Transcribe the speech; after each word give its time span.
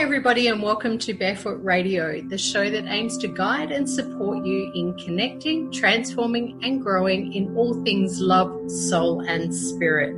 Everybody, 0.00 0.46
and 0.46 0.62
welcome 0.62 0.96
to 1.00 1.12
Barefoot 1.12 1.58
Radio, 1.60 2.22
the 2.22 2.38
show 2.38 2.70
that 2.70 2.86
aims 2.86 3.18
to 3.18 3.26
guide 3.26 3.72
and 3.72 3.90
support 3.90 4.46
you 4.46 4.70
in 4.72 4.96
connecting, 4.96 5.72
transforming, 5.72 6.60
and 6.62 6.80
growing 6.80 7.32
in 7.32 7.54
all 7.56 7.74
things 7.82 8.20
love, 8.20 8.70
soul, 8.70 9.22
and 9.22 9.52
spirit. 9.52 10.14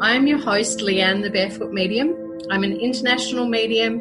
I 0.00 0.16
am 0.16 0.26
your 0.26 0.38
host, 0.38 0.78
Leanne, 0.78 1.22
the 1.22 1.28
Barefoot 1.28 1.72
Medium. 1.72 2.16
I'm 2.50 2.64
an 2.64 2.72
international 2.80 3.46
medium, 3.46 4.00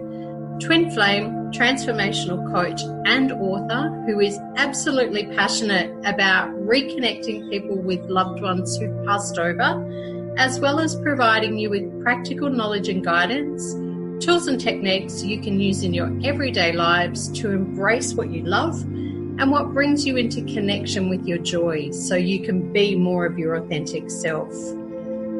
twin 0.59 0.89
flame, 0.91 1.51
transformational 1.51 2.49
coach, 2.53 2.81
and 3.05 3.33
author 3.33 3.89
who 4.07 4.21
is 4.21 4.39
absolutely 4.55 5.25
passionate 5.35 5.91
about 6.05 6.49
reconnecting 6.51 7.49
people 7.49 7.75
with 7.75 7.99
loved 8.05 8.41
ones 8.41 8.77
who've 8.77 9.05
passed 9.05 9.37
over, 9.37 10.33
as 10.37 10.61
well 10.61 10.79
as 10.79 10.95
providing 10.95 11.57
you 11.57 11.69
with 11.69 12.01
practical 12.01 12.49
knowledge 12.49 12.87
and 12.87 13.03
guidance 13.03 13.75
tools 14.19 14.47
and 14.47 14.59
techniques 14.59 15.23
you 15.23 15.39
can 15.39 15.59
use 15.59 15.83
in 15.83 15.93
your 15.93 16.11
everyday 16.23 16.71
lives 16.71 17.29
to 17.29 17.51
embrace 17.51 18.13
what 18.13 18.31
you 18.31 18.43
love 18.43 18.81
and 18.81 19.51
what 19.51 19.73
brings 19.73 20.05
you 20.05 20.17
into 20.17 20.41
connection 20.41 21.09
with 21.09 21.25
your 21.27 21.37
joy 21.37 21.91
so 21.91 22.15
you 22.15 22.41
can 22.43 22.73
be 22.73 22.95
more 22.95 23.25
of 23.25 23.37
your 23.37 23.55
authentic 23.55 24.09
self. 24.09 24.51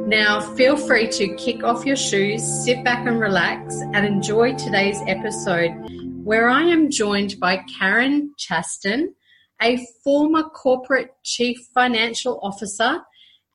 Now, 0.08 0.41
feel 0.55 0.77
free 0.77 1.08
to 1.09 1.36
kick 1.36 1.63
off 1.63 1.86
your 1.86 1.95
shoes, 1.95 2.44
sit 2.44 2.84
back 2.84 3.08
and 3.08 3.20
relax, 3.20 3.81
and 3.94 4.05
enjoy 4.05 4.55
today's 4.55 5.00
episode 5.08 5.72
where 6.23 6.48
I 6.48 6.62
am 6.62 6.91
joined 6.91 7.39
by 7.39 7.64
Karen 7.80 8.34
Chaston, 8.38 9.16
a 9.59 9.86
former 10.03 10.44
corporate 10.44 11.16
chief 11.23 11.58
financial 11.73 12.39
officer 12.44 13.02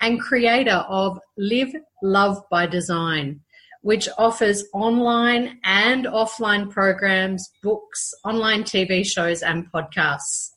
and 0.00 0.20
creator 0.20 0.84
of 0.88 1.18
Live 1.38 1.72
Love 2.02 2.42
by 2.50 2.66
Design 2.66 3.40
which 3.82 4.08
offers 4.16 4.64
online 4.72 5.58
and 5.64 6.06
offline 6.06 6.70
programs, 6.70 7.50
books, 7.62 8.14
online 8.24 8.62
TV 8.62 9.04
shows, 9.04 9.42
and 9.42 9.70
podcasts. 9.72 10.50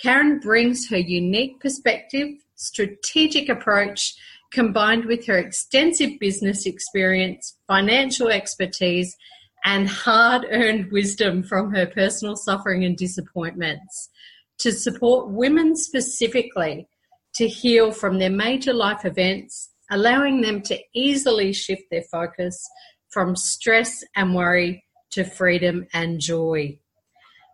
Karen 0.00 0.40
brings 0.40 0.88
her 0.90 0.98
unique 0.98 1.58
perspective, 1.60 2.28
strategic 2.56 3.48
approach, 3.48 4.14
combined 4.52 5.06
with 5.06 5.26
her 5.26 5.38
extensive 5.38 6.18
business 6.20 6.66
experience, 6.66 7.56
financial 7.66 8.28
expertise, 8.28 9.16
and 9.64 9.88
hard 9.88 10.46
earned 10.50 10.90
wisdom 10.92 11.42
from 11.42 11.72
her 11.72 11.86
personal 11.86 12.36
suffering 12.36 12.84
and 12.84 12.96
disappointments 12.96 14.10
to 14.58 14.72
support 14.72 15.28
women 15.28 15.76
specifically 15.76 16.88
to 17.34 17.48
heal 17.48 17.92
from 17.92 18.18
their 18.18 18.30
major 18.30 18.72
life 18.72 19.04
events 19.04 19.70
allowing 19.90 20.40
them 20.40 20.62
to 20.62 20.78
easily 20.94 21.52
shift 21.52 21.82
their 21.90 22.04
focus 22.10 22.68
from 23.08 23.36
stress 23.36 24.04
and 24.14 24.34
worry 24.34 24.84
to 25.12 25.24
freedom 25.24 25.86
and 25.92 26.20
joy. 26.20 26.78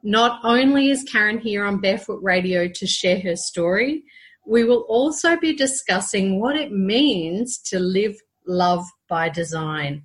Not 0.02 0.40
only 0.42 0.90
is 0.90 1.04
Karen 1.04 1.38
here 1.38 1.64
on 1.64 1.80
Barefoot 1.80 2.20
Radio 2.22 2.66
to 2.68 2.86
share 2.86 3.20
her 3.20 3.36
story, 3.36 4.02
we 4.46 4.64
will 4.64 4.84
also 4.88 5.36
be 5.36 5.54
discussing 5.54 6.40
what 6.40 6.56
it 6.56 6.72
means 6.72 7.58
to 7.66 7.78
live 7.78 8.16
love 8.46 8.84
by 9.08 9.28
design. 9.28 10.04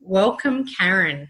Welcome, 0.00 0.64
Karen. 0.78 1.28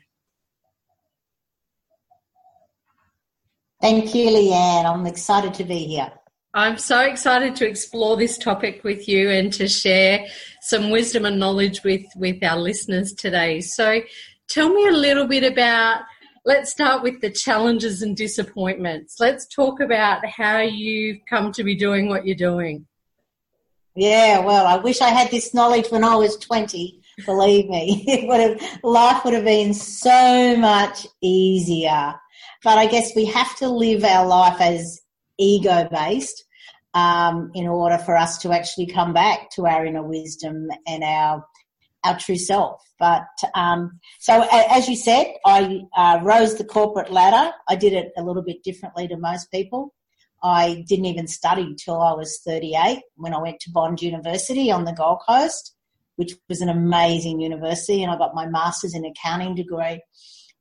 Thank 3.80 4.14
you, 4.14 4.28
Leanne. 4.30 4.86
I'm 4.86 5.06
excited 5.06 5.52
to 5.54 5.64
be 5.64 5.78
here. 5.78 6.12
I'm 6.56 6.78
so 6.78 7.00
excited 7.00 7.56
to 7.56 7.66
explore 7.66 8.16
this 8.16 8.38
topic 8.38 8.84
with 8.84 9.08
you 9.08 9.28
and 9.28 9.52
to 9.54 9.66
share 9.66 10.24
some 10.60 10.90
wisdom 10.90 11.24
and 11.24 11.40
knowledge 11.40 11.82
with, 11.82 12.04
with 12.14 12.44
our 12.44 12.56
listeners 12.56 13.12
today. 13.12 13.60
So, 13.60 14.02
tell 14.48 14.68
me 14.68 14.86
a 14.86 14.92
little 14.92 15.26
bit 15.26 15.42
about, 15.42 16.02
let's 16.44 16.70
start 16.70 17.02
with 17.02 17.20
the 17.20 17.30
challenges 17.30 18.02
and 18.02 18.16
disappointments. 18.16 19.16
Let's 19.18 19.48
talk 19.48 19.80
about 19.80 20.24
how 20.26 20.60
you've 20.60 21.18
come 21.28 21.50
to 21.52 21.64
be 21.64 21.74
doing 21.74 22.08
what 22.08 22.24
you're 22.24 22.36
doing. 22.36 22.86
Yeah, 23.96 24.38
well, 24.38 24.64
I 24.64 24.76
wish 24.76 25.00
I 25.00 25.08
had 25.08 25.32
this 25.32 25.54
knowledge 25.54 25.90
when 25.90 26.04
I 26.04 26.14
was 26.14 26.36
20. 26.36 27.00
Believe 27.26 27.68
me, 27.68 28.04
it 28.06 28.28
would 28.28 28.40
have, 28.40 28.84
life 28.84 29.24
would 29.24 29.34
have 29.34 29.44
been 29.44 29.74
so 29.74 30.56
much 30.56 31.04
easier. 31.20 32.14
But 32.62 32.78
I 32.78 32.86
guess 32.86 33.10
we 33.16 33.24
have 33.24 33.56
to 33.56 33.68
live 33.68 34.04
our 34.04 34.24
life 34.24 34.60
as 34.60 35.00
ego 35.36 35.88
based 35.90 36.43
um, 36.94 37.50
in 37.54 37.66
order 37.66 37.98
for 37.98 38.16
us 38.16 38.38
to 38.38 38.52
actually 38.52 38.86
come 38.86 39.12
back 39.12 39.50
to 39.50 39.66
our 39.66 39.84
inner 39.84 40.02
wisdom 40.02 40.68
and 40.86 41.02
our 41.02 41.44
our 42.04 42.18
true 42.18 42.36
self. 42.36 42.82
But 42.98 43.26
um, 43.54 43.98
so, 44.20 44.46
as 44.52 44.88
you 44.88 44.96
said, 44.96 45.26
I 45.44 45.80
uh, 45.96 46.20
rose 46.22 46.56
the 46.56 46.64
corporate 46.64 47.10
ladder. 47.10 47.52
I 47.68 47.76
did 47.76 47.92
it 47.94 48.12
a 48.16 48.22
little 48.22 48.42
bit 48.42 48.62
differently 48.62 49.08
to 49.08 49.16
most 49.16 49.50
people. 49.50 49.94
I 50.42 50.84
didn't 50.86 51.06
even 51.06 51.26
study 51.26 51.74
till 51.74 52.00
I 52.00 52.12
was 52.12 52.40
38 52.46 53.00
when 53.16 53.32
I 53.32 53.38
went 53.40 53.58
to 53.60 53.70
Bond 53.70 54.02
University 54.02 54.70
on 54.70 54.84
the 54.84 54.92
Gold 54.92 55.20
Coast, 55.26 55.74
which 56.16 56.34
was 56.48 56.60
an 56.60 56.68
amazing 56.68 57.40
university, 57.40 58.02
and 58.02 58.12
I 58.12 58.18
got 58.18 58.34
my 58.34 58.46
master's 58.46 58.94
in 58.94 59.06
accounting 59.06 59.54
degree. 59.54 60.02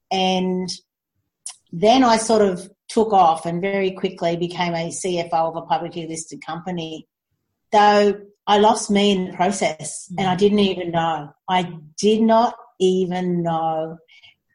And 0.10 0.70
then 1.74 2.04
I 2.04 2.18
sort 2.18 2.42
of 2.42 2.70
took 2.94 3.12
off 3.12 3.46
and 3.46 3.62
very 3.62 3.92
quickly 3.92 4.38
became 4.38 4.74
a 4.74 4.90
CFO 4.90 5.31
of 5.34 5.56
a 5.56 5.62
publicly 5.62 6.08
listed 6.08 6.46
company. 6.46 7.08
Though 7.72 8.22
I 8.46 8.59
lost 8.59 8.92
me 8.92 9.12
in 9.12 9.26
the 9.26 9.34
process 9.34 10.12
and 10.18 10.28
I 10.28 10.36
mm. 10.36 10.38
didn't 10.38 10.59
even 10.59 10.92
know. 10.92 11.34
I 11.50 11.74
did 11.98 12.22
not 12.22 12.56
even 12.80 13.42
know. 13.42 13.98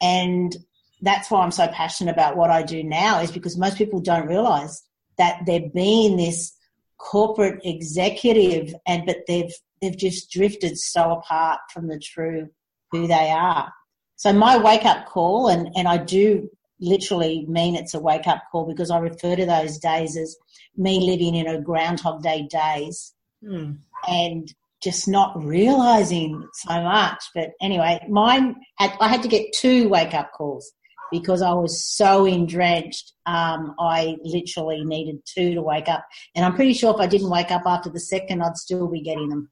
And 0.01 0.55
that's 1.01 1.29
why 1.29 1.41
I'm 1.41 1.51
so 1.51 1.67
passionate 1.67 2.11
about 2.11 2.37
what 2.37 2.49
I 2.49 2.63
do 2.63 2.83
now 2.83 3.21
is 3.21 3.31
because 3.31 3.57
most 3.57 3.77
people 3.77 3.99
don't 3.99 4.27
realize 4.27 4.83
that 5.17 5.41
they're 5.45 5.69
being 5.73 6.17
this 6.17 6.53
corporate 6.97 7.61
executive 7.63 8.75
and 8.85 9.05
but 9.05 9.17
they've 9.27 9.53
they've 9.81 9.97
just 9.97 10.29
drifted 10.29 10.77
so 10.77 11.11
apart 11.11 11.59
from 11.73 11.87
the 11.87 11.99
true 11.99 12.49
who 12.91 13.07
they 13.07 13.29
are. 13.31 13.71
So 14.17 14.33
my 14.33 14.57
wake 14.57 14.85
up 14.85 15.07
call 15.07 15.47
and, 15.47 15.69
and 15.75 15.87
I 15.87 15.97
do 15.97 16.49
literally 16.81 17.45
mean 17.47 17.75
it's 17.75 17.93
a 17.93 17.99
wake 17.99 18.27
up 18.27 18.43
call 18.51 18.65
because 18.65 18.91
I 18.91 18.99
refer 18.99 19.35
to 19.35 19.45
those 19.45 19.77
days 19.77 20.17
as 20.17 20.35
me 20.77 20.99
living 20.99 21.35
in 21.35 21.47
a 21.47 21.61
Groundhog 21.61 22.21
Day 22.21 22.47
days 22.49 23.13
mm. 23.43 23.77
and 24.07 24.53
just 24.81 25.07
not 25.07 25.43
realizing 25.43 26.47
so 26.53 26.81
much. 26.81 27.23
But 27.35 27.51
anyway, 27.61 28.05
mine, 28.09 28.55
had, 28.77 28.93
I 28.99 29.09
had 29.09 29.23
to 29.23 29.27
get 29.27 29.53
two 29.53 29.89
wake 29.89 30.13
up 30.13 30.31
calls 30.31 30.71
because 31.11 31.41
I 31.41 31.53
was 31.53 31.83
so 31.83 32.25
entrenched. 32.25 33.13
Um, 33.25 33.75
I 33.79 34.17
literally 34.23 34.85
needed 34.85 35.21
two 35.25 35.55
to 35.55 35.61
wake 35.61 35.89
up. 35.89 36.05
And 36.35 36.45
I'm 36.45 36.55
pretty 36.55 36.73
sure 36.73 36.93
if 36.93 36.99
I 36.99 37.07
didn't 37.07 37.29
wake 37.29 37.51
up 37.51 37.63
after 37.65 37.89
the 37.89 37.99
second, 37.99 38.41
I'd 38.41 38.57
still 38.57 38.87
be 38.87 39.01
getting 39.01 39.29
them 39.29 39.49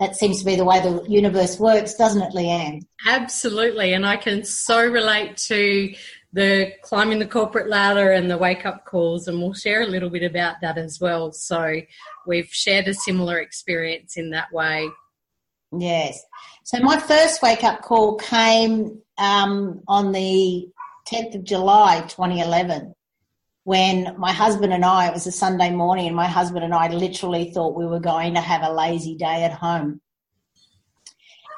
that 0.00 0.14
seems 0.14 0.38
to 0.38 0.44
be 0.44 0.54
the 0.54 0.64
way 0.64 0.80
the 0.80 1.04
universe 1.08 1.58
works, 1.58 1.94
doesn't 1.94 2.22
it, 2.22 2.32
Leanne? 2.32 2.82
Absolutely. 3.06 3.92
And 3.92 4.06
I 4.06 4.16
can 4.16 4.44
so 4.44 4.86
relate 4.86 5.36
to 5.48 5.92
the 6.32 6.72
climbing 6.82 7.18
the 7.18 7.26
corporate 7.26 7.68
ladder 7.68 8.12
and 8.12 8.30
the 8.30 8.38
wake 8.38 8.66
up 8.66 8.84
calls, 8.84 9.28
and 9.28 9.38
we'll 9.38 9.54
share 9.54 9.82
a 9.82 9.86
little 9.86 10.10
bit 10.10 10.22
about 10.22 10.56
that 10.62 10.78
as 10.78 11.00
well. 11.00 11.32
So 11.32 11.80
we've 12.26 12.48
shared 12.50 12.88
a 12.88 12.94
similar 12.94 13.38
experience 13.38 14.16
in 14.16 14.30
that 14.30 14.52
way. 14.52 14.88
Yes. 15.76 16.22
So 16.64 16.80
my 16.80 16.98
first 16.98 17.42
wake 17.42 17.64
up 17.64 17.82
call 17.82 18.16
came 18.16 19.00
um, 19.18 19.82
on 19.88 20.12
the 20.12 20.68
10th 21.10 21.34
of 21.34 21.44
July 21.44 22.02
2011 22.08 22.94
when 23.68 24.14
my 24.16 24.32
husband 24.32 24.72
and 24.72 24.82
I, 24.82 25.08
it 25.08 25.12
was 25.12 25.26
a 25.26 25.30
Sunday 25.30 25.70
morning, 25.70 26.06
and 26.06 26.16
my 26.16 26.26
husband 26.26 26.64
and 26.64 26.72
I 26.72 26.88
literally 26.88 27.50
thought 27.52 27.76
we 27.76 27.84
were 27.84 28.00
going 28.00 28.32
to 28.32 28.40
have 28.40 28.62
a 28.62 28.72
lazy 28.72 29.14
day 29.14 29.44
at 29.44 29.52
home. 29.52 30.00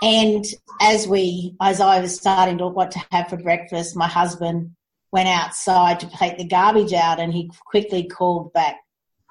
And 0.03 0.45
as 0.81 1.07
we, 1.07 1.55
as 1.61 1.81
I 1.81 2.01
was 2.01 2.17
starting 2.17 2.59
to 2.59 2.67
look 2.67 2.77
what 2.77 2.91
to 2.93 3.05
have 3.11 3.29
for 3.29 3.37
breakfast, 3.37 3.97
my 3.97 4.09
husband 4.09 4.75
went 5.13 5.29
outside 5.29 6.01
to 6.01 6.11
take 6.11 6.39
the 6.39 6.47
garbage 6.47 6.93
out 6.93 7.21
and 7.21 7.33
he 7.33 7.51
quickly 7.67 8.05
called 8.05 8.53
back, 8.53 8.77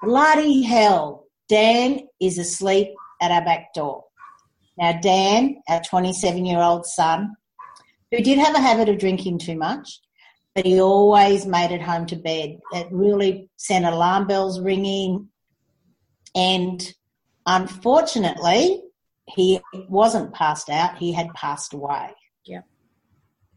bloody 0.00 0.62
hell, 0.62 1.26
Dan 1.48 2.06
is 2.20 2.38
asleep 2.38 2.90
at 3.20 3.32
our 3.32 3.44
back 3.44 3.74
door. 3.74 4.04
Now, 4.78 4.92
Dan, 4.92 5.60
our 5.68 5.80
27 5.80 6.44
year 6.44 6.60
old 6.60 6.86
son, 6.86 7.36
who 8.10 8.22
did 8.22 8.38
have 8.38 8.54
a 8.54 8.60
habit 8.60 8.88
of 8.88 8.98
drinking 8.98 9.38
too 9.38 9.56
much, 9.56 10.00
but 10.54 10.64
he 10.64 10.80
always 10.80 11.46
made 11.46 11.72
it 11.72 11.82
home 11.82 12.06
to 12.06 12.16
bed. 12.16 12.58
It 12.72 12.88
really 12.90 13.50
sent 13.56 13.84
alarm 13.84 14.26
bells 14.26 14.60
ringing. 14.60 15.28
And 16.34 16.94
unfortunately, 17.46 18.82
he 19.34 19.60
wasn't 19.88 20.32
passed 20.34 20.68
out, 20.70 20.98
he 20.98 21.12
had 21.12 21.32
passed 21.34 21.72
away. 21.72 22.10
Yeah. 22.44 22.62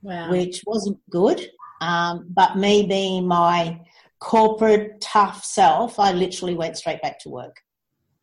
Wow. 0.02 0.30
Which 0.30 0.64
wasn't 0.66 1.00
good. 1.10 1.50
Um, 1.82 2.28
but 2.30 2.58
me 2.58 2.86
being 2.86 3.28
my 3.28 3.82
corporate 4.20 5.02
tough 5.02 5.44
self, 5.44 6.00
I 6.00 6.14
literally 6.14 6.56
went 6.56 6.78
straight 6.78 7.02
back 7.02 7.20
to 7.20 7.30
work, 7.30 7.58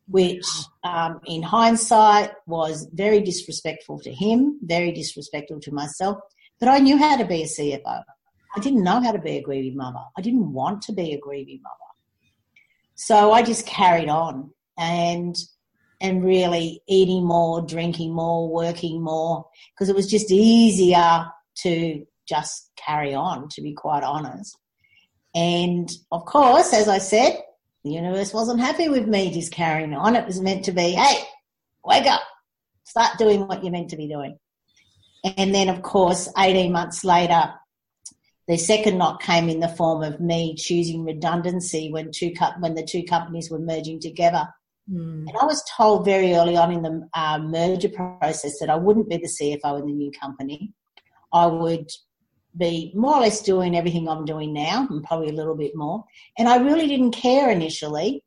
which 0.09 0.47
um, 0.83 1.21
in 1.27 1.43
hindsight 1.43 2.33
was 2.47 2.89
very 2.93 3.21
disrespectful 3.21 4.01
to 4.01 4.13
him, 4.13 4.59
very 4.63 4.93
disrespectful 4.93 5.61
to 5.61 5.73
myself, 5.73 6.19
But 6.59 6.69
I 6.69 6.79
knew 6.79 6.97
how 6.97 7.17
to 7.17 7.25
be 7.25 7.43
a 7.43 7.47
CFO. 7.47 8.03
I 8.57 8.61
didn't 8.61 8.83
know 8.83 9.01
how 9.01 9.13
to 9.13 9.19
be 9.19 9.37
a 9.37 9.43
grieving 9.43 9.77
mother. 9.77 10.01
I 10.17 10.23
didn't 10.23 10.53
want 10.53 10.83
to 10.83 10.93
be 10.93 11.13
a 11.13 11.21
grieving 11.21 11.61
mother. 11.63 11.75
So 12.95 13.33
I 13.33 13.43
just 13.43 13.67
carried 13.67 14.09
on 14.09 14.53
and 14.79 15.37
and 16.01 16.25
really 16.25 16.83
eating 16.87 17.25
more, 17.25 17.63
drinking 17.63 18.13
more, 18.13 18.49
working 18.49 19.03
more 19.03 19.47
because 19.75 19.89
it 19.89 19.97
was 19.97 20.07
just 20.07 20.31
easier 20.31 21.27
to 21.57 22.07
just 22.27 22.71
carry 22.77 23.15
on, 23.15 23.49
to 23.51 23.63
be 23.63 23.75
quite 23.75 24.03
honest. 24.03 24.57
And 25.35 25.91
of 26.11 26.25
course, 26.25 26.73
as 26.73 26.89
I 26.89 26.99
said, 26.99 27.41
the 27.85 27.91
universe 27.91 28.33
wasn't 28.33 28.61
happy 28.61 28.89
with 28.89 29.07
me 29.07 29.31
just 29.31 29.53
carrying 29.53 29.95
on. 29.95 30.17
It 30.17 30.27
was 30.27 30.41
meant 30.41 30.65
to 30.67 30.73
be, 30.73 30.93
hey, 30.93 31.23
wake 31.85 32.07
up, 32.07 32.21
start 32.85 33.19
doing 33.19 33.47
what 33.47 33.63
you're 33.63 33.73
meant 33.73 33.91
to 33.91 33.97
be 33.97 34.09
doing. 34.09 34.39
And 35.37 35.55
then, 35.55 35.69
of 35.69 35.83
course, 35.83 36.29
18 36.37 36.73
months 36.73 37.05
later, 37.05 37.53
the 38.49 38.57
second 38.57 38.99
knock 38.99 39.23
came 39.23 39.49
in 39.49 39.61
the 39.61 39.69
form 39.69 40.03
of 40.03 40.21
me 40.21 40.57
choosing 40.57 41.05
redundancy 41.05 41.91
when 41.93 42.11
two 42.11 42.33
when 42.59 42.75
the 42.75 42.83
two 42.83 43.05
companies 43.05 43.51
were 43.51 43.61
merging 43.61 44.01
together. 44.01 44.49
Mm. 44.91 45.29
And 45.29 45.37
I 45.41 45.45
was 45.45 45.63
told 45.77 46.05
very 46.05 46.35
early 46.35 46.57
on 46.57 46.73
in 46.73 46.83
the 46.83 47.09
uh, 47.15 47.39
merger 47.39 47.89
process 47.89 48.59
that 48.61 48.71
I 48.71 48.77
wouldn't 48.77 49.09
be 49.09 49.19
the 49.19 49.29
CFO 49.29 49.81
in 49.81 49.87
the 49.87 49.93
new 49.93 50.11
company. 50.11 50.73
I 51.33 51.47
would 51.47 51.89
be 52.57 52.93
more 52.95 53.17
or 53.17 53.21
less 53.21 53.43
doing 53.43 53.77
everything 53.77 54.09
I'm 54.09 54.25
doing 54.25 54.53
now 54.53 54.87
and 54.91 55.05
probably 55.05 55.29
a 55.29 55.35
little 55.35 55.57
bit 55.57 55.77
more. 55.77 56.05
And 56.37 56.49
I 56.49 56.57
really 56.57 56.89
didn't 56.89 57.13
care 57.13 57.51
initially 57.51 58.25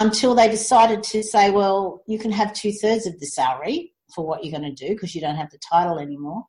until 0.00 0.34
they 0.34 0.48
decided 0.48 1.04
to 1.04 1.22
say, 1.22 1.50
well, 1.50 2.02
you 2.06 2.18
can 2.18 2.32
have 2.32 2.52
two 2.52 2.72
thirds 2.72 3.06
of 3.06 3.20
the 3.20 3.26
salary 3.26 3.92
for 4.14 4.26
what 4.26 4.44
you're 4.44 4.58
going 4.58 4.74
to 4.74 4.86
do 4.86 4.94
because 4.94 5.14
you 5.14 5.20
don't 5.20 5.36
have 5.36 5.50
the 5.50 5.58
title 5.58 5.98
anymore. 5.98 6.44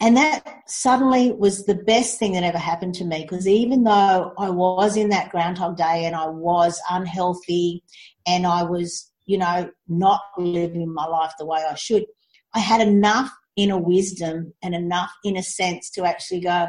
And 0.00 0.16
that 0.16 0.62
suddenly 0.66 1.30
was 1.30 1.66
the 1.66 1.74
best 1.74 2.18
thing 2.18 2.32
that 2.32 2.42
ever 2.42 2.58
happened 2.58 2.94
to 2.96 3.04
me 3.04 3.22
because 3.22 3.46
even 3.46 3.84
though 3.84 4.32
I 4.38 4.48
was 4.48 4.96
in 4.96 5.10
that 5.10 5.30
Groundhog 5.30 5.76
Day 5.76 6.06
and 6.06 6.16
I 6.16 6.26
was 6.26 6.80
unhealthy 6.90 7.82
and 8.26 8.46
I 8.46 8.62
was, 8.62 9.12
you 9.26 9.36
know, 9.36 9.70
not 9.88 10.22
living 10.38 10.92
my 10.92 11.04
life 11.04 11.32
the 11.38 11.44
way 11.44 11.62
I 11.68 11.74
should, 11.74 12.06
I 12.54 12.60
had 12.60 12.80
enough 12.80 13.30
inner 13.56 13.76
wisdom 13.76 14.54
and 14.62 14.74
enough 14.74 15.12
inner 15.22 15.42
sense 15.42 15.90
to 15.90 16.04
actually 16.04 16.40
go, 16.40 16.68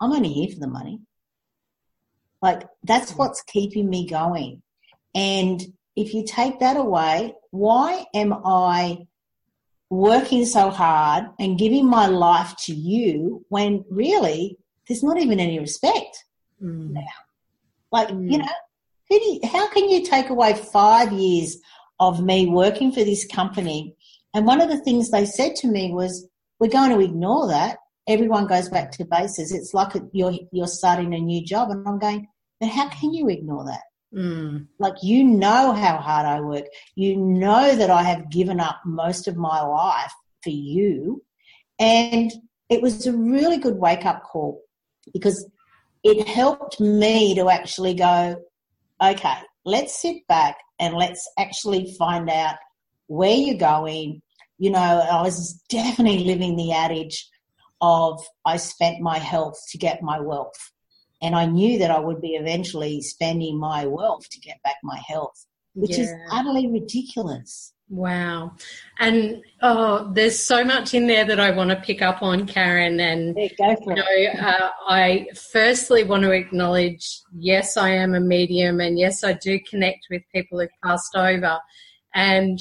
I'm 0.00 0.12
only 0.12 0.30
here 0.30 0.52
for 0.52 0.58
the 0.58 0.66
money. 0.66 1.00
Like 2.42 2.68
that's 2.82 3.12
mm. 3.12 3.18
what's 3.18 3.42
keeping 3.42 3.88
me 3.88 4.08
going. 4.08 4.62
And 5.14 5.64
if 5.94 6.12
you 6.12 6.24
take 6.26 6.58
that 6.58 6.76
away, 6.76 7.34
why 7.50 8.04
am 8.14 8.32
I 8.44 9.06
working 9.90 10.44
so 10.44 10.70
hard 10.70 11.24
and 11.38 11.58
giving 11.58 11.86
my 11.86 12.06
life 12.06 12.54
to 12.56 12.74
you 12.74 13.44
when 13.48 13.84
really 13.90 14.58
there's 14.86 15.02
not 15.02 15.18
even 15.18 15.40
any 15.40 15.58
respect 15.58 16.24
mm. 16.62 16.90
now? 16.90 17.02
Like, 17.90 18.08
mm. 18.08 18.30
you 18.30 18.38
know, 18.38 18.46
who 19.08 19.18
do 19.18 19.24
you, 19.24 19.40
how 19.44 19.68
can 19.68 19.88
you 19.88 20.04
take 20.04 20.30
away 20.30 20.54
five 20.54 21.12
years 21.12 21.56
of 21.98 22.22
me 22.22 22.46
working 22.46 22.92
for 22.92 23.04
this 23.04 23.26
company? 23.26 23.96
And 24.34 24.46
one 24.46 24.60
of 24.60 24.68
the 24.68 24.80
things 24.80 25.10
they 25.10 25.24
said 25.24 25.56
to 25.56 25.68
me 25.68 25.92
was, 25.92 26.28
we're 26.60 26.68
going 26.68 26.90
to 26.90 27.00
ignore 27.00 27.48
that. 27.48 27.78
Everyone 28.06 28.46
goes 28.46 28.68
back 28.68 28.90
to 28.92 29.04
bases. 29.04 29.52
It's 29.52 29.72
like 29.72 29.92
you're, 30.12 30.34
you're 30.52 30.66
starting 30.66 31.14
a 31.14 31.18
new 31.18 31.44
job. 31.44 31.70
And 31.70 31.86
I'm 31.86 31.98
going, 31.98 32.28
but 32.60 32.68
how 32.68 32.88
can 32.88 33.12
you 33.14 33.28
ignore 33.28 33.64
that? 33.64 33.82
Mm. 34.14 34.68
Like, 34.78 34.94
you 35.02 35.24
know 35.24 35.72
how 35.72 35.98
hard 35.98 36.26
I 36.26 36.40
work. 36.40 36.64
You 36.94 37.16
know 37.16 37.76
that 37.76 37.90
I 37.90 38.02
have 38.02 38.30
given 38.30 38.60
up 38.60 38.80
most 38.84 39.28
of 39.28 39.36
my 39.36 39.60
life 39.60 40.12
for 40.42 40.50
you. 40.50 41.22
And 41.78 42.32
it 42.68 42.82
was 42.82 43.06
a 43.06 43.12
really 43.12 43.58
good 43.58 43.76
wake 43.76 44.04
up 44.04 44.22
call 44.24 44.62
because 45.12 45.48
it 46.02 46.26
helped 46.26 46.80
me 46.80 47.34
to 47.34 47.48
actually 47.48 47.94
go, 47.94 48.36
okay, 49.02 49.34
let's 49.64 50.00
sit 50.00 50.26
back 50.26 50.56
and 50.78 50.94
let's 50.94 51.28
actually 51.38 51.94
find 51.98 52.30
out 52.30 52.56
where 53.06 53.36
you're 53.36 53.56
going. 53.58 54.22
You 54.58 54.70
know, 54.70 54.78
I 54.78 55.22
was 55.22 55.62
definitely 55.68 56.24
living 56.24 56.56
the 56.56 56.72
adage 56.72 57.28
of 57.80 58.20
I 58.44 58.56
spent 58.56 59.00
my 59.00 59.18
health 59.18 59.60
to 59.70 59.78
get 59.78 60.02
my 60.02 60.20
wealth. 60.20 60.72
And 61.20 61.34
I 61.34 61.46
knew 61.46 61.78
that 61.78 61.90
I 61.90 61.98
would 61.98 62.20
be 62.20 62.34
eventually 62.34 63.00
spending 63.02 63.58
my 63.58 63.86
wealth 63.86 64.28
to 64.30 64.40
get 64.40 64.62
back 64.62 64.76
my 64.82 65.00
health, 65.06 65.46
which 65.74 65.98
yeah. 65.98 66.04
is 66.04 66.12
utterly 66.30 66.68
ridiculous. 66.68 67.72
Wow. 67.90 68.52
And 68.98 69.42
oh, 69.62 70.10
there's 70.12 70.38
so 70.38 70.62
much 70.62 70.92
in 70.92 71.06
there 71.06 71.24
that 71.24 71.40
I 71.40 71.50
want 71.50 71.70
to 71.70 71.76
pick 71.76 72.02
up 72.02 72.22
on, 72.22 72.46
Karen. 72.46 73.00
And 73.00 73.34
you, 73.36 73.48
you 73.58 73.94
know, 73.94 74.02
uh, 74.40 74.70
I 74.86 75.28
firstly 75.52 76.04
want 76.04 76.22
to 76.24 76.32
acknowledge 76.32 77.06
yes, 77.34 77.76
I 77.78 77.90
am 77.90 78.14
a 78.14 78.20
medium, 78.20 78.80
and 78.80 78.98
yes, 78.98 79.24
I 79.24 79.32
do 79.32 79.58
connect 79.60 80.06
with 80.10 80.22
people 80.34 80.60
who've 80.60 80.68
passed 80.84 81.16
over. 81.16 81.58
And 82.14 82.60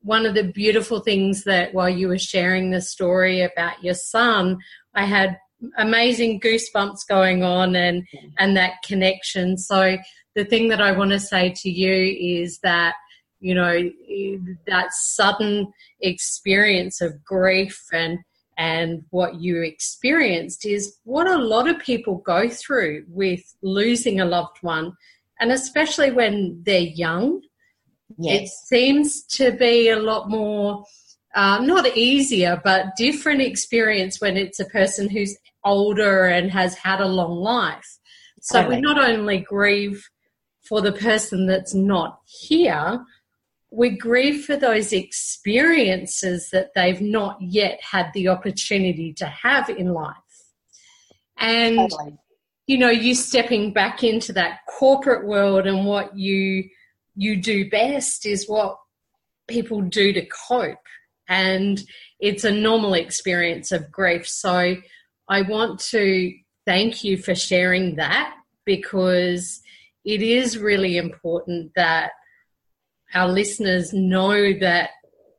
one 0.00 0.26
of 0.26 0.34
the 0.34 0.44
beautiful 0.44 1.00
things 1.00 1.44
that 1.44 1.72
while 1.72 1.88
you 1.88 2.08
were 2.08 2.18
sharing 2.18 2.70
the 2.70 2.82
story 2.82 3.40
about 3.40 3.82
your 3.82 3.94
son, 3.94 4.58
I 4.94 5.04
had 5.04 5.38
amazing 5.78 6.40
goosebumps 6.40 7.06
going 7.08 7.42
on 7.42 7.76
and 7.76 8.06
and 8.38 8.56
that 8.56 8.82
connection. 8.84 9.56
So 9.58 9.96
the 10.36 10.44
thing 10.44 10.68
that 10.68 10.80
i 10.80 10.92
want 10.92 11.10
to 11.10 11.18
say 11.18 11.52
to 11.56 11.70
you 11.70 12.36
is 12.42 12.60
that 12.60 12.94
you 13.40 13.54
know 13.54 13.90
that 14.66 14.92
sudden 14.92 15.72
experience 16.00 17.00
of 17.00 17.24
grief 17.24 17.82
and 17.92 18.18
and 18.58 19.02
what 19.10 19.40
you 19.40 19.62
experienced 19.62 20.64
is 20.64 20.96
what 21.04 21.26
a 21.26 21.36
lot 21.36 21.68
of 21.68 21.78
people 21.78 22.18
go 22.18 22.48
through 22.48 23.04
with 23.08 23.42
losing 23.62 24.20
a 24.20 24.24
loved 24.24 24.58
one 24.62 24.92
and 25.40 25.52
especially 25.52 26.10
when 26.10 26.62
they're 26.64 26.80
young. 26.80 27.42
Yes. 28.18 28.42
it 28.42 28.48
seems 28.48 29.24
to 29.24 29.50
be 29.50 29.88
a 29.88 29.98
lot 29.98 30.30
more 30.30 30.84
uh, 31.34 31.58
not 31.58 31.86
easier, 31.96 32.58
but 32.64 32.96
different 32.96 33.42
experience 33.42 34.20
when 34.20 34.36
it's 34.38 34.60
a 34.60 34.64
person 34.66 35.10
who's 35.10 35.36
older 35.66 36.24
and 36.26 36.50
has 36.50 36.74
had 36.74 37.00
a 37.00 37.06
long 37.06 37.36
life. 37.36 37.98
So 38.40 38.66
we 38.68 38.80
not 38.80 38.98
only 38.98 39.38
grieve 39.38 40.08
for 40.62 40.80
the 40.80 40.92
person 40.92 41.46
that's 41.46 41.74
not 41.74 42.20
here, 42.26 43.04
we 43.70 43.90
grieve 43.90 44.44
for 44.44 44.56
those 44.56 44.92
experiences 44.92 46.50
that 46.50 46.70
they've 46.74 47.00
not 47.00 47.36
yet 47.40 47.80
had 47.82 48.12
the 48.14 48.28
opportunity 48.28 49.12
to 49.14 49.26
have 49.26 49.68
in 49.68 49.92
life. 49.92 50.14
And, 51.36 51.90
totally. 51.90 52.18
you 52.66 52.78
know, 52.78 52.90
you 52.90 53.14
stepping 53.14 53.72
back 53.72 54.04
into 54.04 54.32
that 54.34 54.60
corporate 54.78 55.26
world 55.26 55.66
and 55.66 55.84
what 55.84 56.16
you 56.16 56.68
you 57.18 57.40
do 57.40 57.68
best 57.70 58.26
is 58.26 58.46
what 58.46 58.76
people 59.48 59.80
do 59.80 60.12
to 60.12 60.26
cope 60.48 60.76
and 61.28 61.82
it's 62.20 62.44
a 62.44 62.52
normal 62.52 62.94
experience 62.94 63.72
of 63.72 63.90
grief. 63.90 64.26
So 64.26 64.76
I 65.28 65.42
want 65.42 65.80
to 65.90 66.32
thank 66.66 67.04
you 67.04 67.16
for 67.16 67.34
sharing 67.34 67.96
that 67.96 68.34
because 68.64 69.60
it 70.04 70.22
is 70.22 70.58
really 70.58 70.96
important 70.96 71.72
that 71.74 72.12
our 73.14 73.28
listeners 73.28 73.92
know 73.92 74.52
that 74.60 74.90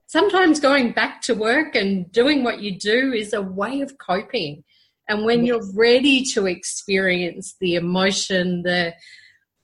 sometimes 0.07 0.59
going 0.59 0.91
back 0.91 1.21
to 1.21 1.35
work 1.35 1.75
and 1.75 2.11
doing 2.11 2.43
what 2.43 2.61
you 2.61 2.77
do 2.77 3.13
is 3.13 3.33
a 3.33 3.41
way 3.41 3.81
of 3.81 3.97
coping. 3.97 4.63
And 5.07 5.23
when 5.25 5.45
yes. 5.45 5.47
you're 5.47 5.73
ready 5.73 6.23
to 6.33 6.47
experience 6.47 7.55
the 7.59 7.75
emotion, 7.75 8.63
the 8.63 8.93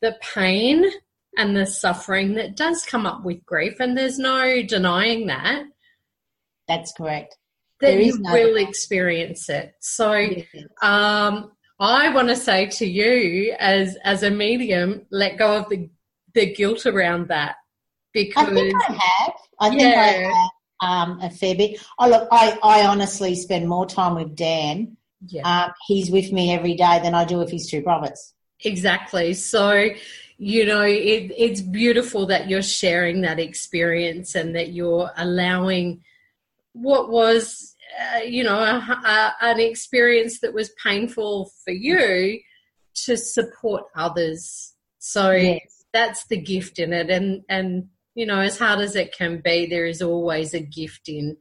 the 0.02 0.16
pain 0.22 0.86
and 1.38 1.56
the 1.56 1.66
suffering 1.66 2.34
that 2.36 2.58
does 2.58 2.84
come 2.84 3.06
up 3.06 3.24
with 3.24 3.46
grief, 3.46 3.80
and 3.80 3.98
there's 3.98 4.20
no 4.20 4.62
denying 4.62 5.28
that, 5.28 5.64
that's 6.68 6.92
correct. 6.94 7.36
That 7.82 8.04
you 8.04 8.18
no 8.20 8.32
will 8.32 8.58
experience 8.58 9.50
it. 9.50 9.74
So 9.80 10.14
um, 10.82 11.52
I 11.80 12.14
want 12.14 12.30
to 12.30 12.36
say 12.36 12.68
to 12.68 12.86
you, 12.86 13.56
as 13.60 13.98
as 14.04 14.24
a 14.24 14.32
medium, 14.32 15.06
let 15.12 15.38
go 15.38 15.58
of 15.58 15.70
the 15.70 15.90
the 16.34 16.54
guilt 16.54 16.86
around 16.86 17.28
that 17.28 17.56
because 18.14 18.48
I 18.48 18.54
think 18.54 18.76
I 18.90 18.94
have. 18.94 19.34
I 19.60 19.70
think 19.70 19.82
yeah. 19.82 20.02
I 20.02 20.08
have 20.08 21.10
um, 21.10 21.20
a 21.22 21.30
fair 21.30 21.56
bit. 21.56 21.80
Oh 22.00 22.08
look, 22.08 22.28
I 22.32 22.58
I 22.64 22.86
honestly 22.86 23.36
spend 23.36 23.68
more 23.68 23.86
time 23.86 24.16
with 24.16 24.36
Dan. 24.36 24.98
Yeah. 25.28 25.48
Uh, 25.48 25.72
he's 25.88 26.12
with 26.12 26.32
me 26.32 26.54
every 26.54 26.76
day 26.76 27.00
than 27.02 27.14
I 27.14 27.26
do 27.26 27.38
with 27.38 27.52
his 27.52 27.68
two 27.70 27.82
brothers. 27.82 28.34
Exactly. 28.64 29.34
So 29.34 29.90
you 30.38 30.66
know 30.66 30.82
it, 30.82 31.32
it's 31.38 31.62
beautiful 31.62 32.26
that 32.28 32.50
you're 32.50 32.62
sharing 32.62 33.22
that 33.22 33.40
experience 33.40 34.36
and 34.36 34.56
that 34.56 34.74
you're 34.74 35.12
allowing 35.18 36.04
what 36.74 37.10
was, 37.10 37.76
uh, 38.16 38.20
you 38.20 38.44
know, 38.44 38.60
a, 38.60 39.02
a, 39.06 39.34
an 39.42 39.60
experience 39.60 40.40
that 40.42 40.54
was 40.54 40.72
painful 40.84 41.52
for 41.64 41.72
you 41.72 42.40
to 43.06 43.18
support 43.18 43.84
others. 43.96 44.74
So 45.00 45.32
yes. 45.32 45.62
that's 45.94 46.26
the 46.28 46.38
gift 46.38 46.80
in 46.80 46.94
it. 46.94 47.10
And, 47.10 47.42
and, 47.50 47.88
you 48.16 48.26
know, 48.26 48.40
as 48.40 48.60
hard 48.60 48.80
as 48.80 48.96
it 48.96 49.16
can 49.18 49.42
be, 49.44 49.66
there 49.66 49.86
is 49.86 50.02
always 50.02 50.54
a 50.54 50.60
gift 50.60 51.08
in 51.08 51.38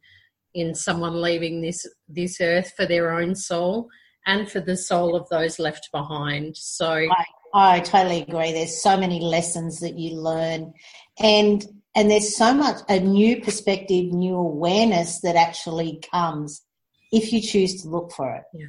in 0.54 0.74
someone 0.74 1.20
leaving 1.20 1.62
this 1.62 1.86
this 2.08 2.40
earth 2.40 2.72
for 2.76 2.86
their 2.86 3.12
own 3.12 3.34
soul 3.34 3.88
and 4.26 4.50
for 4.50 4.60
the 4.60 4.76
soul 4.76 5.16
of 5.16 5.28
those 5.30 5.58
left 5.58 5.88
behind. 5.92 6.56
So 6.56 6.88
I, 6.90 7.24
I 7.54 7.80
totally 7.80 8.22
agree. 8.22 8.52
There's 8.52 8.82
so 8.82 8.96
many 8.96 9.20
lessons 9.20 9.80
that 9.80 9.98
you 9.98 10.16
learn, 10.16 10.72
and 11.18 11.64
and 11.94 12.10
there's 12.10 12.36
so 12.36 12.54
much 12.54 12.78
a 12.88 13.00
new 13.00 13.40
perspective, 13.40 14.12
new 14.12 14.36
awareness 14.36 15.20
that 15.20 15.36
actually 15.36 16.00
comes 16.10 16.62
if 17.10 17.32
you 17.32 17.40
choose 17.40 17.82
to 17.82 17.88
look 17.88 18.12
for 18.12 18.34
it. 18.34 18.44
Yeah. 18.54 18.66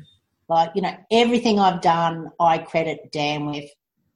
Like 0.49 0.71
you 0.75 0.81
know, 0.81 0.95
everything 1.11 1.59
I've 1.59 1.81
done, 1.81 2.29
I 2.39 2.57
credit 2.59 3.11
Dan 3.11 3.45
with. 3.47 3.69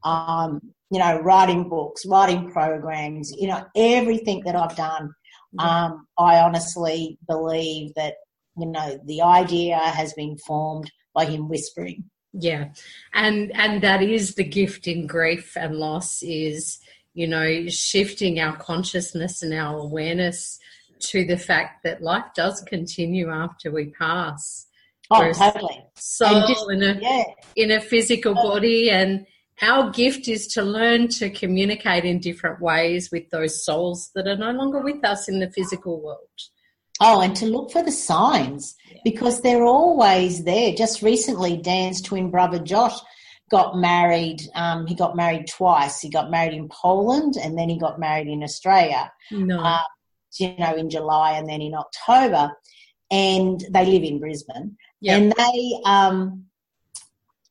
Um, 0.04 0.74
you 0.90 1.00
know, 1.00 1.20
writing 1.20 1.68
books, 1.68 2.06
writing 2.06 2.50
programs, 2.50 3.34
you 3.38 3.48
know, 3.48 3.66
everything 3.76 4.42
that 4.46 4.56
I've 4.56 4.76
done. 4.76 5.14
Um, 5.60 6.08
I 6.18 6.38
honestly 6.38 7.18
believe 7.28 7.94
that, 7.96 8.16
you 8.58 8.68
know, 8.68 9.00
the 9.06 9.22
idea 9.22 9.78
has 9.78 10.14
been 10.14 10.38
formed 10.38 10.92
by 11.14 11.26
him 11.26 11.50
whispering. 11.50 12.06
Yeah. 12.34 12.70
And 13.14 13.52
and 13.56 13.82
that 13.82 14.02
is 14.02 14.36
the 14.36 14.44
gift 14.44 14.88
in 14.88 15.08
grief 15.08 15.58
and 15.58 15.76
loss 15.76 16.22
is, 16.22 16.80
you 17.18 17.26
know, 17.26 17.68
shifting 17.68 18.40
our 18.40 18.56
consciousness 18.58 19.42
and 19.42 19.52
our 19.52 19.80
awareness 19.80 20.60
to 21.00 21.26
the 21.26 21.36
fact 21.36 21.82
that 21.84 22.04
life 22.04 22.26
does 22.36 22.62
continue 22.62 23.32
after 23.32 23.72
we 23.72 23.88
pass. 23.88 24.68
Oh, 25.10 25.34
totally. 25.34 25.84
Soul 25.96 26.48
just, 26.48 26.70
in 26.70 26.84
a 26.84 27.00
yeah. 27.02 27.24
in 27.56 27.72
a 27.72 27.82
physical 27.82 28.36
body 28.36 28.92
and 28.92 29.26
our 29.64 29.90
gift 29.90 30.28
is 30.28 30.46
to 30.50 30.62
learn 30.62 31.08
to 31.08 31.32
communicate 31.32 32.06
in 32.06 32.20
different 32.20 32.62
ways 32.62 33.10
with 33.12 33.28
those 33.32 33.66
souls 33.66 34.12
that 34.14 34.28
are 34.28 34.38
no 34.38 34.52
longer 34.52 34.82
with 34.82 35.04
us 35.04 35.28
in 35.28 35.40
the 35.40 35.50
physical 35.50 36.00
world. 36.00 36.20
Oh, 37.02 37.22
and 37.22 37.36
to 37.38 37.48
look 37.48 37.72
for 37.72 37.82
the 37.82 37.92
signs 37.92 38.76
because 39.04 39.42
they're 39.42 39.66
always 39.66 40.44
there. 40.44 40.74
Just 40.74 41.02
recently, 41.02 41.58
Dan's 41.58 42.00
twin 42.00 42.30
brother 42.30 42.60
Josh 42.60 43.00
got 43.50 43.78
married. 43.78 44.42
Um, 44.56 44.88
he 44.88 44.96
got 44.96 45.16
married 45.16 45.48
twice. 45.48 46.00
He 46.00 46.10
got 46.10 46.32
married 46.32 46.54
in 46.54 46.70
Poland 46.70 47.36
and 47.42 47.58
then 47.58 47.70
he 47.70 47.80
got 47.80 48.00
married 48.00 48.28
in 48.28 48.44
Australia. 48.44 49.12
No. 49.32 49.60
Uh, 49.60 49.82
you 50.40 50.56
know, 50.58 50.76
in 50.76 50.90
July 50.90 51.34
and 51.34 51.48
then 51.50 51.62
in 51.62 51.74
October. 51.74 52.52
And 53.10 53.64
they 53.72 53.86
live 53.86 54.04
in 54.04 54.20
Brisbane. 54.20 54.78
Yep. 55.02 55.22
And 55.22 55.34
they, 55.38 55.82
um, 55.86 56.48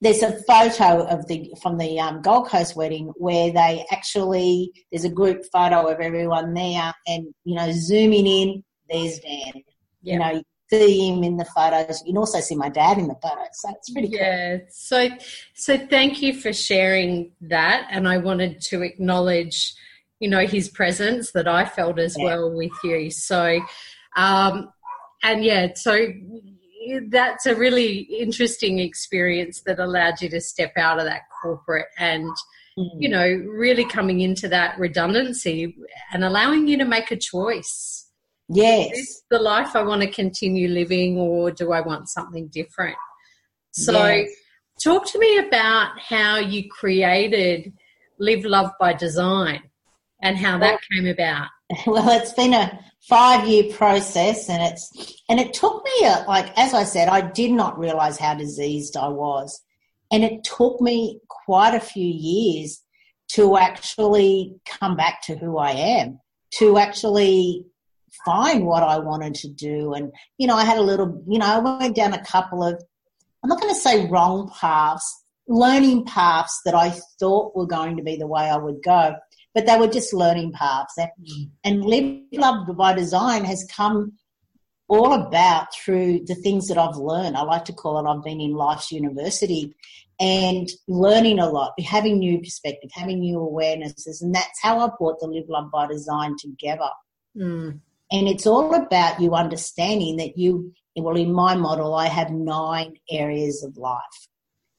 there's 0.00 0.22
a 0.22 0.42
photo 0.42 1.06
of 1.06 1.26
the 1.26 1.52
from 1.62 1.78
the 1.78 1.98
um, 1.98 2.20
Gold 2.20 2.48
Coast 2.48 2.76
wedding 2.76 3.12
where 3.16 3.50
they 3.50 3.84
actually 3.90 4.70
there's 4.92 5.04
a 5.04 5.10
group 5.10 5.42
photo 5.50 5.88
of 5.88 6.00
everyone 6.00 6.52
there, 6.52 6.92
and 7.06 7.34
you 7.44 7.54
know 7.54 7.72
zooming 7.72 8.26
in, 8.26 8.64
there's 8.90 9.18
Dan. 9.20 9.54
Yep. 9.54 9.62
You 10.02 10.18
know, 10.18 10.30
you 10.32 10.42
see 10.70 11.08
him 11.08 11.22
in 11.22 11.36
the 11.36 11.44
photos. 11.44 12.00
You 12.04 12.12
can 12.12 12.18
also 12.18 12.40
see 12.40 12.56
my 12.56 12.68
dad 12.68 12.98
in 12.98 13.08
the 13.08 13.16
photos, 13.22 13.48
so 13.52 13.70
it's 13.70 13.90
pretty 13.90 14.08
cool. 14.08 14.18
Yeah. 14.18 14.58
So, 14.70 15.08
so 15.54 15.78
thank 15.78 16.22
you 16.22 16.38
for 16.38 16.52
sharing 16.52 17.32
that, 17.42 17.86
and 17.90 18.08
I 18.08 18.18
wanted 18.18 18.60
to 18.62 18.82
acknowledge, 18.82 19.74
you 20.20 20.28
know, 20.28 20.46
his 20.46 20.68
presence 20.68 21.32
that 21.32 21.48
I 21.48 21.64
felt 21.64 21.98
as 21.98 22.16
yeah. 22.18 22.24
well 22.24 22.54
with 22.54 22.72
you. 22.82 23.10
So, 23.10 23.60
um, 24.16 24.72
and 25.22 25.44
yeah, 25.44 25.68
so 25.74 26.08
that's 27.08 27.46
a 27.46 27.54
really 27.54 27.98
interesting 27.98 28.78
experience 28.78 29.62
that 29.62 29.78
allowed 29.78 30.20
you 30.20 30.28
to 30.30 30.40
step 30.40 30.72
out 30.76 30.98
of 30.98 31.04
that 31.04 31.22
corporate 31.42 31.86
and 31.98 32.30
mm. 32.78 32.88
you 32.98 33.08
know 33.08 33.26
really 33.26 33.84
coming 33.84 34.20
into 34.20 34.48
that 34.48 34.78
redundancy 34.78 35.76
and 36.12 36.24
allowing 36.24 36.68
you 36.68 36.76
to 36.76 36.84
make 36.84 37.10
a 37.10 37.16
choice 37.16 38.05
yes 38.48 38.92
is 38.92 38.98
this 38.98 39.22
the 39.30 39.38
life 39.38 39.74
i 39.74 39.82
want 39.82 40.00
to 40.00 40.10
continue 40.10 40.68
living 40.68 41.18
or 41.18 41.50
do 41.50 41.72
i 41.72 41.80
want 41.80 42.08
something 42.08 42.48
different? 42.48 42.96
So 43.76 43.92
yes. 43.92 44.30
talk 44.82 45.06
to 45.12 45.18
me 45.18 45.36
about 45.36 45.98
how 46.00 46.38
you 46.38 46.66
created 46.70 47.74
live 48.18 48.44
love 48.46 48.70
by 48.80 48.94
design 48.94 49.62
and 50.22 50.36
how 50.36 50.58
that 50.58 50.80
came 50.90 51.06
about. 51.06 51.48
well 51.86 52.08
it's 52.10 52.32
been 52.32 52.54
a 52.54 52.78
five 53.02 53.46
year 53.46 53.70
process 53.74 54.48
and 54.48 54.62
it's 54.62 55.20
and 55.28 55.38
it 55.38 55.52
took 55.52 55.84
me 55.84 56.06
a, 56.06 56.24
like 56.26 56.56
as 56.56 56.72
i 56.74 56.84
said 56.84 57.08
i 57.08 57.20
did 57.20 57.50
not 57.50 57.78
realize 57.78 58.18
how 58.18 58.34
diseased 58.34 58.96
i 58.96 59.08
was. 59.08 59.60
And 60.10 60.24
it 60.24 60.44
took 60.44 60.80
me 60.80 61.20
quite 61.28 61.74
a 61.74 61.80
few 61.80 62.06
years 62.06 62.82
to 63.32 63.56
actually 63.58 64.54
come 64.64 64.96
back 64.96 65.20
to 65.24 65.36
who 65.36 65.58
i 65.58 65.72
am 65.72 66.18
to 66.52 66.78
actually 66.78 67.66
find 68.24 68.64
what 68.64 68.82
i 68.82 68.98
wanted 68.98 69.34
to 69.34 69.48
do 69.48 69.94
and 69.94 70.12
you 70.38 70.46
know 70.46 70.56
i 70.56 70.64
had 70.64 70.78
a 70.78 70.82
little 70.82 71.22
you 71.28 71.38
know 71.38 71.46
i 71.46 71.58
went 71.58 71.96
down 71.96 72.12
a 72.12 72.24
couple 72.24 72.62
of 72.62 72.82
i'm 73.42 73.48
not 73.48 73.60
going 73.60 73.72
to 73.72 73.80
say 73.80 74.06
wrong 74.08 74.50
paths 74.58 75.24
learning 75.48 76.04
paths 76.04 76.60
that 76.64 76.74
i 76.74 76.90
thought 77.20 77.54
were 77.56 77.66
going 77.66 77.96
to 77.96 78.02
be 78.02 78.16
the 78.16 78.26
way 78.26 78.42
i 78.42 78.56
would 78.56 78.82
go 78.82 79.14
but 79.56 79.64
they 79.64 79.78
were 79.78 79.88
just 79.88 80.12
learning 80.12 80.52
paths. 80.52 80.98
And 81.64 81.82
Live 81.82 82.20
Love 82.34 82.76
by 82.76 82.92
Design 82.92 83.42
has 83.46 83.66
come 83.74 84.12
all 84.86 85.14
about 85.14 85.74
through 85.74 86.26
the 86.26 86.34
things 86.34 86.68
that 86.68 86.76
I've 86.76 86.96
learned. 86.96 87.38
I 87.38 87.42
like 87.42 87.64
to 87.64 87.72
call 87.72 87.98
it 87.98 88.06
I've 88.08 88.22
been 88.22 88.38
in 88.38 88.52
life's 88.52 88.92
university 88.92 89.74
and 90.20 90.68
learning 90.88 91.38
a 91.38 91.48
lot, 91.48 91.72
having 91.80 92.18
new 92.18 92.38
perspective, 92.38 92.90
having 92.92 93.20
new 93.20 93.38
awarenesses. 93.38 94.20
And 94.20 94.34
that's 94.34 94.60
how 94.60 94.78
I 94.78 94.90
brought 94.98 95.20
the 95.20 95.26
Live 95.26 95.48
Love 95.48 95.70
by 95.72 95.86
Design 95.86 96.36
together. 96.38 96.90
Mm. 97.34 97.80
And 98.10 98.28
it's 98.28 98.46
all 98.46 98.74
about 98.74 99.20
you 99.20 99.34
understanding 99.34 100.16
that 100.16 100.38
you, 100.38 100.72
well, 100.96 101.16
in 101.16 101.32
my 101.32 101.54
model, 101.56 101.94
I 101.94 102.06
have 102.06 102.30
nine 102.30 102.94
areas 103.10 103.64
of 103.64 103.76
life. 103.76 104.28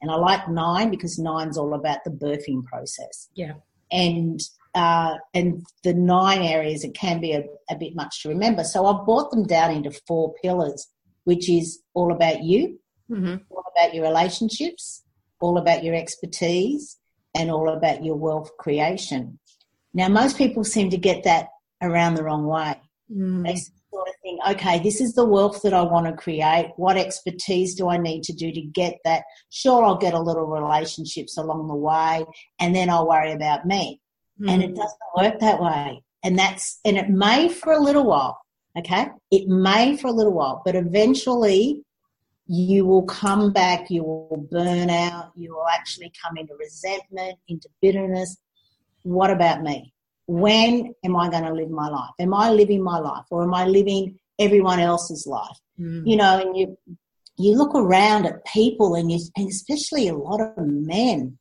And 0.01 0.11
I 0.11 0.15
like 0.15 0.47
nine 0.49 0.89
because 0.89 1.17
nine's 1.17 1.57
all 1.57 1.73
about 1.73 2.03
the 2.03 2.11
birthing 2.11 2.63
process. 2.63 3.29
Yeah. 3.35 3.53
And 3.91 4.39
uh, 4.75 5.15
and 5.33 5.65
the 5.83 5.93
nine 5.93 6.43
areas, 6.43 6.83
it 6.83 6.93
can 6.93 7.19
be 7.19 7.31
a, 7.31 7.43
a 7.67 7.75
bit 7.75 7.95
much 7.95 8.21
to 8.21 8.29
remember. 8.29 8.63
So 8.63 8.85
I've 8.85 9.05
brought 9.05 9.31
them 9.31 9.43
down 9.43 9.71
into 9.71 9.89
four 10.07 10.35
pillars, 10.43 10.87
which 11.23 11.49
is 11.49 11.79
all 11.95 12.13
about 12.13 12.43
you, 12.43 12.79
mm-hmm. 13.09 13.37
all 13.49 13.63
about 13.75 13.95
your 13.95 14.03
relationships, 14.03 15.03
all 15.39 15.57
about 15.57 15.83
your 15.83 15.95
expertise, 15.95 16.97
and 17.33 17.49
all 17.49 17.69
about 17.69 18.05
your 18.05 18.17
wealth 18.17 18.51
creation. 18.59 19.39
Now, 19.95 20.09
most 20.09 20.37
people 20.37 20.63
seem 20.63 20.91
to 20.91 20.97
get 20.97 21.23
that 21.23 21.47
around 21.81 22.13
the 22.13 22.23
wrong 22.23 22.45
way. 22.45 22.75
Mm. 23.13 23.45
They 23.45 23.55
sort 23.55 24.07
of 24.07 24.13
think, 24.21 24.41
okay, 24.49 24.79
this 24.79 24.99
is 24.99 25.13
the 25.13 25.25
wealth 25.25 25.61
that 25.61 25.73
I 25.73 25.81
want 25.81 26.07
to 26.07 26.13
create. 26.13 26.71
What 26.75 26.97
expertise 26.97 27.75
do 27.75 27.89
I 27.89 27.97
need 27.97 28.23
to 28.23 28.33
do 28.33 28.51
to 28.51 28.61
get 28.61 28.97
that? 29.05 29.23
Sure, 29.49 29.83
I'll 29.83 29.97
get 29.97 30.13
a 30.13 30.19
little 30.19 30.45
relationships 30.45 31.37
along 31.37 31.67
the 31.67 31.75
way, 31.75 32.25
and 32.59 32.75
then 32.75 32.89
I'll 32.89 33.07
worry 33.07 33.31
about 33.31 33.65
me. 33.65 34.01
Mm. 34.41 34.51
And 34.51 34.63
it 34.63 34.75
doesn't 34.75 34.99
work 35.15 35.39
that 35.39 35.61
way. 35.61 36.03
And 36.23 36.37
that's, 36.37 36.79
and 36.83 36.97
it 36.97 37.09
may 37.09 37.47
for 37.47 37.73
a 37.73 37.79
little 37.79 38.05
while. 38.05 38.39
Okay. 38.77 39.07
It 39.31 39.47
may 39.47 39.97
for 39.97 40.07
a 40.07 40.11
little 40.11 40.33
while, 40.33 40.61
but 40.63 40.75
eventually 40.75 41.81
you 42.45 42.85
will 42.85 43.03
come 43.03 43.51
back, 43.51 43.89
you 43.89 44.03
will 44.03 44.47
burn 44.51 44.89
out, 44.89 45.31
you 45.35 45.53
will 45.53 45.67
actually 45.67 46.11
come 46.23 46.37
into 46.37 46.53
resentment, 46.55 47.37
into 47.47 47.67
bitterness. 47.81 48.37
What 49.03 49.31
about 49.31 49.63
me? 49.63 49.93
When 50.27 50.93
am 51.03 51.15
I 51.15 51.29
going 51.29 51.43
to 51.43 51.53
live 51.53 51.69
my 51.69 51.89
life? 51.89 52.11
Am 52.19 52.33
I 52.33 52.51
living 52.51 52.83
my 52.83 52.99
life 52.99 53.25
or 53.31 53.43
am 53.43 53.53
I 53.53 53.65
living 53.65 54.19
everyone 54.37 54.79
else's 54.79 55.25
life? 55.25 55.57
Mm. 55.79 56.05
You 56.05 56.17
know, 56.17 56.39
and 56.39 56.57
you, 56.57 56.77
you 57.37 57.55
look 57.55 57.73
around 57.73 58.25
at 58.25 58.45
people 58.45 58.95
and 58.95 59.11
you, 59.11 59.19
and 59.35 59.47
especially 59.49 60.07
a 60.07 60.15
lot 60.15 60.41
of 60.41 60.57
men, 60.57 61.37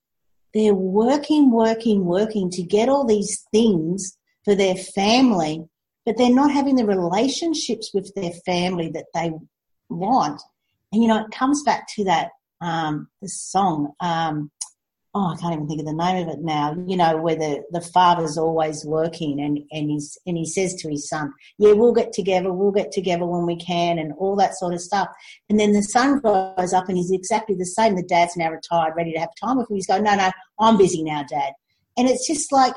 they're 0.54 0.74
working, 0.74 1.50
working, 1.50 2.04
working 2.04 2.50
to 2.50 2.62
get 2.62 2.88
all 2.88 3.04
these 3.04 3.44
things 3.52 4.16
for 4.44 4.54
their 4.54 4.76
family, 4.76 5.64
but 6.04 6.16
they're 6.16 6.32
not 6.32 6.52
having 6.52 6.76
the 6.76 6.86
relationships 6.86 7.90
with 7.92 8.14
their 8.14 8.30
family 8.46 8.90
that 8.90 9.06
they 9.12 9.32
want. 9.88 10.40
And 10.92 11.02
you 11.02 11.08
know, 11.08 11.24
it 11.24 11.30
comes 11.30 11.62
back 11.64 11.88
to 11.96 12.04
that 12.04 12.30
um, 12.60 13.08
the 13.20 13.28
song. 13.28 13.92
Um, 14.00 14.50
oh, 15.16 15.32
I 15.32 15.40
can't 15.40 15.54
even 15.54 15.66
think 15.66 15.80
of 15.80 15.86
the 15.86 15.94
name 15.94 16.28
of 16.28 16.34
it 16.34 16.42
now. 16.42 16.76
You 16.86 16.96
know, 16.96 17.16
where 17.16 17.36
the, 17.36 17.62
the 17.70 17.80
father's 17.80 18.36
always 18.36 18.84
working 18.84 19.40
and, 19.40 19.58
and 19.72 19.90
he's, 19.90 20.18
and 20.26 20.36
he 20.36 20.44
says 20.44 20.74
to 20.74 20.90
his 20.90 21.08
son, 21.08 21.32
yeah, 21.58 21.72
we'll 21.72 21.94
get 21.94 22.12
together, 22.12 22.52
we'll 22.52 22.70
get 22.70 22.92
together 22.92 23.24
when 23.24 23.46
we 23.46 23.56
can 23.56 23.98
and 23.98 24.12
all 24.18 24.36
that 24.36 24.58
sort 24.58 24.74
of 24.74 24.80
stuff. 24.82 25.08
And 25.48 25.58
then 25.58 25.72
the 25.72 25.82
son 25.82 26.18
grows 26.18 26.74
up 26.74 26.88
and 26.88 26.98
he's 26.98 27.10
exactly 27.10 27.54
the 27.54 27.64
same. 27.64 27.96
The 27.96 28.02
dad's 28.02 28.36
now 28.36 28.50
retired, 28.50 28.92
ready 28.94 29.12
to 29.14 29.18
have 29.18 29.30
time 29.40 29.56
with 29.56 29.70
him. 29.70 29.76
He's 29.76 29.86
going, 29.86 30.02
no, 30.02 30.14
no, 30.14 30.30
I'm 30.60 30.76
busy 30.76 31.02
now, 31.02 31.24
dad. 31.28 31.52
And 31.96 32.08
it's 32.08 32.26
just 32.26 32.52
like 32.52 32.74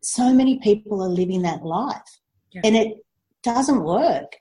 so 0.00 0.32
many 0.32 0.58
people 0.60 1.02
are 1.02 1.08
living 1.08 1.42
that 1.42 1.62
life 1.62 2.00
yeah. 2.52 2.62
and 2.64 2.74
it 2.74 2.96
doesn't 3.42 3.84
work. 3.84 4.36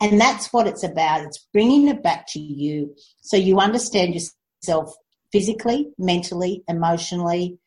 And 0.00 0.18
that's 0.18 0.50
what 0.50 0.66
it's 0.66 0.82
about. 0.82 1.22
It's 1.22 1.46
bringing 1.52 1.88
it 1.88 2.02
back 2.02 2.26
to 2.28 2.40
you 2.40 2.94
so 3.20 3.36
you 3.36 3.58
understand 3.58 4.14
yourself 4.14 4.94
physically, 5.34 5.88
mentally, 5.98 6.62
emotionally, 6.68 7.58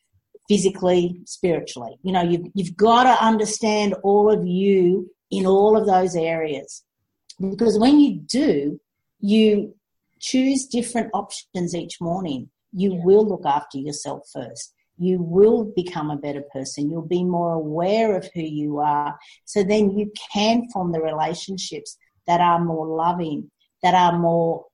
physically, 0.48 1.20
spiritually. 1.26 1.98
You 2.02 2.14
know, 2.14 2.22
you've, 2.22 2.48
you've 2.54 2.78
got 2.78 3.04
to 3.04 3.26
understand 3.26 3.94
all 4.04 4.32
of 4.32 4.48
you 4.48 5.12
in 5.30 5.46
all 5.46 5.76
of 5.76 5.86
those 5.86 6.16
areas. 6.16 6.86
Because 7.42 7.78
when 7.78 8.00
you 8.00 8.22
do, 8.22 8.80
you 9.20 9.76
choose 10.22 10.66
different 10.66 11.10
options 11.14 11.76
each 11.76 12.00
morning. 12.00 12.50
You 12.72 12.94
yeah. 12.94 13.02
will 13.04 13.28
look 13.28 13.46
after 13.46 13.78
yourself 13.78 14.22
first. 14.34 14.74
You 14.98 15.22
will 15.22 15.66
become 15.76 16.10
a 16.10 16.16
better 16.16 16.44
person. 16.54 16.90
You'll 16.90 17.02
be 17.20 17.26
more 17.26 17.52
aware 17.52 18.16
of 18.16 18.30
who 18.34 18.44
you 18.44 18.80
are. 18.80 19.14
So 19.44 19.62
then 19.62 19.92
you 19.92 20.14
can 20.34 20.70
form 20.72 20.94
the 20.94 21.02
relationships 21.02 21.98
that 22.28 22.40
are 22.40 22.64
more 22.64 22.88
loving, 22.88 23.52
that 23.84 23.94
are 23.94 24.18
more 24.18 24.68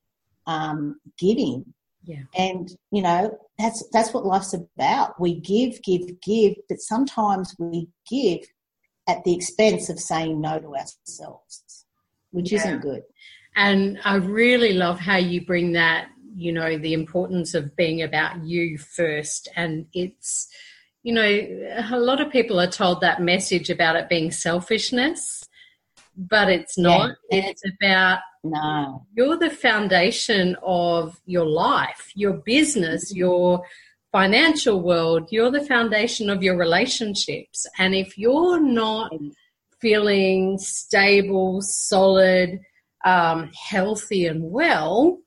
um, 0.45 0.99
giving. 1.17 1.73
Yeah. 2.05 2.23
And, 2.35 2.69
you 2.91 3.01
know, 3.01 3.37
that's, 3.57 3.83
that's 3.91 4.13
what 4.13 4.25
life's 4.25 4.53
about. 4.53 5.19
We 5.19 5.39
give, 5.39 5.81
give, 5.83 6.19
give, 6.21 6.55
but 6.67 6.79
sometimes 6.79 7.55
we 7.57 7.87
give 8.09 8.41
at 9.07 9.23
the 9.23 9.33
expense 9.33 9.89
of 9.89 9.99
saying 9.99 10.41
no 10.41 10.59
to 10.59 10.75
ourselves, 10.75 11.85
which 12.31 12.51
yeah. 12.51 12.59
isn't 12.59 12.81
good. 12.81 13.03
And 13.55 13.99
I 14.03 14.15
really 14.15 14.73
love 14.73 14.99
how 14.99 15.17
you 15.17 15.45
bring 15.45 15.73
that, 15.73 16.07
you 16.35 16.51
know, 16.51 16.77
the 16.77 16.93
importance 16.93 17.53
of 17.53 17.75
being 17.75 18.01
about 18.01 18.43
you 18.43 18.77
first. 18.77 19.47
And 19.55 19.85
it's, 19.93 20.49
you 21.03 21.13
know, 21.13 21.21
a 21.91 21.99
lot 21.99 22.21
of 22.21 22.31
people 22.31 22.59
are 22.59 22.67
told 22.67 23.01
that 23.01 23.21
message 23.21 23.69
about 23.69 23.95
it 23.95 24.09
being 24.09 24.31
selfishness, 24.31 25.47
but 26.15 26.49
it's 26.49 26.77
not. 26.77 27.15
Yeah. 27.31 27.47
It's 27.47 27.63
about 27.65 28.19
no. 28.43 29.05
You're 29.15 29.37
the 29.37 29.49
foundation 29.49 30.55
of 30.63 31.19
your 31.25 31.45
life, 31.45 32.11
your 32.15 32.33
business, 32.33 33.11
mm-hmm. 33.11 33.19
your 33.19 33.63
financial 34.11 34.81
world. 34.81 35.29
You're 35.31 35.51
the 35.51 35.65
foundation 35.65 36.29
of 36.29 36.43
your 36.43 36.57
relationships. 36.57 37.65
And 37.79 37.95
if 37.95 38.17
you're 38.17 38.59
not 38.59 39.11
feeling 39.79 40.57
stable, 40.59 41.61
solid, 41.61 42.59
um, 43.05 43.49
healthy, 43.53 44.27
and 44.27 44.51
well, 44.51 45.19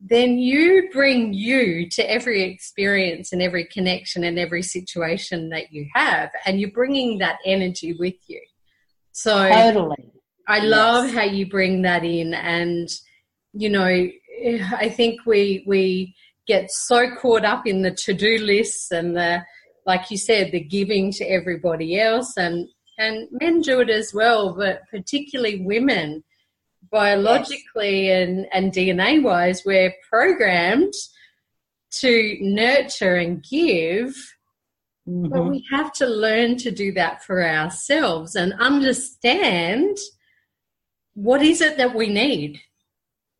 then 0.00 0.38
you 0.38 0.88
bring 0.92 1.32
you 1.32 1.88
to 1.90 2.10
every 2.10 2.42
experience 2.42 3.32
and 3.32 3.40
every 3.40 3.64
connection 3.64 4.24
and 4.24 4.38
every 4.38 4.62
situation 4.62 5.50
that 5.50 5.72
you 5.72 5.86
have, 5.94 6.30
and 6.44 6.60
you're 6.60 6.70
bringing 6.70 7.18
that 7.18 7.38
energy 7.44 7.92
with 7.92 8.14
you. 8.26 8.40
So, 9.12 9.48
totally. 9.48 10.12
I 10.48 10.60
love 10.60 11.06
yes. 11.06 11.14
how 11.14 11.22
you 11.22 11.46
bring 11.46 11.82
that 11.82 12.04
in, 12.04 12.34
and 12.34 12.88
you 13.52 13.68
know, 13.68 13.86
I 13.86 14.88
think 14.88 15.24
we 15.26 15.64
we 15.66 16.14
get 16.46 16.70
so 16.70 17.14
caught 17.16 17.44
up 17.44 17.66
in 17.66 17.82
the 17.82 17.92
to 17.92 18.12
do 18.12 18.38
lists 18.38 18.90
and 18.90 19.16
the, 19.16 19.44
like 19.86 20.10
you 20.10 20.16
said, 20.16 20.50
the 20.50 20.60
giving 20.60 21.12
to 21.12 21.24
everybody 21.24 22.00
else, 22.00 22.36
and 22.36 22.68
and 22.98 23.28
men 23.30 23.60
do 23.60 23.80
it 23.80 23.90
as 23.90 24.12
well, 24.14 24.54
but 24.54 24.82
particularly 24.90 25.64
women 25.64 26.24
biologically 26.90 28.06
yes. 28.06 28.28
and, 28.28 28.46
and 28.52 28.72
DNA 28.72 29.22
wise, 29.22 29.62
we're 29.64 29.94
programmed 30.08 30.92
to 31.90 32.36
nurture 32.40 33.16
and 33.16 33.44
give. 33.48 34.14
Mm-hmm. 35.08 35.28
But 35.28 35.50
we 35.50 35.64
have 35.70 35.92
to 35.94 36.06
learn 36.06 36.56
to 36.58 36.70
do 36.70 36.92
that 36.92 37.24
for 37.24 37.44
ourselves 37.44 38.36
and 38.36 38.52
understand 38.54 39.98
what 41.14 41.42
is 41.42 41.60
it 41.60 41.76
that 41.76 41.94
we 41.94 42.08
need. 42.08 42.60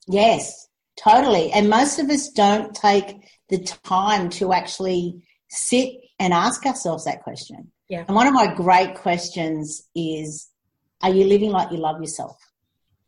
Yes, 0.09 0.69
totally. 0.97 1.52
And 1.52 1.71
most 1.71 1.99
of 1.99 2.11
us 2.11 2.28
don't 2.31 2.75
take 2.75 3.28
the 3.49 3.59
time 3.59 4.28
to 4.31 4.52
actually 4.52 5.23
sit 5.49 5.95
and 6.19 6.33
ask 6.33 6.66
ourselves 6.66 7.04
that 7.04 7.23
question. 7.23 7.71
Yeah. 7.88 8.04
And 8.07 8.16
one 8.16 8.26
of 8.26 8.35
my 8.35 8.52
great 8.52 8.95
questions 8.95 9.88
is 9.95 10.49
Are 11.02 11.11
you 11.11 11.25
living 11.25 11.50
like 11.50 11.71
you 11.71 11.78
love 11.78 12.00
yourself? 12.00 12.37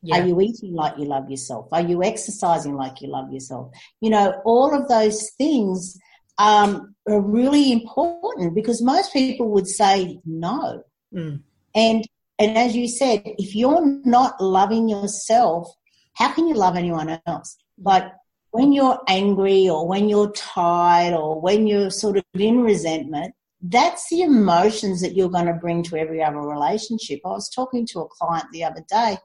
Yeah. 0.02 0.20
Are 0.20 0.26
you 0.26 0.40
eating 0.40 0.74
like 0.74 0.98
you 0.98 1.06
love 1.06 1.30
yourself? 1.30 1.68
Are 1.72 1.80
you 1.80 2.02
exercising 2.02 2.74
like 2.74 3.00
you 3.00 3.08
love 3.08 3.32
yourself? 3.32 3.74
You 4.00 4.10
know, 4.10 4.42
all 4.44 4.74
of 4.74 4.86
those 4.88 5.30
things 5.38 5.98
um, 6.38 6.94
are 7.08 7.20
really 7.20 7.72
important 7.72 8.54
because 8.54 8.82
most 8.82 9.12
people 9.12 9.50
would 9.50 9.68
say 9.68 10.20
no. 10.24 10.82
Mm. 11.14 11.42
And 11.74 12.04
and 12.38 12.58
as 12.58 12.74
you 12.74 12.88
said, 12.88 13.22
if 13.24 13.54
you're 13.54 13.84
not 14.04 14.40
loving 14.40 14.88
yourself, 14.88 15.68
how 16.14 16.32
can 16.32 16.48
you 16.48 16.54
love 16.54 16.76
anyone 16.76 17.20
else? 17.26 17.56
Like 17.78 18.04
when 18.50 18.72
you're 18.72 19.00
angry 19.08 19.68
or 19.68 19.86
when 19.86 20.08
you're 20.08 20.32
tired 20.32 21.14
or 21.14 21.40
when 21.40 21.66
you're 21.66 21.90
sort 21.90 22.16
of 22.16 22.24
in 22.34 22.60
resentment, 22.62 23.34
that's 23.62 24.08
the 24.10 24.22
emotions 24.22 25.00
that 25.00 25.14
you're 25.14 25.30
going 25.30 25.46
to 25.46 25.54
bring 25.54 25.82
to 25.84 25.96
every 25.96 26.22
other 26.22 26.40
relationship. 26.40 27.20
I 27.24 27.30
was 27.30 27.48
talking 27.48 27.86
to 27.86 28.00
a 28.00 28.08
client 28.08 28.46
the 28.52 28.64
other 28.64 28.84
day 28.88 29.16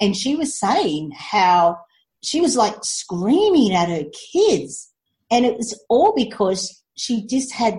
and 0.00 0.16
she 0.16 0.36
was 0.36 0.58
saying 0.58 1.12
how 1.16 1.78
she 2.22 2.40
was 2.40 2.56
like 2.56 2.76
screaming 2.82 3.72
at 3.74 3.88
her 3.88 4.04
kids 4.32 4.92
and 5.30 5.44
it 5.44 5.56
was 5.56 5.78
all 5.88 6.14
because 6.14 6.82
she 6.96 7.26
just 7.26 7.52
had 7.52 7.78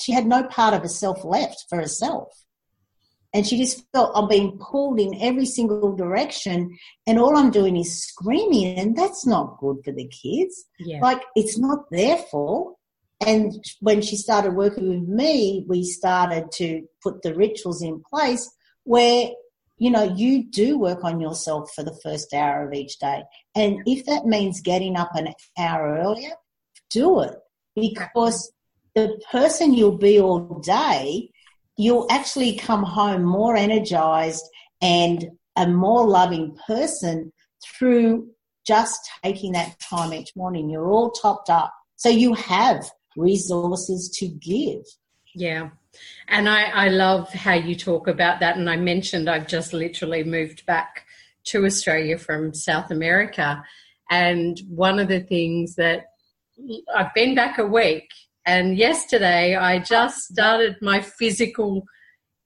she 0.00 0.12
had 0.12 0.26
no 0.26 0.44
part 0.44 0.74
of 0.74 0.82
herself 0.82 1.24
left 1.24 1.64
for 1.68 1.78
herself 1.78 2.28
and 3.34 3.46
she 3.46 3.58
just 3.58 3.84
felt 3.92 4.12
i'm 4.14 4.28
being 4.28 4.58
pulled 4.58 4.98
in 4.98 5.20
every 5.20 5.46
single 5.46 5.94
direction 5.94 6.76
and 7.06 7.18
all 7.18 7.36
i'm 7.36 7.50
doing 7.50 7.76
is 7.76 8.02
screaming 8.02 8.78
and 8.78 8.96
that's 8.96 9.26
not 9.26 9.58
good 9.58 9.76
for 9.84 9.92
the 9.92 10.08
kids 10.08 10.64
yeah. 10.78 11.00
like 11.00 11.22
it's 11.34 11.58
not 11.58 11.90
their 11.90 12.16
fault 12.16 12.76
and 13.26 13.52
when 13.80 14.00
she 14.00 14.16
started 14.16 14.54
working 14.54 14.88
with 14.88 15.08
me 15.08 15.64
we 15.68 15.82
started 15.82 16.50
to 16.52 16.82
put 17.02 17.20
the 17.22 17.34
rituals 17.34 17.82
in 17.82 18.02
place 18.10 18.48
where 18.84 19.30
you 19.78 19.90
know, 19.90 20.02
you 20.02 20.44
do 20.44 20.78
work 20.78 21.04
on 21.04 21.20
yourself 21.20 21.70
for 21.74 21.84
the 21.84 21.98
first 22.02 22.34
hour 22.34 22.66
of 22.66 22.74
each 22.74 22.98
day. 22.98 23.22
And 23.54 23.78
if 23.86 24.04
that 24.06 24.26
means 24.26 24.60
getting 24.60 24.96
up 24.96 25.14
an 25.14 25.32
hour 25.56 25.98
earlier, 26.02 26.32
do 26.90 27.20
it 27.20 27.34
because 27.74 28.52
the 28.94 29.20
person 29.30 29.74
you'll 29.74 29.98
be 29.98 30.20
all 30.20 30.60
day, 30.60 31.30
you'll 31.76 32.06
actually 32.10 32.56
come 32.56 32.82
home 32.82 33.22
more 33.22 33.56
energized 33.56 34.44
and 34.82 35.28
a 35.56 35.66
more 35.66 36.06
loving 36.06 36.56
person 36.66 37.32
through 37.64 38.28
just 38.66 39.00
taking 39.24 39.52
that 39.52 39.78
time 39.80 40.12
each 40.12 40.34
morning. 40.36 40.68
You're 40.68 40.90
all 40.90 41.10
topped 41.10 41.50
up. 41.50 41.72
So 41.96 42.08
you 42.08 42.34
have 42.34 42.88
resources 43.16 44.08
to 44.18 44.28
give. 44.28 44.82
Yeah. 45.34 45.70
And 46.28 46.48
I, 46.48 46.64
I 46.64 46.88
love 46.88 47.32
how 47.32 47.54
you 47.54 47.74
talk 47.74 48.08
about 48.08 48.40
that. 48.40 48.56
And 48.56 48.68
I 48.68 48.76
mentioned 48.76 49.28
I've 49.28 49.48
just 49.48 49.72
literally 49.72 50.22
moved 50.22 50.66
back 50.66 51.06
to 51.44 51.64
Australia 51.64 52.18
from 52.18 52.54
South 52.54 52.90
America. 52.90 53.64
And 54.10 54.60
one 54.68 54.98
of 54.98 55.08
the 55.08 55.20
things 55.20 55.74
that 55.76 56.06
I've 56.94 57.14
been 57.14 57.34
back 57.34 57.58
a 57.58 57.66
week, 57.66 58.08
and 58.46 58.76
yesterday 58.76 59.56
I 59.56 59.78
just 59.78 60.18
started 60.24 60.76
my 60.80 61.00
physical 61.00 61.84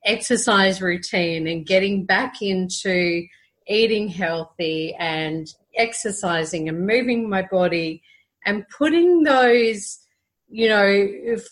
exercise 0.05 0.83
routine 0.83 1.46
and 1.46 1.66
getting 1.66 2.05
back 2.05 2.42
into 2.42 3.25
eating 3.68 4.09
healthy 4.09 4.94
and 4.98 5.46
exercising 5.77 6.68
and 6.68 6.87
moving 6.87 7.31
my 7.31 7.46
body 7.51 8.03
and 8.44 8.64
putting 8.77 9.22
those 9.22 9.98
you 10.53 10.68
know, 10.68 11.09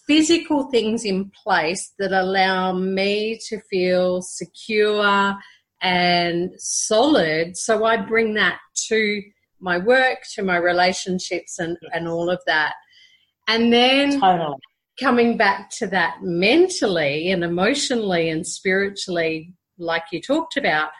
physical 0.06 0.70
things 0.70 1.06
in 1.06 1.30
place 1.30 1.94
that 1.98 2.12
allow 2.12 2.72
me 2.72 3.40
to 3.48 3.58
feel 3.70 4.20
secure 4.20 5.34
and 5.80 6.50
solid. 6.58 7.56
So 7.56 7.86
I 7.86 7.96
bring 7.96 8.34
that 8.34 8.58
to 8.88 9.22
my 9.60 9.78
work, 9.78 10.18
to 10.34 10.42
my 10.42 10.56
relationships, 10.56 11.58
and, 11.58 11.76
and 11.92 12.08
all 12.08 12.30
of 12.30 12.40
that. 12.46 12.74
And 13.48 13.72
then 13.72 14.20
totally. 14.20 14.56
coming 14.98 15.36
back 15.36 15.70
to 15.78 15.86
that 15.88 16.18
mentally 16.22 17.30
and 17.30 17.42
emotionally 17.42 18.28
and 18.28 18.46
spiritually, 18.46 19.52
like 19.78 20.04
you 20.12 20.20
talked 20.20 20.56
about, 20.56 20.90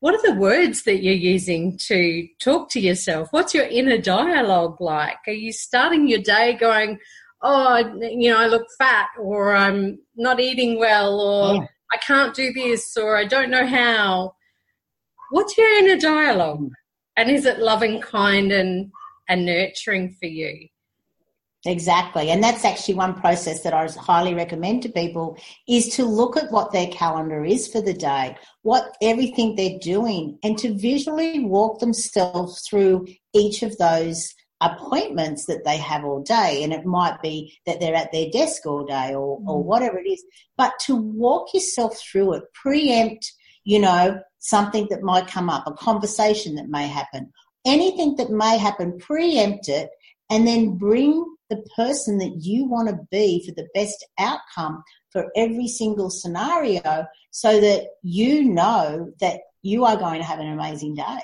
what 0.00 0.14
are 0.14 0.32
the 0.32 0.40
words 0.40 0.82
that 0.82 1.02
you're 1.02 1.14
using 1.14 1.78
to 1.78 2.26
talk 2.40 2.70
to 2.70 2.80
yourself? 2.80 3.28
What's 3.30 3.54
your 3.54 3.66
inner 3.66 3.98
dialogue 3.98 4.80
like? 4.80 5.18
Are 5.28 5.32
you 5.32 5.52
starting 5.52 6.08
your 6.08 6.18
day 6.18 6.54
going, 6.54 6.98
oh, 7.40 7.76
you 8.00 8.30
know, 8.30 8.38
I 8.38 8.46
look 8.46 8.66
fat 8.78 9.08
or 9.20 9.54
I'm 9.54 10.00
not 10.16 10.40
eating 10.40 10.78
well 10.78 11.20
or 11.20 11.54
yeah. 11.54 11.66
I 11.92 11.98
can't 11.98 12.34
do 12.34 12.52
this 12.52 12.96
or 12.96 13.16
I 13.16 13.24
don't 13.26 13.50
know 13.50 13.66
how. 13.66 14.34
What's 15.30 15.56
your 15.56 15.68
inner 15.78 15.96
dialogue? 15.96 16.70
And 17.16 17.30
is 17.30 17.44
it 17.44 17.58
loving, 17.58 18.00
kind, 18.00 18.52
and, 18.52 18.90
and 19.28 19.46
nurturing 19.46 20.16
for 20.18 20.26
you? 20.26 20.68
Exactly. 21.64 22.30
And 22.30 22.42
that's 22.42 22.64
actually 22.64 22.94
one 22.94 23.20
process 23.20 23.62
that 23.62 23.72
I 23.72 23.86
highly 23.86 24.34
recommend 24.34 24.82
to 24.82 24.88
people 24.88 25.36
is 25.68 25.94
to 25.94 26.04
look 26.04 26.36
at 26.36 26.50
what 26.50 26.72
their 26.72 26.88
calendar 26.88 27.44
is 27.44 27.68
for 27.68 27.80
the 27.80 27.92
day, 27.92 28.36
what 28.62 28.96
everything 29.00 29.54
they're 29.54 29.78
doing, 29.78 30.38
and 30.42 30.58
to 30.58 30.74
visually 30.76 31.44
walk 31.44 31.78
themselves 31.78 32.66
through 32.68 33.06
each 33.32 33.62
of 33.62 33.78
those 33.78 34.34
appointments 34.60 35.46
that 35.46 35.64
they 35.64 35.76
have 35.76 36.04
all 36.04 36.22
day 36.22 36.62
and 36.62 36.72
it 36.72 36.86
might 36.86 37.20
be 37.20 37.58
that 37.66 37.80
they're 37.80 37.96
at 37.96 38.12
their 38.12 38.30
desk 38.30 38.64
all 38.64 38.84
day 38.84 39.12
or, 39.12 39.40
mm. 39.40 39.46
or 39.48 39.62
whatever 39.62 39.98
it 39.98 40.08
is 40.08 40.24
but 40.56 40.72
to 40.78 40.94
walk 40.94 41.52
yourself 41.52 41.98
through 41.98 42.32
it 42.32 42.44
preempt 42.54 43.32
you 43.64 43.80
know 43.80 44.20
something 44.42 44.88
that 44.90 45.02
might 45.02 45.28
come 45.28 45.48
up, 45.48 45.66
a 45.66 45.72
conversation 45.72 46.56
that 46.56 46.68
may 46.68 46.86
happen, 46.86 47.32
anything 47.64 48.16
that 48.16 48.30
may 48.30 48.58
happen, 48.58 48.98
preempt 48.98 49.68
it 49.68 49.88
and 50.30 50.46
then 50.46 50.76
bring 50.76 51.24
the 51.48 51.64
person 51.76 52.18
that 52.18 52.42
you 52.42 52.64
want 52.66 52.88
to 52.88 52.98
be 53.10 53.44
for 53.46 53.54
the 53.54 53.68
best 53.74 54.04
outcome 54.18 54.82
for 55.10 55.30
every 55.36 55.68
single 55.68 56.10
scenario 56.10 57.06
so 57.30 57.60
that 57.60 57.84
you 58.02 58.42
know 58.42 59.12
that 59.20 59.40
you 59.62 59.84
are 59.84 59.96
going 59.96 60.20
to 60.20 60.26
have 60.26 60.40
an 60.40 60.48
amazing 60.48 60.94
day 60.94 61.20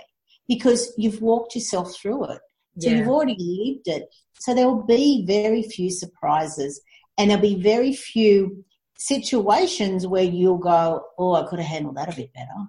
because 0.46 0.92
you've 0.96 1.20
walked 1.20 1.54
yourself 1.54 1.94
through 1.94 2.24
it. 2.24 2.40
So 2.78 2.88
yeah. 2.88 2.98
you've 2.98 3.08
already 3.08 3.36
lived 3.38 3.88
it. 3.88 4.08
So 4.38 4.54
there 4.54 4.66
will 4.66 4.84
be 4.84 5.24
very 5.26 5.62
few 5.62 5.90
surprises 5.90 6.80
and 7.16 7.30
there'll 7.30 7.42
be 7.42 7.60
very 7.60 7.94
few 7.94 8.64
situations 8.96 10.06
where 10.06 10.22
you'll 10.22 10.58
go, 10.58 11.04
Oh, 11.18 11.34
I 11.34 11.46
could 11.48 11.58
have 11.58 11.68
handled 11.68 11.96
that 11.96 12.12
a 12.12 12.16
bit 12.16 12.32
better. 12.32 12.68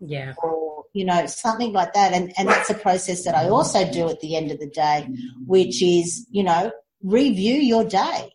Yeah. 0.00 0.34
Or, 0.42 0.84
you 0.92 1.04
know, 1.04 1.26
something 1.26 1.72
like 1.72 1.92
that. 1.94 2.12
And, 2.12 2.32
and 2.36 2.48
that's 2.48 2.70
a 2.70 2.74
process 2.74 3.24
that 3.24 3.34
I 3.34 3.48
also 3.48 3.90
do 3.90 4.08
at 4.08 4.20
the 4.20 4.36
end 4.36 4.50
of 4.50 4.58
the 4.58 4.68
day, 4.68 5.08
which 5.46 5.82
is, 5.82 6.26
you 6.30 6.42
know, 6.42 6.72
review 7.02 7.54
your 7.54 7.84
day. 7.84 8.32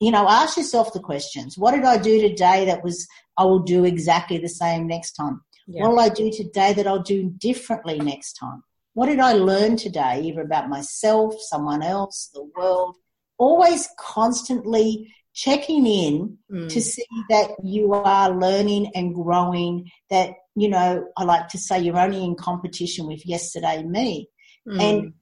You 0.00 0.12
know, 0.12 0.28
ask 0.28 0.56
yourself 0.56 0.92
the 0.92 1.00
questions. 1.00 1.58
What 1.58 1.72
did 1.72 1.84
I 1.84 1.98
do 1.98 2.20
today 2.20 2.66
that 2.66 2.84
was, 2.84 3.06
I 3.36 3.44
will 3.44 3.60
do 3.60 3.84
exactly 3.84 4.38
the 4.38 4.48
same 4.48 4.86
next 4.86 5.12
time? 5.12 5.42
Yeah. 5.66 5.82
What 5.82 5.90
will 5.90 6.00
I 6.00 6.08
do 6.08 6.30
today 6.30 6.72
that 6.72 6.86
I'll 6.86 7.02
do 7.02 7.30
differently 7.30 7.98
next 7.98 8.34
time? 8.34 8.62
What 8.94 9.06
did 9.06 9.20
I 9.20 9.34
learn 9.34 9.76
today, 9.76 10.22
either 10.24 10.40
about 10.40 10.68
myself, 10.68 11.34
someone 11.40 11.82
else, 11.82 12.30
the 12.32 12.48
world? 12.56 12.96
Always 13.38 13.88
constantly 13.98 15.14
checking 15.38 15.86
in 15.86 16.36
mm. 16.50 16.68
to 16.68 16.80
see 16.80 17.06
that 17.30 17.50
you 17.62 17.92
are 17.92 18.36
learning 18.36 18.90
and 18.96 19.14
growing, 19.14 19.88
that, 20.10 20.30
you 20.56 20.68
know, 20.68 21.06
I 21.16 21.22
like 21.22 21.46
to 21.50 21.58
say 21.58 21.78
you're 21.78 21.96
only 21.96 22.24
in 22.24 22.34
competition 22.34 23.06
with 23.06 23.24
yesterday 23.24 23.84
me. 23.84 24.28
Mm. 24.68 24.82
And 24.82 25.12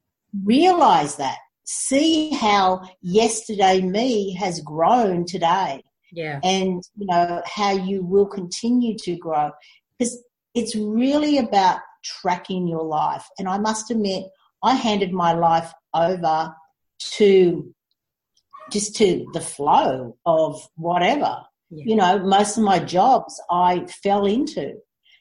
realize 0.45 1.17
that. 1.17 1.37
See 1.65 2.31
how 2.31 2.89
yesterday 3.03 3.83
me 3.83 4.33
has 4.35 4.61
grown 4.61 5.27
today. 5.27 5.83
Yeah. 6.13 6.41
And, 6.43 6.83
you 6.97 7.07
know, 7.07 7.43
how 7.45 7.73
you 7.73 8.03
will 8.03 8.27
continue 8.27 8.97
to 8.99 9.17
grow. 9.17 9.51
Because 9.99 10.19
it's 10.55 10.75
really 10.75 11.37
about 11.37 11.81
tracking 12.03 12.67
your 12.67 12.85
life. 12.85 13.27
And 13.39 13.49
I 13.49 13.59
must 13.59 13.91
admit, 13.91 14.25
I 14.63 14.75
handed 14.75 15.13
my 15.13 15.35
life 15.35 15.71
over 15.93 16.55
to 17.19 17.75
just 18.71 18.97
to 18.97 19.27
the 19.33 19.41
flow 19.41 20.17
of 20.27 20.61
whatever. 20.77 21.43
Yeah. 21.71 21.85
You 21.87 21.97
know, 21.97 22.19
most 22.19 22.57
of 22.57 22.65
my 22.65 22.79
jobs 22.79 23.41
I 23.51 23.87
fell 24.03 24.27
into 24.27 24.75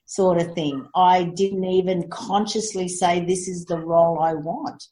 sort 0.05 0.39
of 0.39 0.53
thing. 0.53 0.87
I 0.95 1.23
didn't 1.23 1.65
even 1.65 2.09
consciously 2.09 2.87
say 2.87 3.23
this 3.23 3.47
is 3.47 3.65
the 3.65 3.79
role 3.79 4.19
I 4.19 4.33
want. 4.33 4.83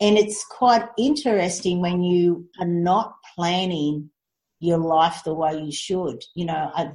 And 0.00 0.16
it's 0.16 0.44
quite 0.44 0.86
interesting 0.96 1.80
when 1.80 2.02
you 2.02 2.48
are 2.60 2.66
not 2.66 3.14
planning 3.34 4.10
your 4.60 4.78
life 4.78 5.22
the 5.24 5.34
way 5.34 5.58
you 5.58 5.72
should. 5.72 6.22
You 6.34 6.46
know, 6.46 6.70
I, 6.74 6.90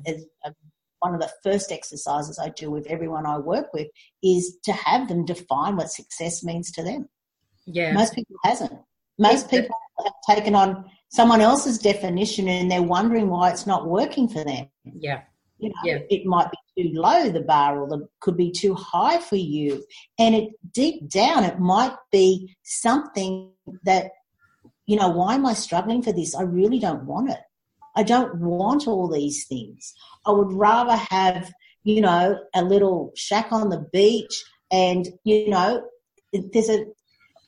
uh, 0.45 0.52
one 0.99 1.13
of 1.13 1.19
the 1.19 1.32
first 1.43 1.71
exercises 1.71 2.39
I 2.39 2.49
do 2.49 2.71
with 2.71 2.88
everyone 2.88 3.26
I 3.26 3.38
work 3.39 3.73
with 3.73 3.88
is 4.21 4.58
to 4.63 4.71
have 4.71 5.10
them 5.10 5.26
define 5.26 5.76
what 5.76 5.91
success 5.91 6.43
means 6.43 6.71
to 6.73 6.84
them. 6.84 7.10
Yeah. 7.65 7.93
Most 7.93 8.15
people 8.15 8.38
hasn't. 8.43 8.73
Most 9.19 9.49
people 9.49 9.76
have 10.04 10.36
taken 10.36 10.56
on 10.56 10.86
someone 11.13 11.41
else's 11.41 11.78
definition 11.78 12.47
and 12.47 12.71
they're 12.71 12.82
wondering 12.82 13.30
why 13.30 13.52
it's 13.52 13.67
not 13.67 13.88
working 13.88 14.28
for 14.28 14.43
them. 14.43 14.65
Yeah. 14.84 15.21
You 15.60 15.69
know, 15.69 15.76
yeah. 15.86 15.99
it 16.10 16.26
might 16.26 16.49
be 16.49 16.84
too 16.84 16.99
low, 16.99 17.30
the 17.30 17.41
bar, 17.41 17.80
or 17.80 17.88
the, 17.88 18.08
could 18.19 18.36
be 18.36 18.52
too 18.52 18.73
high 18.73 19.19
for 19.19 19.36
you. 19.36 19.86
And 20.17 20.34
it 20.34 20.49
deep 20.73 21.08
down, 21.08 21.43
it 21.43 21.60
might 21.60 21.95
be 22.12 22.56
something 22.63 23.52
that, 23.84 24.10
you 24.88 24.97
know, 24.97 25.10
why 25.10 25.36
am 25.36 25.45
I 25.45 25.54
struggling 25.54 26.02
for 26.02 26.12
this? 26.12 26.34
I 26.34 26.41
really 26.41 26.80
don't 26.80 27.06
want 27.06 27.30
it. 27.30 27.39
I 27.95 28.02
don't 28.02 28.39
want 28.39 28.88
all 28.88 29.08
these 29.08 29.45
things. 29.45 29.93
I 30.26 30.32
would 30.32 30.52
rather 30.52 30.95
have, 31.12 31.54
you 31.84 32.02
know, 32.02 32.39
a 32.56 32.63
little 32.63 33.12
shack 33.15 33.52
on 33.52 33.69
the 33.69 33.86
beach 33.93 34.43
and, 34.71 35.08
you 35.23 35.49
know, 35.49 35.84
there's 36.34 36.69
a, 36.69 36.86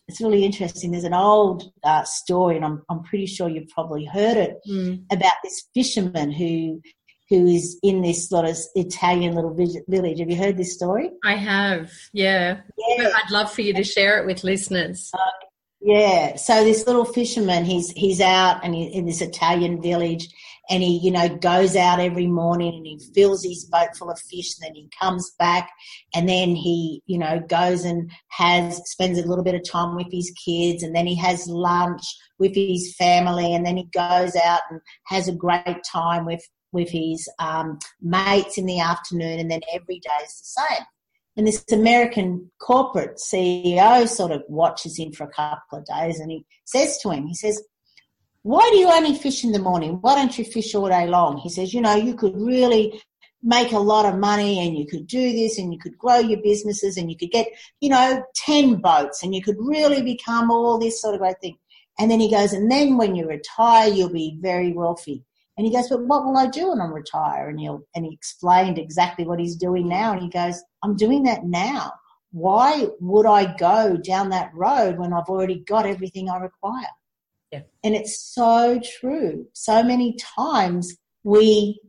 it's 0.07 0.21
really 0.21 0.45
interesting. 0.45 0.91
There's 0.91 1.03
an 1.03 1.13
old 1.13 1.71
uh, 1.83 2.03
story, 2.03 2.55
and 2.55 2.65
I'm, 2.65 2.83
I'm 2.89 3.03
pretty 3.03 3.25
sure 3.25 3.49
you've 3.49 3.69
probably 3.69 4.05
heard 4.05 4.37
it, 4.37 4.57
mm. 4.69 5.03
about 5.11 5.33
this 5.43 5.67
fisherman 5.73 6.31
who 6.31 6.81
who 7.29 7.47
is 7.47 7.79
in 7.81 8.01
this 8.01 8.29
sort 8.29 8.45
of 8.45 8.55
Italian 8.75 9.33
little 9.33 9.55
village. 9.87 10.19
Have 10.19 10.29
you 10.29 10.37
heard 10.37 10.57
this 10.57 10.73
story? 10.73 11.09
I 11.23 11.35
have, 11.35 11.91
yeah. 12.13 12.61
yeah. 12.77 13.09
I'd 13.15 13.31
love 13.31 13.51
for 13.51 13.61
you 13.61 13.73
to 13.73 13.83
share 13.83 14.19
it 14.19 14.27
with 14.27 14.43
listeners. 14.43 15.09
Uh, 15.11 15.45
yeah. 15.81 16.35
So 16.35 16.63
this 16.63 16.85
little 16.85 17.05
fisherman, 17.05 17.65
he's 17.65 17.89
he's 17.91 18.21
out 18.21 18.63
and 18.63 18.75
he, 18.75 18.85
in 18.85 19.05
this 19.05 19.21
Italian 19.21 19.81
village, 19.81 20.27
and 20.69 20.83
he 20.83 20.99
you 20.99 21.11
know 21.11 21.29
goes 21.29 21.75
out 21.75 21.99
every 21.99 22.27
morning 22.27 22.73
and 22.75 22.85
he 22.85 22.99
fills 23.13 23.43
his 23.43 23.65
boat 23.65 23.95
full 23.97 24.09
of 24.09 24.19
fish. 24.19 24.55
And 24.57 24.67
then 24.67 24.75
he 24.75 24.89
comes 24.99 25.31
back, 25.37 25.69
and 26.13 26.27
then 26.27 26.55
he 26.55 27.01
you 27.05 27.17
know 27.17 27.39
goes 27.47 27.83
and 27.83 28.11
has 28.29 28.81
spends 28.89 29.19
a 29.19 29.27
little 29.27 29.43
bit 29.43 29.55
of 29.55 29.69
time 29.69 29.95
with 29.95 30.11
his 30.11 30.33
kids, 30.45 30.83
and 30.83 30.95
then 30.95 31.07
he 31.07 31.15
has 31.15 31.47
lunch 31.47 32.03
with 32.39 32.55
his 32.55 32.95
family, 32.97 33.53
and 33.53 33.65
then 33.65 33.77
he 33.77 33.89
goes 33.93 34.35
out 34.35 34.61
and 34.69 34.81
has 35.05 35.27
a 35.27 35.33
great 35.33 35.83
time 35.91 36.25
with 36.25 36.45
with 36.71 36.89
his 36.89 37.29
um, 37.39 37.79
mates 38.01 38.57
in 38.57 38.65
the 38.65 38.79
afternoon, 38.79 39.39
and 39.39 39.49
then 39.49 39.61
every 39.73 39.99
day 39.99 40.23
is 40.23 40.37
the 40.37 40.61
same. 40.61 40.85
And 41.37 41.45
this 41.45 41.63
American 41.71 42.49
corporate 42.61 43.17
CEO 43.17 44.07
sort 44.07 44.31
of 44.31 44.43
watches 44.47 44.97
him 44.97 45.11
for 45.11 45.25
a 45.25 45.31
couple 45.31 45.79
of 45.79 45.85
days 45.85 46.19
and 46.19 46.31
he 46.31 46.45
says 46.65 46.97
to 46.99 47.09
him, 47.09 47.27
he 47.27 47.33
says, 47.33 47.61
why 48.45 48.69
do 48.71 48.77
you 48.77 48.87
only 48.91 49.15
fish 49.17 49.43
in 49.43 49.53
the 49.53 49.57
morning? 49.57 49.97
Why 50.01 50.13
don't 50.13 50.37
you 50.37 50.45
fish 50.45 50.75
all 50.75 50.87
day 50.87 51.07
long? 51.07 51.37
He 51.37 51.49
says, 51.49 51.73
you 51.73 51.81
know, 51.81 51.95
you 51.95 52.13
could 52.13 52.39
really 52.39 53.01
make 53.41 53.71
a 53.71 53.79
lot 53.79 54.05
of 54.05 54.19
money 54.19 54.59
and 54.59 54.77
you 54.77 54.85
could 54.85 55.07
do 55.07 55.31
this 55.31 55.57
and 55.57 55.73
you 55.73 55.79
could 55.79 55.97
grow 55.97 56.19
your 56.19 56.39
businesses 56.43 56.95
and 56.95 57.09
you 57.09 57.17
could 57.17 57.31
get, 57.31 57.47
you 57.81 57.89
know, 57.89 58.23
10 58.35 58.75
boats 58.75 59.23
and 59.23 59.33
you 59.33 59.41
could 59.41 59.55
really 59.57 60.03
become 60.03 60.51
all 60.51 60.77
this 60.77 61.01
sort 61.01 61.15
of 61.15 61.21
great 61.21 61.39
thing. 61.41 61.57
And 61.97 62.11
then 62.11 62.19
he 62.19 62.29
goes, 62.29 62.53
and 62.53 62.69
then 62.69 62.97
when 62.97 63.15
you 63.15 63.27
retire, 63.27 63.89
you'll 63.89 64.13
be 64.13 64.37
very 64.39 64.73
wealthy. 64.73 65.23
And 65.57 65.65
he 65.65 65.73
goes, 65.73 65.89
but 65.89 66.05
what 66.05 66.23
will 66.23 66.37
I 66.37 66.45
do 66.45 66.69
when 66.69 66.81
I 66.81 66.85
retire? 66.85 67.49
And 67.49 67.59
he'll, 67.59 67.81
and 67.95 68.05
he 68.05 68.13
explained 68.13 68.77
exactly 68.77 69.25
what 69.25 69.39
he's 69.39 69.55
doing 69.55 69.87
now. 69.87 70.13
And 70.13 70.21
he 70.21 70.29
goes, 70.29 70.61
I'm 70.83 70.95
doing 70.95 71.23
that 71.23 71.45
now. 71.45 71.93
Why 72.31 72.89
would 72.99 73.25
I 73.25 73.55
go 73.57 73.97
down 73.97 74.29
that 74.29 74.51
road 74.53 74.99
when 74.99 75.13
I've 75.13 75.29
already 75.29 75.61
got 75.61 75.87
everything 75.87 76.29
I 76.29 76.37
require? 76.37 76.85
Yeah. 77.51 77.61
And 77.83 77.95
it's 77.95 78.19
so 78.19 78.79
true. 78.99 79.47
So 79.53 79.83
many 79.83 80.17
times 80.37 80.95
we 81.23 81.79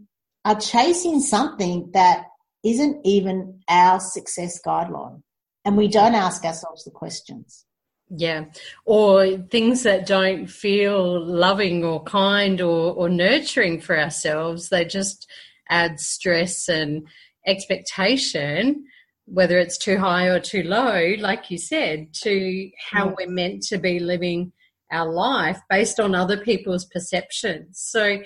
are 0.44 0.58
chasing 0.58 1.20
something 1.20 1.90
that 1.92 2.26
isn't 2.64 3.04
even 3.04 3.60
our 3.68 4.00
success 4.00 4.60
guideline. 4.64 5.22
And 5.64 5.76
we 5.76 5.88
don't 5.88 6.14
ask 6.14 6.44
ourselves 6.44 6.84
the 6.84 6.90
questions. 6.90 7.64
Yeah. 8.08 8.44
Or 8.84 9.36
things 9.50 9.82
that 9.82 10.06
don't 10.06 10.46
feel 10.46 11.24
loving 11.24 11.84
or 11.84 12.02
kind 12.04 12.60
or, 12.60 12.92
or 12.92 13.08
nurturing 13.08 13.80
for 13.80 13.98
ourselves. 13.98 14.68
They 14.68 14.84
just 14.84 15.28
add 15.68 15.98
stress 15.98 16.68
and 16.68 17.08
expectation, 17.46 18.84
whether 19.24 19.58
it's 19.58 19.78
too 19.78 19.98
high 19.98 20.26
or 20.26 20.38
too 20.38 20.62
low, 20.62 21.14
like 21.18 21.50
you 21.50 21.58
said, 21.58 22.12
to 22.22 22.70
how 22.90 23.08
mm. 23.08 23.16
we're 23.18 23.30
meant 23.30 23.62
to 23.64 23.78
be 23.78 23.98
living 23.98 24.52
our 24.90 25.10
life 25.10 25.60
based 25.68 26.00
on 26.00 26.14
other 26.14 26.36
people's 26.36 26.84
perceptions. 26.84 27.78
So 27.80 28.18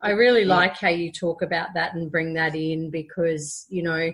I 0.00 0.10
really 0.10 0.44
like 0.44 0.76
how 0.76 0.90
you 0.90 1.10
talk 1.10 1.42
about 1.42 1.68
that 1.74 1.94
and 1.94 2.10
bring 2.10 2.34
that 2.34 2.54
in 2.54 2.90
because, 2.90 3.66
you 3.68 3.82
know, 3.82 4.12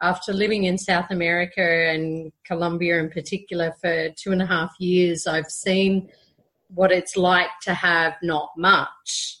after 0.00 0.32
living 0.32 0.64
in 0.64 0.78
South 0.78 1.10
America 1.10 1.62
and 1.62 2.32
Colombia 2.44 2.98
in 2.98 3.10
particular 3.10 3.72
for 3.80 4.08
two 4.10 4.32
and 4.32 4.42
a 4.42 4.46
half 4.46 4.72
years, 4.78 5.26
I've 5.26 5.50
seen 5.50 6.10
what 6.68 6.90
it's 6.90 7.16
like 7.16 7.50
to 7.62 7.74
have 7.74 8.14
not 8.22 8.50
much 8.56 9.38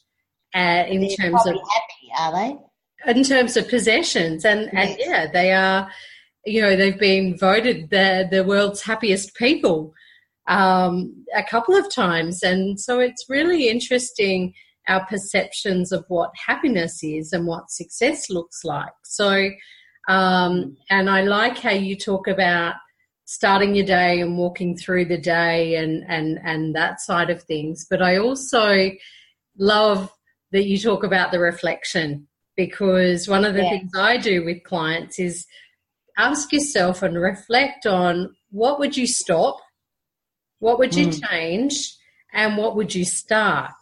uh, 0.54 0.84
in 0.88 1.00
They're 1.00 1.16
terms 1.16 1.46
of 1.46 1.54
happy, 1.54 2.12
are 2.18 2.32
they? 2.32 3.10
In 3.10 3.24
terms 3.24 3.56
of 3.56 3.68
possessions, 3.68 4.44
and 4.44 4.70
yes. 4.72 4.90
and 4.90 4.96
yeah, 5.00 5.26
they 5.32 5.52
are. 5.52 5.90
You 6.44 6.62
know, 6.62 6.76
they've 6.76 6.98
been 6.98 7.36
voted 7.36 7.90
the 7.90 8.28
the 8.30 8.44
world's 8.44 8.82
happiest 8.82 9.34
people 9.34 9.94
um, 10.48 11.24
a 11.34 11.42
couple 11.42 11.74
of 11.74 11.92
times, 11.92 12.42
and 12.42 12.78
so 12.80 12.98
it's 12.98 13.26
really 13.28 13.68
interesting 13.68 14.54
our 14.88 15.06
perceptions 15.06 15.92
of 15.92 16.04
what 16.08 16.32
happiness 16.46 17.04
is 17.04 17.32
and 17.32 17.46
what 17.46 17.70
success 17.70 18.28
looks 18.28 18.64
like. 18.64 18.92
So 19.04 19.50
um, 20.08 20.76
and 20.90 21.08
I 21.08 21.22
like 21.22 21.58
how 21.58 21.70
you 21.70 21.96
talk 21.96 22.26
about 22.26 22.74
starting 23.24 23.74
your 23.74 23.86
day 23.86 24.20
and 24.20 24.36
walking 24.36 24.76
through 24.76 25.06
the 25.06 25.18
day 25.18 25.76
and, 25.76 26.04
and, 26.08 26.38
and 26.44 26.74
that 26.74 27.00
side 27.00 27.30
of 27.30 27.42
things. 27.44 27.86
But 27.88 28.02
I 28.02 28.18
also 28.18 28.90
love 29.56 30.12
that 30.50 30.64
you 30.64 30.78
talk 30.78 31.04
about 31.04 31.30
the 31.30 31.38
reflection 31.38 32.26
because 32.56 33.28
one 33.28 33.44
of 33.44 33.54
the 33.54 33.62
yeah. 33.62 33.70
things 33.70 33.92
I 33.96 34.16
do 34.16 34.44
with 34.44 34.64
clients 34.64 35.18
is 35.18 35.46
ask 36.18 36.52
yourself 36.52 37.02
and 37.02 37.16
reflect 37.16 37.86
on 37.86 38.34
what 38.50 38.78
would 38.78 38.96
you 38.96 39.06
stop, 39.06 39.58
what 40.62 40.78
would 40.78 40.94
you 40.94 41.08
mm. 41.08 41.28
change, 41.28 41.96
and 42.32 42.56
what 42.56 42.76
would 42.76 42.94
you 42.94 43.04
start. 43.04 43.72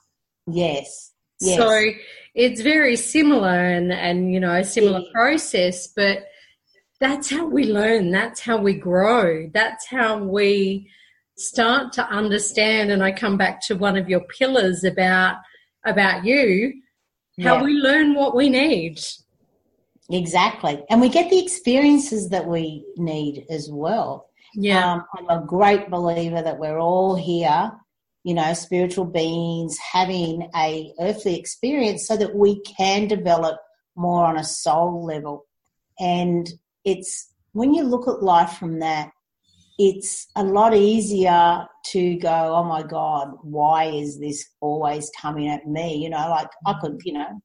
Yes. 0.47 1.13
yes. 1.39 1.59
So 1.59 1.91
it's 2.35 2.63
very 2.63 2.97
similar 2.97 3.49
and, 3.49 3.93
and 3.93 4.33
you 4.33 4.41
know, 4.41 4.55
a 4.55 4.65
similar 4.65 5.01
yeah. 5.01 5.13
process, 5.13 5.89
but 5.89 6.25
that's 6.99 7.29
how 7.29 7.45
we 7.45 7.65
learn. 7.65 8.11
That's 8.11 8.41
how 8.41 8.57
we 8.57 8.73
grow. 8.73 9.51
That's 9.53 9.87
how 9.89 10.25
we 10.25 10.91
start 11.37 11.93
to 11.95 12.07
understand. 12.07 12.91
And 12.91 13.03
I 13.03 13.13
come 13.13 13.37
back 13.37 13.61
to 13.67 13.75
one 13.75 13.99
of 13.99 14.09
your 14.09 14.23
pillars 14.39 14.83
about, 14.83 15.37
about 15.85 16.25
you, 16.25 16.73
how 17.43 17.57
yeah. 17.57 17.63
we 17.63 17.73
learn 17.75 18.15
what 18.15 18.35
we 18.35 18.49
need. 18.49 19.01
Exactly. 20.11 20.83
And 20.89 20.99
we 20.99 21.11
get 21.11 21.29
the 21.29 21.45
experiences 21.45 22.31
that 22.31 22.47
we 22.47 22.87
need 22.97 23.45
as 23.51 23.69
well. 23.71 24.30
Yeah. 24.55 24.93
Um, 24.93 25.05
I'm 25.17 25.29
a 25.29 25.47
great 25.47 25.91
believer 25.91 26.43
that 26.43 26.59
we're 26.59 26.79
all 26.79 27.15
here, 27.15 27.73
you 28.25 28.35
know, 28.35 28.53
spiritual 28.55 29.05
beings 29.05 29.77
having 29.79 30.51
a 30.57 30.93
earthly 31.01 31.39
experience 31.39 32.07
so 32.07 32.17
that 32.17 32.35
we 32.35 32.61
can 32.63 33.09
develop 33.09 33.59
more 33.97 34.25
on 34.25 34.37
a 34.37 34.45
soul 34.45 35.05
level. 35.05 35.47
And 35.99 36.49
it's 36.85 37.33
when 37.53 37.75
you 37.75 37.85
look 37.85 38.09
at 38.09 38.23
life 38.23 38.53
from 38.53 38.81
that, 38.81 39.11
it's 39.79 40.29
a 40.37 40.45
lot 40.45 40.75
easier 40.75 41.67
to 41.87 42.17
go, 42.19 42.55
oh 42.55 42.65
my 42.65 42.83
God, 42.83 43.33
why 43.43 43.85
is 43.85 44.21
this 44.21 44.47
always 44.61 45.11
coming 45.19 45.49
at 45.49 45.67
me? 45.67 45.97
You 45.97 46.11
know, 46.11 46.29
like 46.29 46.51
I 46.67 46.75
could, 46.81 47.01
you 47.05 47.15
know, 47.15 47.41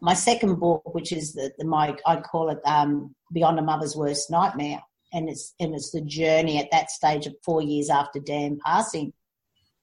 my 0.00 0.14
second 0.14 0.58
book, 0.58 0.94
which 0.94 1.12
is 1.12 1.32
the, 1.34 1.52
the 1.58 1.64
my 1.64 1.96
I 2.06 2.16
call 2.16 2.50
it 2.50 2.58
um, 2.64 3.14
Beyond 3.32 3.58
a 3.58 3.62
Mother's 3.62 3.94
Worst 3.94 4.30
Nightmare, 4.30 4.80
and 5.12 5.28
it's 5.28 5.54
and 5.60 5.74
it's 5.74 5.90
the 5.90 6.00
journey 6.00 6.58
at 6.58 6.70
that 6.70 6.90
stage 6.90 7.26
of 7.26 7.34
four 7.44 7.62
years 7.62 7.90
after 7.90 8.20
Dan 8.20 8.58
passing. 8.64 9.12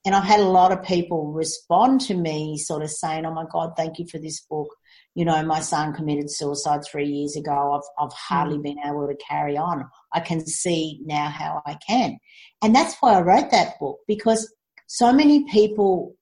And 0.05 0.15
I've 0.15 0.23
had 0.23 0.39
a 0.39 0.43
lot 0.43 0.71
of 0.71 0.83
people 0.83 1.33
respond 1.33 1.99
to 2.01 2.13
me, 2.13 2.57
sort 2.57 2.83
of 2.83 2.89
saying, 2.89 3.25
"Oh 3.25 3.33
my 3.33 3.45
God, 3.51 3.73
thank 3.75 3.99
you 3.99 4.05
for 4.09 4.19
this 4.19 4.41
book." 4.41 4.69
You 5.15 5.25
know, 5.25 5.43
my 5.43 5.59
son 5.59 5.93
committed 5.93 6.31
suicide 6.31 6.81
three 6.85 7.07
years 7.07 7.35
ago. 7.35 7.73
I've 7.73 8.05
I've 8.05 8.13
hardly 8.13 8.57
mm. 8.57 8.63
been 8.63 8.79
able 8.85 9.07
to 9.07 9.17
carry 9.27 9.57
on. 9.57 9.85
I 10.13 10.21
can 10.21 10.45
see 10.45 11.01
now 11.05 11.27
how 11.27 11.61
I 11.65 11.77
can, 11.85 12.17
and 12.61 12.75
that's 12.75 12.95
why 12.99 13.13
I 13.13 13.21
wrote 13.21 13.51
that 13.51 13.79
book 13.79 13.99
because 14.07 14.53
so 14.87 15.11
many 15.11 15.43
people 15.51 16.15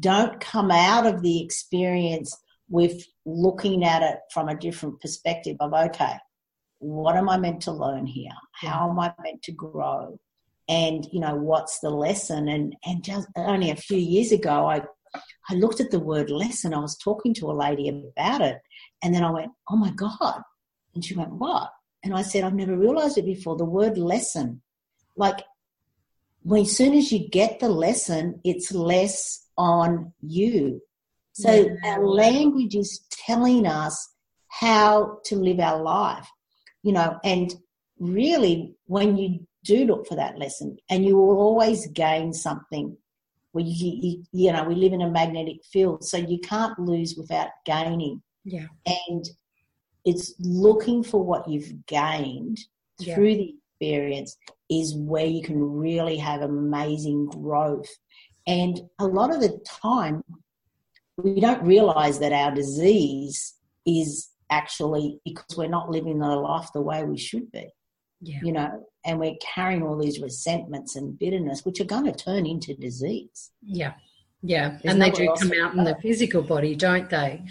don't 0.00 0.40
come 0.40 0.70
out 0.70 1.06
of 1.06 1.22
the 1.22 1.42
experience 1.42 2.34
with 2.68 3.04
looking 3.26 3.84
at 3.84 4.02
it 4.02 4.18
from 4.32 4.48
a 4.48 4.56
different 4.56 5.00
perspective 5.00 5.56
of 5.60 5.74
okay 5.74 6.14
what 6.82 7.16
am 7.16 7.28
i 7.28 7.36
meant 7.36 7.62
to 7.62 7.72
learn 7.72 8.06
here? 8.06 8.36
How 8.52 8.90
am 8.90 8.98
i 8.98 9.12
meant 9.22 9.42
to 9.44 9.52
grow? 9.52 10.18
And 10.68 11.06
you 11.12 11.20
know 11.20 11.36
what's 11.36 11.78
the 11.78 11.90
lesson? 11.90 12.48
And 12.48 12.76
and 12.84 13.04
just 13.04 13.28
only 13.36 13.70
a 13.70 13.76
few 13.76 13.98
years 13.98 14.32
ago 14.32 14.66
i 14.66 14.82
i 15.48 15.54
looked 15.54 15.80
at 15.80 15.90
the 15.90 16.00
word 16.00 16.30
lesson. 16.30 16.74
I 16.74 16.80
was 16.80 16.96
talking 16.96 17.34
to 17.34 17.50
a 17.50 17.60
lady 17.64 17.88
about 17.88 18.40
it. 18.40 18.60
And 19.02 19.14
then 19.14 19.22
i 19.22 19.30
went 19.30 19.52
oh 19.70 19.76
my 19.76 19.90
god. 19.92 20.42
And 20.94 21.04
she 21.04 21.14
went 21.14 21.32
what? 21.32 21.70
And 22.02 22.14
i 22.14 22.22
said 22.22 22.42
i've 22.42 22.54
never 22.54 22.76
realized 22.76 23.16
it 23.16 23.26
before. 23.26 23.56
The 23.56 23.64
word 23.64 23.96
lesson 23.96 24.60
like 25.16 25.42
when 26.42 26.62
as 26.62 26.76
soon 26.76 26.94
as 26.94 27.12
you 27.12 27.28
get 27.28 27.60
the 27.60 27.68
lesson 27.68 28.40
it's 28.44 28.72
less 28.72 29.46
on 29.56 30.12
you. 30.20 30.82
So 31.34 31.52
yeah. 31.52 31.92
our 31.92 32.06
language 32.06 32.74
is 32.74 33.06
telling 33.10 33.66
us 33.66 34.12
how 34.48 35.18
to 35.24 35.36
live 35.36 35.60
our 35.60 35.82
life, 35.82 36.28
you 36.82 36.92
know, 36.92 37.18
and 37.24 37.54
really 37.98 38.74
when 38.86 39.16
you 39.16 39.46
do 39.64 39.84
look 39.84 40.06
for 40.06 40.16
that 40.16 40.38
lesson 40.38 40.76
and 40.90 41.04
you 41.04 41.16
will 41.16 41.38
always 41.38 41.86
gain 41.88 42.32
something 42.32 42.96
you, 43.60 43.98
you, 44.00 44.24
you 44.32 44.52
know, 44.52 44.64
we 44.64 44.74
live 44.74 44.92
in 44.92 45.02
a 45.02 45.10
magnetic 45.10 45.64
field, 45.64 46.04
so 46.04 46.16
you 46.16 46.38
can't 46.38 46.78
lose 46.78 47.16
without 47.16 47.48
gaining. 47.66 48.22
Yeah. 48.44 48.66
And 48.86 49.28
it's 50.04 50.34
looking 50.40 51.02
for 51.02 51.22
what 51.22 51.48
you've 51.48 51.86
gained 51.86 52.58
yeah. 52.98 53.14
through 53.14 53.36
the 53.36 53.54
experience 53.80 54.36
is 54.70 54.94
where 54.94 55.26
you 55.26 55.42
can 55.42 55.60
really 55.60 56.16
have 56.16 56.42
amazing 56.42 57.26
growth. 57.26 57.88
And 58.46 58.80
a 58.98 59.06
lot 59.06 59.34
of 59.34 59.40
the 59.40 59.60
time, 59.64 60.24
we 61.16 61.40
don't 61.40 61.62
realize 61.62 62.18
that 62.20 62.32
our 62.32 62.52
disease 62.52 63.54
is 63.86 64.28
actually 64.52 65.18
because 65.24 65.56
we're 65.56 65.68
not 65.68 65.90
living 65.90 66.18
the 66.18 66.28
life 66.28 66.68
the 66.72 66.82
way 66.82 67.02
we 67.04 67.18
should 67.18 67.50
be. 67.50 67.68
Yeah. 68.20 68.38
You 68.42 68.52
know, 68.52 68.86
and 69.04 69.18
we're 69.18 69.36
carrying 69.40 69.82
all 69.82 69.98
these 69.98 70.20
resentments 70.20 70.94
and 70.94 71.18
bitterness, 71.18 71.64
which 71.64 71.80
are 71.80 71.84
going 71.84 72.04
to 72.04 72.12
turn 72.12 72.46
into 72.46 72.74
disease. 72.74 73.50
Yeah. 73.62 73.94
Yeah. 74.42 74.78
There's 74.82 74.94
and 74.94 75.02
they 75.02 75.10
do 75.10 75.34
come 75.38 75.52
out 75.60 75.74
in 75.74 75.84
the 75.84 75.96
physical 76.00 76.42
body, 76.42 76.76
don't 76.76 77.10
they? 77.10 77.42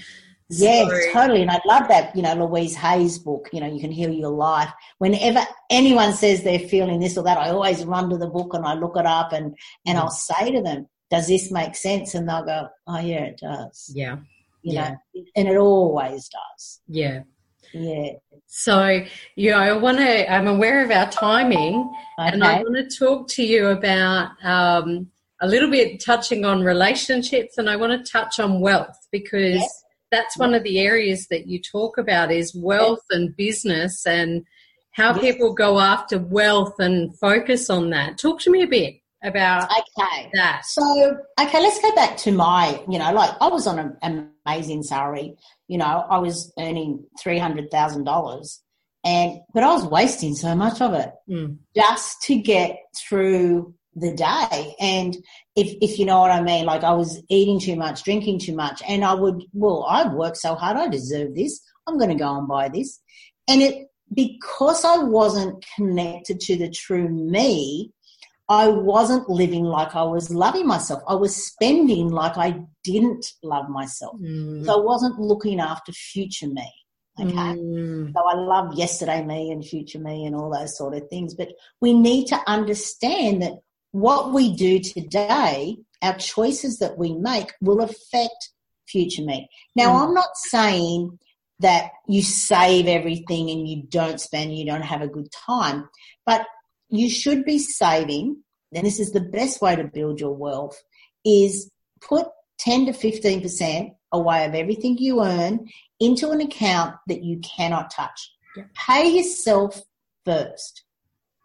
Yeah, 0.53 0.85
totally. 1.13 1.41
And 1.41 1.51
I 1.51 1.61
love 1.65 1.87
that, 1.87 2.13
you 2.15 2.21
know, 2.21 2.33
Louise 2.33 2.75
Hay's 2.75 3.17
book, 3.17 3.49
you 3.53 3.61
know, 3.61 3.73
you 3.73 3.79
can 3.79 3.91
heal 3.91 4.11
your 4.11 4.31
life. 4.31 4.69
Whenever 4.97 5.45
anyone 5.69 6.13
says 6.13 6.43
they're 6.43 6.59
feeling 6.59 6.99
this 6.99 7.17
or 7.17 7.23
that, 7.23 7.37
I 7.37 7.51
always 7.51 7.85
run 7.85 8.09
to 8.09 8.17
the 8.17 8.27
book 8.27 8.53
and 8.53 8.65
I 8.65 8.73
look 8.73 8.97
it 8.97 9.05
up 9.05 9.31
and, 9.31 9.55
and 9.85 9.97
mm. 9.97 10.01
I'll 10.01 10.11
say 10.11 10.51
to 10.51 10.61
them, 10.61 10.87
does 11.09 11.27
this 11.27 11.51
make 11.51 11.75
sense? 11.75 12.15
And 12.15 12.27
they'll 12.27 12.43
go, 12.43 12.67
oh, 12.85 12.99
yeah, 12.99 13.25
it 13.25 13.37
does. 13.37 13.91
Yeah. 13.93 14.17
You 14.63 14.73
yeah. 14.73 14.95
know, 15.15 15.23
and 15.35 15.47
it 15.47 15.57
always 15.57 16.29
does. 16.29 16.81
Yeah. 16.87 17.21
Yeah. 17.73 18.13
So, 18.47 19.03
you 19.35 19.51
know, 19.51 19.57
I 19.57 19.71
want 19.73 19.99
to, 19.99 20.31
I'm 20.31 20.47
aware 20.47 20.83
of 20.83 20.91
our 20.91 21.09
timing 21.09 21.89
okay. 22.19 22.33
and 22.33 22.43
I 22.43 22.61
want 22.61 22.75
to 22.75 22.97
talk 22.97 23.29
to 23.29 23.43
you 23.43 23.67
about 23.67 24.31
um, 24.43 25.09
a 25.41 25.47
little 25.47 25.69
bit 25.69 26.03
touching 26.03 26.43
on 26.43 26.63
relationships 26.63 27.57
and 27.57 27.69
I 27.69 27.77
want 27.77 27.93
to 28.05 28.11
touch 28.11 28.39
on 28.39 28.59
wealth 28.59 29.07
because 29.11 29.55
yes. 29.55 29.83
that's 30.11 30.37
one 30.37 30.53
of 30.53 30.63
the 30.63 30.79
areas 30.79 31.27
that 31.27 31.47
you 31.47 31.61
talk 31.61 31.97
about 31.97 32.31
is 32.31 32.53
wealth 32.53 33.03
yes. 33.09 33.17
and 33.17 33.35
business 33.37 34.05
and 34.05 34.45
how 34.91 35.15
yes. 35.15 35.21
people 35.21 35.53
go 35.53 35.79
after 35.79 36.19
wealth 36.19 36.75
and 36.79 37.17
focus 37.17 37.69
on 37.69 37.89
that. 37.91 38.17
Talk 38.17 38.41
to 38.41 38.51
me 38.51 38.63
a 38.63 38.67
bit 38.67 39.00
about 39.23 39.69
okay 39.71 40.29
that. 40.33 40.65
So 40.65 41.17
okay, 41.39 41.61
let's 41.61 41.81
go 41.81 41.93
back 41.95 42.17
to 42.17 42.31
my, 42.31 42.81
you 42.89 42.99
know, 42.99 43.11
like 43.11 43.31
I 43.39 43.47
was 43.47 43.67
on 43.67 43.97
an 44.01 44.31
amazing 44.45 44.83
salary. 44.83 45.35
You 45.67 45.77
know, 45.77 46.05
I 46.09 46.17
was 46.19 46.51
earning 46.59 47.05
three 47.21 47.37
hundred 47.37 47.69
thousand 47.71 48.05
dollars, 48.05 48.61
and 49.03 49.39
but 49.53 49.63
I 49.63 49.73
was 49.73 49.85
wasting 49.85 50.35
so 50.35 50.55
much 50.55 50.81
of 50.81 50.93
it 50.93 51.11
mm. 51.29 51.57
just 51.75 52.21
to 52.23 52.35
get 52.35 52.77
through 52.97 53.73
the 53.95 54.13
day. 54.13 54.75
And 54.79 55.15
if 55.55 55.75
if 55.81 55.99
you 55.99 56.05
know 56.05 56.19
what 56.19 56.31
I 56.31 56.41
mean, 56.41 56.65
like 56.65 56.83
I 56.83 56.93
was 56.93 57.21
eating 57.29 57.59
too 57.59 57.75
much, 57.75 58.03
drinking 58.03 58.39
too 58.39 58.55
much, 58.55 58.81
and 58.87 59.03
I 59.03 59.13
would 59.13 59.43
well, 59.53 59.85
I've 59.87 60.13
worked 60.13 60.37
so 60.37 60.55
hard, 60.55 60.77
I 60.77 60.87
deserve 60.87 61.35
this. 61.35 61.61
I'm 61.87 61.97
going 61.97 62.11
to 62.11 62.15
go 62.15 62.37
and 62.37 62.47
buy 62.47 62.69
this, 62.69 62.99
and 63.47 63.61
it 63.61 63.87
because 64.13 64.83
I 64.83 64.97
wasn't 64.97 65.65
connected 65.75 66.39
to 66.41 66.57
the 66.57 66.69
true 66.69 67.07
me 67.07 67.91
I 68.51 68.67
wasn't 68.67 69.29
living 69.29 69.63
like 69.63 69.95
I 69.95 70.03
was 70.03 70.29
loving 70.29 70.67
myself. 70.67 71.01
I 71.07 71.15
was 71.15 71.33
spending 71.33 72.09
like 72.09 72.35
I 72.35 72.59
didn't 72.83 73.25
love 73.41 73.69
myself. 73.69 74.19
Mm. 74.19 74.65
So 74.65 74.81
I 74.81 74.83
wasn't 74.83 75.17
looking 75.19 75.61
after 75.61 75.93
future 75.93 76.49
me. 76.49 76.69
Okay. 77.17 77.31
Mm. 77.31 78.11
So 78.13 78.19
I 78.19 78.35
love 78.35 78.73
yesterday 78.73 79.23
me 79.23 79.51
and 79.51 79.63
future 79.63 79.99
me 79.99 80.25
and 80.25 80.35
all 80.35 80.51
those 80.51 80.77
sort 80.77 80.95
of 80.95 81.07
things. 81.07 81.33
But 81.33 81.53
we 81.79 81.93
need 81.93 82.27
to 82.27 82.39
understand 82.45 83.41
that 83.41 83.53
what 83.91 84.33
we 84.33 84.53
do 84.53 84.79
today, 84.79 85.77
our 86.01 86.17
choices 86.17 86.79
that 86.79 86.97
we 86.97 87.13
make 87.13 87.53
will 87.61 87.79
affect 87.79 88.49
future 88.85 89.23
me. 89.23 89.49
Now, 89.77 89.93
mm. 89.93 90.03
I'm 90.03 90.13
not 90.13 90.35
saying 90.35 91.17
that 91.59 91.91
you 92.05 92.21
save 92.21 92.87
everything 92.87 93.49
and 93.49 93.65
you 93.65 93.83
don't 93.83 94.19
spend, 94.19 94.57
you 94.57 94.65
don't 94.65 94.81
have 94.81 95.01
a 95.01 95.07
good 95.07 95.31
time, 95.31 95.87
but 96.25 96.45
you 96.91 97.09
should 97.09 97.45
be 97.45 97.57
saving, 97.57 98.43
and 98.73 98.85
this 98.85 98.99
is 98.99 99.11
the 99.11 99.21
best 99.21 99.61
way 99.61 99.75
to 99.75 99.83
build 99.83 100.19
your 100.19 100.35
wealth, 100.35 100.81
is 101.25 101.71
put 102.01 102.27
10 102.59 102.87
to 102.87 102.91
15% 102.91 103.95
away 104.11 104.45
of 104.45 104.53
everything 104.53 104.97
you 104.97 105.23
earn 105.23 105.67
into 105.99 106.31
an 106.31 106.41
account 106.41 106.95
that 107.07 107.23
you 107.23 107.39
cannot 107.39 107.91
touch. 107.91 108.33
Yeah. 108.55 108.63
Pay 108.75 109.07
yourself 109.17 109.81
first. 110.25 110.83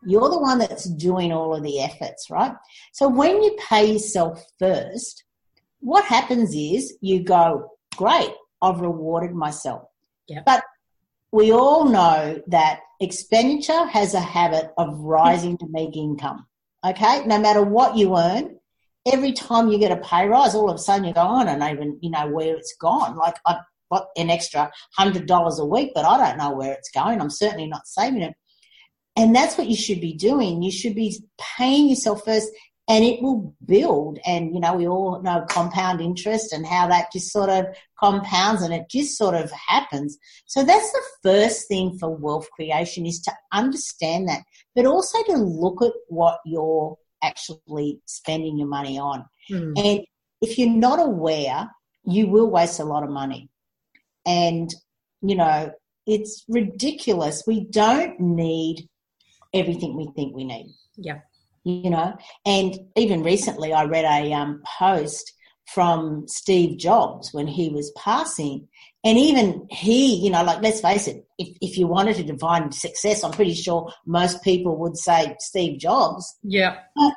You're 0.04 0.28
the 0.28 0.38
one 0.38 0.58
that's 0.58 0.84
doing 0.84 1.32
all 1.32 1.54
of 1.54 1.62
the 1.62 1.80
efforts, 1.80 2.28
right? 2.30 2.52
So 2.92 3.08
when 3.08 3.42
you 3.42 3.56
pay 3.68 3.92
yourself 3.92 4.44
first, 4.58 5.24
what 5.80 6.04
happens 6.04 6.54
is 6.54 6.96
you 7.00 7.22
go, 7.22 7.70
great, 7.96 8.30
I've 8.60 8.80
rewarded 8.80 9.34
myself. 9.34 9.84
Yeah. 10.28 10.42
But 10.44 10.64
we 11.32 11.52
all 11.52 11.86
know 11.86 12.40
that 12.48 12.80
expenditure 13.00 13.86
has 13.86 14.14
a 14.14 14.20
habit 14.20 14.72
of 14.78 14.98
rising 14.98 15.58
to 15.58 15.66
meet 15.68 15.94
income. 15.94 16.46
Okay, 16.84 17.24
no 17.26 17.38
matter 17.38 17.62
what 17.62 17.96
you 17.96 18.16
earn, 18.16 18.58
every 19.06 19.32
time 19.32 19.68
you 19.68 19.78
get 19.78 19.92
a 19.92 19.96
pay 19.96 20.26
rise, 20.26 20.54
all 20.54 20.70
of 20.70 20.76
a 20.76 20.78
sudden 20.78 21.04
you 21.04 21.14
go, 21.14 21.20
I 21.20 21.44
don't 21.44 21.62
even, 21.62 21.98
you 22.00 22.10
know, 22.10 22.28
where 22.28 22.56
it's 22.56 22.76
gone. 22.80 23.16
Like 23.16 23.36
I've 23.46 23.58
got 23.90 24.08
an 24.16 24.30
extra 24.30 24.70
hundred 24.96 25.26
dollars 25.26 25.58
a 25.58 25.64
week, 25.64 25.92
but 25.94 26.04
I 26.04 26.18
don't 26.18 26.38
know 26.38 26.56
where 26.56 26.72
it's 26.72 26.90
going. 26.90 27.20
I'm 27.20 27.30
certainly 27.30 27.66
not 27.66 27.86
saving 27.86 28.22
it. 28.22 28.34
And 29.16 29.34
that's 29.34 29.56
what 29.56 29.68
you 29.68 29.76
should 29.76 30.00
be 30.00 30.12
doing. 30.12 30.62
You 30.62 30.70
should 30.70 30.94
be 30.94 31.18
paying 31.38 31.88
yourself 31.88 32.24
first 32.24 32.50
and 32.88 33.04
it 33.04 33.20
will 33.20 33.54
build. 33.64 34.18
And, 34.24 34.54
you 34.54 34.60
know, 34.60 34.74
we 34.74 34.86
all 34.86 35.20
know 35.22 35.44
compound 35.48 36.00
interest 36.00 36.52
and 36.52 36.64
how 36.64 36.86
that 36.88 37.12
just 37.12 37.32
sort 37.32 37.50
of 37.50 37.66
compounds 37.98 38.62
and 38.62 38.72
it 38.72 38.88
just 38.88 39.16
sort 39.16 39.34
of 39.34 39.50
happens. 39.50 40.16
So 40.46 40.62
that's 40.62 40.90
the 40.92 41.02
first 41.22 41.66
thing 41.68 41.98
for 41.98 42.14
wealth 42.14 42.48
creation 42.52 43.04
is 43.04 43.20
to 43.22 43.32
understand 43.52 44.28
that, 44.28 44.42
but 44.74 44.86
also 44.86 45.22
to 45.24 45.36
look 45.36 45.82
at 45.82 45.92
what 46.08 46.38
you're 46.44 46.96
actually 47.22 48.00
spending 48.06 48.58
your 48.58 48.68
money 48.68 48.98
on. 48.98 49.24
Mm. 49.50 49.72
And 49.76 50.00
if 50.40 50.58
you're 50.58 50.70
not 50.70 51.00
aware, 51.00 51.70
you 52.04 52.28
will 52.28 52.48
waste 52.48 52.78
a 52.78 52.84
lot 52.84 53.02
of 53.02 53.10
money. 53.10 53.48
And, 54.24 54.72
you 55.22 55.34
know, 55.34 55.72
it's 56.06 56.44
ridiculous. 56.48 57.42
We 57.48 57.64
don't 57.64 58.20
need 58.20 58.88
everything 59.52 59.96
we 59.96 60.08
think 60.14 60.36
we 60.36 60.44
need. 60.44 60.72
Yeah 60.96 61.20
you 61.66 61.90
know. 61.90 62.16
And 62.46 62.78
even 62.96 63.24
recently, 63.24 63.72
I 63.72 63.84
read 63.84 64.04
a 64.04 64.32
um, 64.32 64.62
post 64.78 65.32
from 65.66 66.28
Steve 66.28 66.78
Jobs 66.78 67.30
when 67.32 67.48
he 67.48 67.70
was 67.70 67.92
passing. 67.96 68.68
And 69.04 69.18
even 69.18 69.66
he, 69.70 70.14
you 70.14 70.30
know, 70.30 70.44
like, 70.44 70.62
let's 70.62 70.80
face 70.80 71.08
it, 71.08 71.26
if, 71.38 71.56
if 71.60 71.76
you 71.76 71.88
wanted 71.88 72.16
to 72.16 72.22
define 72.22 72.70
success, 72.70 73.24
I'm 73.24 73.32
pretty 73.32 73.54
sure 73.54 73.92
most 74.06 74.42
people 74.42 74.76
would 74.78 74.96
say 74.96 75.34
Steve 75.40 75.80
Jobs. 75.80 76.36
Yeah. 76.42 76.78
But 76.94 77.14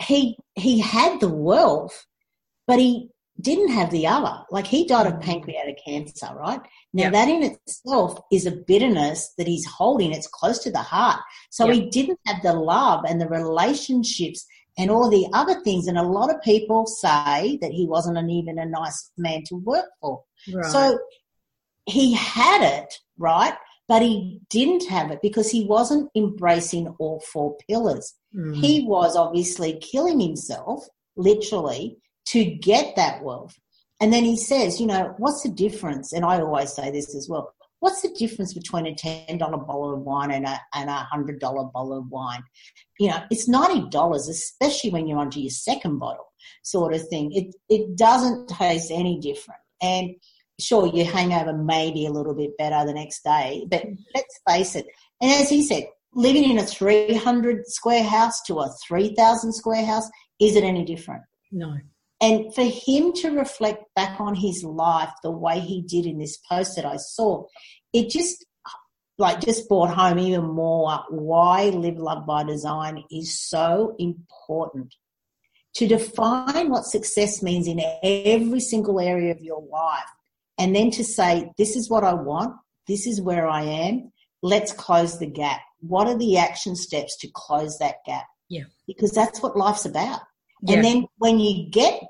he, 0.00 0.36
he 0.54 0.78
had 0.78 1.18
the 1.20 1.28
wealth, 1.28 2.06
but 2.68 2.78
he 2.78 3.10
didn't 3.40 3.68
have 3.68 3.90
the 3.90 4.06
other. 4.06 4.42
Like 4.50 4.66
he 4.66 4.86
died 4.86 5.06
of 5.06 5.14
mm. 5.14 5.22
pancreatic 5.22 5.78
cancer, 5.84 6.28
right? 6.34 6.60
Now 6.92 7.04
yep. 7.04 7.12
that 7.12 7.28
in 7.28 7.42
itself 7.44 8.18
is 8.32 8.46
a 8.46 8.50
bitterness 8.50 9.32
that 9.38 9.46
he's 9.46 9.66
holding. 9.66 10.12
It's 10.12 10.26
close 10.26 10.58
to 10.60 10.70
the 10.70 10.78
heart. 10.78 11.20
So 11.50 11.66
yep. 11.66 11.74
he 11.74 11.90
didn't 11.90 12.18
have 12.26 12.42
the 12.42 12.54
love 12.54 13.04
and 13.06 13.20
the 13.20 13.28
relationships 13.28 14.44
and 14.76 14.90
all 14.90 15.08
the 15.08 15.28
other 15.32 15.60
things. 15.62 15.86
And 15.86 15.98
a 15.98 16.02
lot 16.02 16.34
of 16.34 16.42
people 16.42 16.86
say 16.86 17.58
that 17.60 17.72
he 17.72 17.86
wasn't 17.86 18.18
an, 18.18 18.30
even 18.30 18.58
a 18.58 18.66
nice 18.66 19.10
man 19.16 19.42
to 19.46 19.56
work 19.56 19.86
for. 20.00 20.22
Right. 20.52 20.66
So 20.66 20.98
he 21.86 22.14
had 22.14 22.62
it, 22.82 22.94
right? 23.18 23.54
But 23.86 24.02
he 24.02 24.40
didn't 24.50 24.86
have 24.88 25.10
it 25.10 25.20
because 25.22 25.50
he 25.50 25.64
wasn't 25.64 26.10
embracing 26.14 26.88
all 26.98 27.20
four 27.20 27.56
pillars. 27.68 28.14
Mm. 28.36 28.56
He 28.56 28.84
was 28.84 29.16
obviously 29.16 29.78
killing 29.80 30.20
himself, 30.20 30.86
literally, 31.16 31.98
to 32.30 32.44
get 32.44 32.96
that 32.96 33.22
wealth. 33.22 33.58
And 34.00 34.12
then 34.12 34.24
he 34.24 34.36
says, 34.36 34.80
you 34.80 34.86
know, 34.86 35.14
what's 35.18 35.42
the 35.42 35.50
difference? 35.50 36.12
And 36.12 36.24
I 36.24 36.40
always 36.40 36.72
say 36.72 36.90
this 36.90 37.14
as 37.14 37.28
well. 37.28 37.52
What's 37.80 38.02
the 38.02 38.14
difference 38.18 38.54
between 38.54 38.86
a 38.86 38.94
$10 38.94 39.38
bottle 39.38 39.94
of 39.94 40.00
wine 40.00 40.32
and 40.32 40.46
a, 40.46 40.60
and 40.74 40.90
a 40.90 41.08
$100 41.14 41.40
bottle 41.40 41.98
of 41.98 42.08
wine? 42.08 42.42
You 42.98 43.10
know, 43.10 43.22
it's 43.30 43.48
$90, 43.48 44.16
especially 44.16 44.90
when 44.90 45.06
you're 45.06 45.18
onto 45.18 45.40
your 45.40 45.50
second 45.50 45.98
bottle 45.98 46.32
sort 46.62 46.94
of 46.94 47.06
thing. 47.08 47.32
It, 47.32 47.54
it 47.68 47.96
doesn't 47.96 48.48
taste 48.48 48.90
any 48.90 49.20
different. 49.20 49.60
And 49.80 50.16
sure, 50.60 50.88
your 50.88 51.06
hangover 51.06 51.52
may 51.52 51.92
be 51.92 52.06
a 52.06 52.10
little 52.10 52.34
bit 52.34 52.56
better 52.58 52.84
the 52.84 52.94
next 52.94 53.22
day, 53.22 53.64
but 53.70 53.84
let's 54.14 54.40
face 54.48 54.74
it. 54.74 54.86
And 55.20 55.30
as 55.30 55.48
he 55.48 55.64
said, 55.64 55.84
living 56.14 56.50
in 56.50 56.58
a 56.58 56.66
300 56.66 57.66
square 57.68 58.02
house 58.02 58.42
to 58.42 58.58
a 58.58 58.74
3,000 58.88 59.52
square 59.52 59.84
house, 59.84 60.08
is 60.40 60.56
it 60.56 60.64
any 60.64 60.84
different? 60.84 61.22
No. 61.52 61.76
And 62.20 62.52
for 62.52 62.64
him 62.64 63.12
to 63.14 63.30
reflect 63.30 63.84
back 63.94 64.20
on 64.20 64.34
his 64.34 64.64
life 64.64 65.10
the 65.22 65.30
way 65.30 65.60
he 65.60 65.82
did 65.82 66.04
in 66.04 66.18
this 66.18 66.36
post 66.36 66.74
that 66.76 66.84
I 66.84 66.96
saw, 66.96 67.44
it 67.92 68.10
just 68.10 68.44
like 69.18 69.40
just 69.40 69.68
brought 69.68 69.90
home 69.90 70.18
even 70.18 70.44
more 70.44 71.04
why 71.10 71.64
live 71.70 71.98
love 71.98 72.26
by 72.26 72.44
design 72.44 73.04
is 73.10 73.38
so 73.38 73.94
important. 73.98 74.94
To 75.74 75.86
define 75.86 76.70
what 76.70 76.86
success 76.86 77.40
means 77.40 77.68
in 77.68 77.80
every 78.02 78.58
single 78.58 78.98
area 78.98 79.30
of 79.32 79.40
your 79.40 79.62
life 79.62 80.08
and 80.58 80.74
then 80.74 80.90
to 80.92 81.04
say 81.04 81.52
this 81.56 81.76
is 81.76 81.88
what 81.88 82.02
i 82.02 82.14
want. 82.14 82.56
This 82.88 83.06
is 83.06 83.20
where 83.20 83.46
i 83.48 83.62
am. 83.62 84.10
Let's 84.42 84.72
close 84.72 85.18
the 85.18 85.26
gap. 85.26 85.60
What 85.80 86.08
are 86.08 86.18
the 86.18 86.38
action 86.38 86.74
steps 86.74 87.16
to 87.18 87.28
close 87.32 87.78
that 87.78 87.96
gap? 88.06 88.26
Yeah. 88.48 88.64
Because 88.88 89.12
that's 89.12 89.40
what 89.40 89.56
life's 89.56 89.84
about 89.84 90.20
And 90.66 90.84
then 90.84 91.06
when 91.18 91.38
you 91.38 91.68
get 91.70 92.02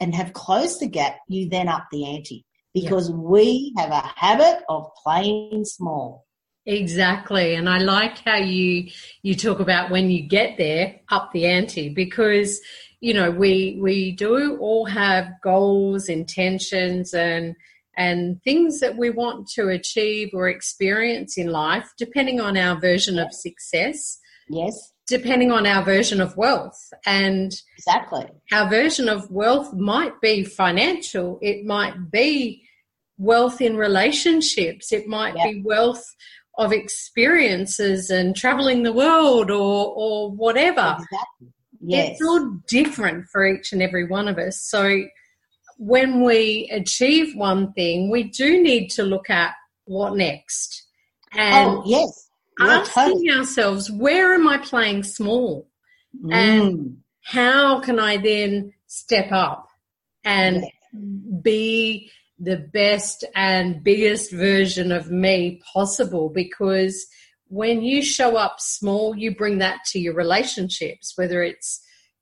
and 0.00 0.14
have 0.14 0.32
closed 0.32 0.80
the 0.80 0.88
gap, 0.88 1.18
you 1.28 1.48
then 1.48 1.68
up 1.68 1.86
the 1.90 2.06
ante 2.06 2.44
because 2.72 3.10
we 3.10 3.74
have 3.76 3.90
a 3.90 4.12
habit 4.16 4.62
of 4.68 4.88
playing 5.02 5.64
small. 5.64 6.26
Exactly. 6.66 7.54
And 7.54 7.68
I 7.68 7.78
like 7.78 8.18
how 8.18 8.36
you 8.36 8.90
you 9.22 9.34
talk 9.34 9.60
about 9.60 9.90
when 9.90 10.10
you 10.10 10.22
get 10.22 10.56
there, 10.56 11.00
up 11.10 11.32
the 11.32 11.46
ante 11.46 11.88
because 11.88 12.60
you 13.00 13.14
know, 13.14 13.30
we 13.30 13.78
we 13.80 14.12
do 14.12 14.58
all 14.58 14.84
have 14.84 15.32
goals, 15.42 16.08
intentions 16.08 17.14
and 17.14 17.56
and 17.96 18.42
things 18.42 18.80
that 18.80 18.96
we 18.96 19.10
want 19.10 19.48
to 19.48 19.68
achieve 19.68 20.30
or 20.32 20.48
experience 20.48 21.36
in 21.36 21.48
life 21.48 21.90
depending 21.98 22.40
on 22.40 22.56
our 22.56 22.78
version 22.78 23.18
of 23.18 23.32
success. 23.32 24.18
Yes 24.48 24.92
depending 25.10 25.50
on 25.50 25.66
our 25.66 25.84
version 25.84 26.20
of 26.20 26.36
wealth. 26.36 26.92
And 27.04 27.52
exactly 27.76 28.26
our 28.52 28.70
version 28.70 29.08
of 29.08 29.30
wealth 29.30 29.74
might 29.74 30.18
be 30.22 30.44
financial, 30.44 31.38
it 31.42 31.66
might 31.66 32.10
be 32.10 32.62
wealth 33.18 33.60
in 33.60 33.76
relationships, 33.76 34.92
it 34.92 35.06
might 35.06 35.36
yep. 35.36 35.50
be 35.50 35.62
wealth 35.62 36.16
of 36.56 36.72
experiences 36.72 38.10
and 38.10 38.34
traveling 38.36 38.82
the 38.82 38.92
world 38.92 39.50
or 39.50 39.92
or 39.94 40.30
whatever. 40.30 40.96
Exactly. 40.96 41.48
Yes. 41.82 42.12
It's 42.12 42.22
all 42.22 42.58
different 42.68 43.26
for 43.32 43.46
each 43.46 43.72
and 43.72 43.82
every 43.82 44.06
one 44.06 44.28
of 44.28 44.38
us. 44.38 44.62
So 44.62 45.02
when 45.78 46.22
we 46.22 46.68
achieve 46.70 47.34
one 47.34 47.72
thing, 47.72 48.10
we 48.10 48.24
do 48.24 48.62
need 48.62 48.88
to 48.90 49.02
look 49.02 49.30
at 49.30 49.54
what 49.86 50.14
next. 50.14 50.86
And 51.32 51.70
oh, 51.70 51.82
yes 51.86 52.29
asking 52.60 53.30
ourselves, 53.30 53.90
where 53.90 54.34
am 54.34 54.46
I 54.48 54.58
playing 54.58 55.04
small? 55.04 55.68
Mm. 56.24 56.32
And 56.32 56.96
how 57.22 57.80
can 57.80 57.98
I 57.98 58.16
then 58.16 58.72
step 58.86 59.30
up 59.32 59.68
and 60.24 60.64
be 61.42 62.10
the 62.38 62.56
best 62.56 63.24
and 63.34 63.84
biggest 63.84 64.32
version 64.32 64.92
of 64.92 65.10
me 65.10 65.60
possible? 65.72 66.28
Because 66.28 67.06
when 67.48 67.82
you 67.82 68.02
show 68.02 68.36
up 68.36 68.60
small, 68.60 69.16
you 69.16 69.34
bring 69.34 69.58
that 69.58 69.80
to 69.86 69.98
your 69.98 70.14
relationships, 70.14 71.12
whether 71.16 71.42
it's 71.42 71.80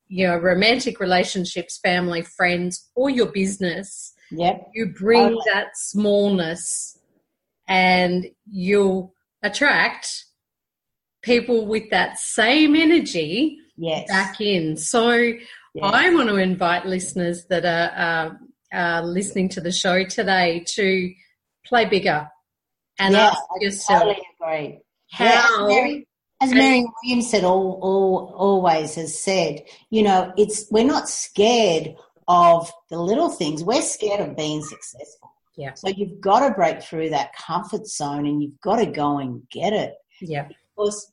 you 0.09 0.27
know 0.27 0.37
romantic 0.37 1.01
relationships, 1.01 1.79
family, 1.83 2.23
friends, 2.23 2.91
or 2.95 3.11
your 3.11 3.27
business. 3.27 4.15
Yep. 4.31 4.71
You 4.75 4.93
bring 4.99 5.27
okay. 5.27 5.51
that 5.53 5.69
smallness 5.75 6.99
and 7.67 8.27
you'll 8.51 9.15
attract 9.43 10.25
people 11.23 11.67
with 11.67 11.91
that 11.91 12.19
same 12.19 12.77
energy 12.77 13.59
yes. 13.77 14.09
back 14.09 14.41
in. 14.41 14.77
So 14.77 15.11
yes. 15.13 15.37
I 15.83 16.13
want 16.15 16.29
to 16.29 16.37
invite 16.37 16.87
listeners 16.87 17.47
that 17.47 17.65
are, 17.65 18.39
uh, 18.73 19.03
listening 19.03 19.49
to 19.49 19.61
the 19.61 19.73
show 19.73 20.05
today 20.05 20.65
to 20.75 21.13
play 21.65 21.87
bigger 21.87 22.29
and 22.99 23.15
yeah, 23.15 23.35
ask 23.63 23.91
I. 23.91 23.99
Totally 23.99 24.19
agree. 24.41 24.81
How, 25.11 25.25
yeah, 25.25 25.47
as, 25.51 25.69
Mary, 25.69 26.09
as 26.41 26.53
Mary 26.53 26.87
Williams 27.03 27.31
said, 27.31 27.45
all, 27.45 27.79
all, 27.83 28.35
always 28.37 28.95
has 28.97 29.19
said, 29.19 29.63
you 29.91 30.03
know, 30.03 30.33
it's 30.37 30.67
we're 30.71 30.85
not 30.85 31.09
scared 31.09 31.95
of 32.27 32.71
the 32.91 32.99
little 32.99 33.31
things. 33.31 33.65
We're 33.65 33.81
scared 33.83 34.21
of 34.21 34.37
being 34.37 34.63
successful. 34.63 35.33
Yeah. 35.57 35.75
So 35.75 35.89
you've 35.89 36.21
got 36.21 36.47
to 36.47 36.55
break 36.55 36.83
through 36.83 37.11
that 37.11 37.35
comfort 37.35 37.87
zone 37.87 38.27
and 38.27 38.43
you've 38.43 38.61
got 38.61 38.77
to 38.77 38.87
go 38.87 39.19
and 39.19 39.43
get 39.51 39.73
it. 39.73 39.95
Yeah. 40.21 40.49
Because 40.79 41.13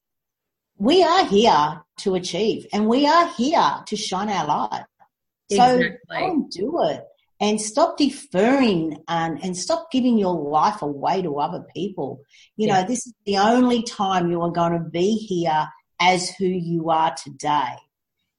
we 0.78 1.04
are 1.04 1.26
here 1.26 1.82
to 1.98 2.16
achieve 2.16 2.68
and 2.72 2.88
we 2.88 3.08
are 3.08 3.28
here 3.30 3.84
to 3.88 3.96
shine 3.96 4.30
our 4.30 4.46
light. 4.46 4.86
Exactly. 5.50 5.90
So 5.90 5.98
go 6.10 6.26
and 6.26 6.52
do 6.52 6.84
it 6.84 7.04
and 7.40 7.60
stop 7.60 7.98
deferring 7.98 9.04
and, 9.08 9.44
and 9.44 9.58
stop 9.58 9.92
giving 9.92 10.18
your 10.18 10.36
life 10.36 10.82
away 10.82 11.22
to 11.24 11.40
other 11.40 11.66
people. 11.76 12.22
You 12.58 12.68
yeah. 12.68 12.82
know, 12.82 12.88
this 12.88 13.08
is 13.08 13.14
the 13.26 13.38
only 13.38 13.84
time 13.84 14.30
you 14.30 14.42
are 14.42 14.52
going 14.52 14.74
to 14.74 14.90
be 14.90 15.16
here 15.16 15.68
as 16.00 16.30
who 16.30 16.46
you 16.46 16.90
are 16.90 17.16
today 17.16 17.76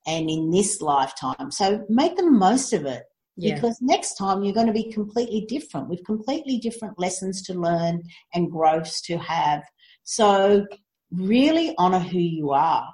and 0.06 0.30
in 0.30 0.50
this 0.50 0.80
lifetime. 0.80 1.50
So 1.50 1.84
make 1.88 2.16
the 2.16 2.30
most 2.30 2.72
of 2.72 2.86
it. 2.86 3.02
Yeah. 3.38 3.54
Because 3.54 3.78
next 3.82 4.14
time 4.14 4.44
you're 4.44 4.54
going 4.54 4.68
to 4.68 4.72
be 4.72 4.90
completely 4.90 5.42
different 5.42 5.88
with 5.88 6.04
completely 6.06 6.58
different 6.58 6.98
lessons 6.98 7.42
to 7.42 7.54
learn 7.54 8.02
and 8.32 8.50
growths 8.50 9.02
to 9.02 9.18
have. 9.18 9.62
So 10.04 10.66
really 11.12 11.74
honor 11.78 11.98
who 11.98 12.18
you 12.18 12.50
are, 12.50 12.88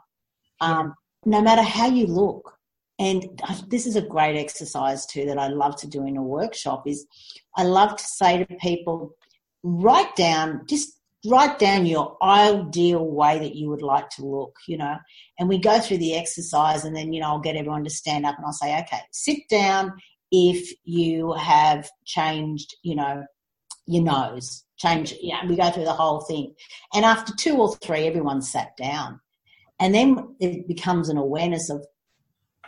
um, 0.61 0.95
no 1.25 1.41
matter 1.41 1.63
how 1.63 1.89
you 1.89 2.07
look. 2.07 2.57
and 2.99 3.43
this 3.69 3.87
is 3.87 3.97
a 3.97 4.03
great 4.03 4.37
exercise 4.37 5.07
too 5.07 5.25
that 5.27 5.39
I 5.39 5.49
love 5.49 5.77
to 5.81 5.89
do 5.89 6.07
in 6.07 6.17
a 6.17 6.23
workshop 6.23 6.87
is 6.87 7.07
I 7.57 7.65
love 7.65 7.97
to 7.97 8.05
say 8.05 8.45
to 8.45 8.57
people, 8.57 9.17
write 9.63 10.15
down, 10.15 10.63
just 10.69 10.99
write 11.27 11.59
down 11.59 11.87
your 11.87 12.17
ideal 12.23 13.05
way 13.07 13.39
that 13.39 13.55
you 13.55 13.69
would 13.71 13.83
like 13.83 14.09
to 14.11 14.27
look, 14.27 14.57
you 14.67 14.77
know. 14.77 14.97
And 15.39 15.49
we 15.49 15.59
go 15.59 15.79
through 15.81 15.99
the 15.99 16.17
exercise 16.17 16.85
and 16.85 16.95
then, 16.95 17.13
you 17.13 17.21
know, 17.21 17.29
I'll 17.29 17.39
get 17.41 17.57
everyone 17.57 17.85
to 17.85 17.91
stand 17.91 18.27
up 18.27 18.37
and 18.37 18.45
I'll 18.45 18.53
say, 18.53 18.79
okay, 18.81 19.01
sit 19.13 19.49
down 19.49 19.93
if 20.31 20.73
you 20.85 21.33
have 21.35 21.89
changed, 22.05 22.75
you 22.83 22.95
know, 22.97 23.25
your 23.87 24.03
nose. 24.03 24.65
Change, 24.79 25.15
yeah, 25.21 25.47
we 25.47 25.57
go 25.57 25.71
through 25.71 25.85
the 25.85 25.93
whole 25.93 26.21
thing. 26.23 26.55
And 26.95 27.05
after 27.05 27.33
two 27.37 27.57
or 27.57 27.77
three, 27.77 28.07
everyone 28.07 28.43
sat 28.43 28.77
down. 28.77 29.21
And 29.79 29.95
then 29.95 30.37
it 30.41 30.69
becomes 30.69 31.09
an 31.09 31.17
awareness 31.17 31.71
of, 31.71 31.85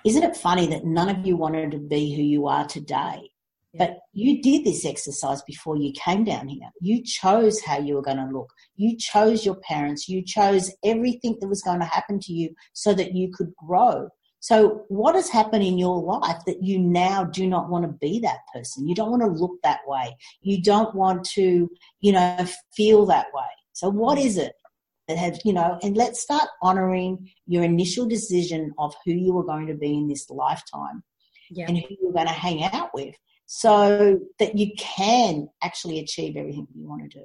isn't 0.05 0.23
it 0.23 0.37
funny 0.37 0.67
that 0.69 0.85
none 0.85 1.09
of 1.09 1.27
you 1.27 1.37
wanted 1.37 1.71
to 1.73 1.79
be 1.79 2.15
who 2.15 2.23
you 2.23 2.47
are 2.47 2.67
today? 2.67 3.31
But 3.77 3.99
you 4.13 4.41
did 4.41 4.65
this 4.65 4.85
exercise 4.85 5.43
before 5.43 5.77
you 5.77 5.93
came 5.93 6.23
down 6.23 6.47
here. 6.47 6.69
You 6.81 7.03
chose 7.03 7.61
how 7.61 7.79
you 7.79 7.97
were 7.97 8.03
going 8.03 8.19
to 8.19 8.33
look. 8.33 8.53
You 8.77 8.97
chose 8.97 9.45
your 9.45 9.57
parents. 9.57 10.09
You 10.09 10.23
chose 10.25 10.73
everything 10.85 11.37
that 11.41 11.49
was 11.49 11.63
going 11.63 11.81
to 11.81 11.87
happen 11.87 12.21
to 12.21 12.33
you 12.33 12.55
so 12.73 12.95
that 12.95 13.15
you 13.15 13.33
could 13.33 13.53
grow. 13.57 14.09
So, 14.45 14.85
what 14.89 15.15
has 15.15 15.31
happened 15.31 15.65
in 15.65 15.79
your 15.79 16.03
life 16.03 16.43
that 16.45 16.63
you 16.63 16.79
now 16.79 17.25
do 17.25 17.47
not 17.47 17.71
want 17.71 17.87
to 17.87 17.89
be 17.89 18.19
that 18.19 18.41
person? 18.53 18.87
You 18.87 18.95
don't 18.95 19.11
want 19.11 19.23
to 19.23 19.29
look 19.29 19.53
that 19.63 19.81
way. 19.87 20.15
You 20.43 20.61
don't 20.61 20.95
want 20.95 21.25
to, 21.31 21.71
you 22.03 22.13
know, 22.13 22.47
feel 22.77 23.07
that 23.07 23.29
way. 23.33 23.47
So, 23.73 23.89
what 23.89 24.19
is 24.19 24.37
it 24.37 24.53
that 25.09 25.17
has, 25.17 25.41
you 25.47 25.55
know, 25.55 25.79
and 25.83 25.97
let's 25.97 26.21
start 26.21 26.47
honoring 26.61 27.31
your 27.47 27.65
initial 27.65 28.05
decision 28.05 28.75
of 28.77 28.95
who 29.07 29.13
you 29.13 29.33
were 29.33 29.47
going 29.47 29.67
to 29.69 29.75
be 29.75 29.95
in 29.95 30.09
this 30.09 30.29
lifetime 30.29 31.03
yeah. 31.51 31.65
and 31.67 31.79
who 31.79 31.97
you're 32.03 32.13
going 32.13 32.27
to 32.27 32.33
hang 32.35 32.65
out 32.65 32.91
with 32.93 33.15
so 33.47 34.21
that 34.39 34.59
you 34.59 34.73
can 34.79 35.49
actually 35.63 36.01
achieve 36.01 36.37
everything 36.37 36.69
you 36.75 36.87
want 36.87 37.11
to 37.11 37.19
do. 37.19 37.25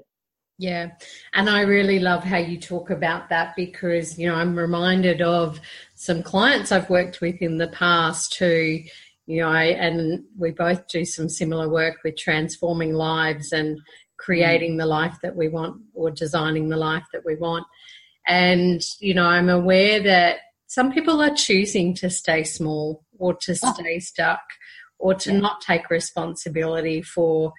Yeah, 0.62 0.90
and 1.32 1.50
I 1.50 1.62
really 1.62 2.00
love 2.00 2.22
how 2.22 2.36
you 2.36 2.60
talk 2.60 2.90
about 2.90 3.30
that 3.30 3.56
because, 3.56 4.20
you 4.20 4.28
know, 4.28 4.36
I'm 4.36 4.58
reminded 4.58 5.22
of 5.22 5.58
some 5.96 6.22
clients 6.22 6.74
I've 6.74 6.90
worked 6.90 7.22
with 7.22 7.42
in 7.42 7.60
the 7.60 7.70
past 7.70 8.38
who, 8.38 8.80
you 9.26 9.42
know, 9.42 9.48
I, 9.48 9.68
and 9.68 10.26
we 10.38 10.52
both 10.52 10.86
do 10.90 11.06
some 11.06 11.30
similar 11.30 11.70
work 11.70 12.00
with 12.04 12.18
transforming 12.18 12.94
lives 12.94 13.54
and 13.54 13.80
creating 14.18 14.76
the 14.76 14.86
life 14.86 15.16
that 15.24 15.34
we 15.34 15.48
want 15.48 15.82
or 15.94 16.12
designing 16.12 16.68
the 16.68 16.76
life 16.76 17.06
that 17.14 17.24
we 17.26 17.38
want. 17.38 17.66
And, 18.28 18.82
you 19.00 19.14
know, 19.14 19.28
I'm 19.28 19.48
aware 19.48 20.04
that 20.04 20.40
some 20.68 20.92
people 20.92 21.22
are 21.22 21.34
choosing 21.34 21.94
to 21.96 22.10
stay 22.10 22.44
small 22.44 23.06
or 23.18 23.34
to 23.34 23.58
oh. 23.64 23.74
stay 23.76 24.00
stuck 24.00 24.42
or 24.98 25.14
to 25.14 25.32
yeah. 25.32 25.40
not 25.40 25.62
take 25.62 25.90
responsibility 25.90 27.02
for 27.02 27.54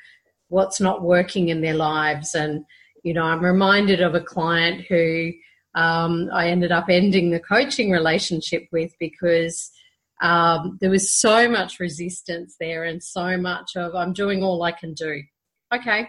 what's 0.49 0.83
not 0.83 1.01
working 1.01 1.49
in 1.49 1.63
their 1.63 1.73
lives. 1.73 2.35
And, 2.35 2.67
you 3.03 3.15
know, 3.15 3.23
I'm 3.23 3.45
reminded 3.45 4.01
of 4.01 4.15
a 4.15 4.21
client 4.21 4.83
who 4.89 5.33
um, 5.75 6.29
I 6.33 6.49
ended 6.49 6.73
up 6.73 6.87
ending 6.89 7.31
the 7.31 7.41
coaching 7.41 7.91
relationship 7.91 8.67
with 8.73 8.93
because 8.99 9.71
um, 10.21 10.79
there 10.81 10.91
was 10.91 11.13
so 11.13 11.49
much 11.49 11.81
resistance 11.81 12.57
there 12.61 12.85
and 12.85 13.03
so 13.03 13.37
much 13.37 13.77
of, 13.77 13.95
I'm 13.95 14.13
doing 14.13 14.43
all 14.43 14.63
I 14.63 14.73
can 14.73 14.95
do. 14.95 15.23
Okay. 15.73 16.09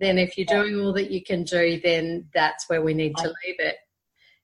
Then 0.00 0.18
if 0.18 0.38
you're 0.38 0.46
doing 0.46 0.80
all 0.80 0.92
that 0.94 1.10
you 1.10 1.22
can 1.22 1.44
do, 1.44 1.80
then 1.82 2.26
that's 2.34 2.68
where 2.68 2.82
we 2.82 2.94
need 2.94 3.14
to 3.18 3.28
leave 3.28 3.56
it 3.58 3.76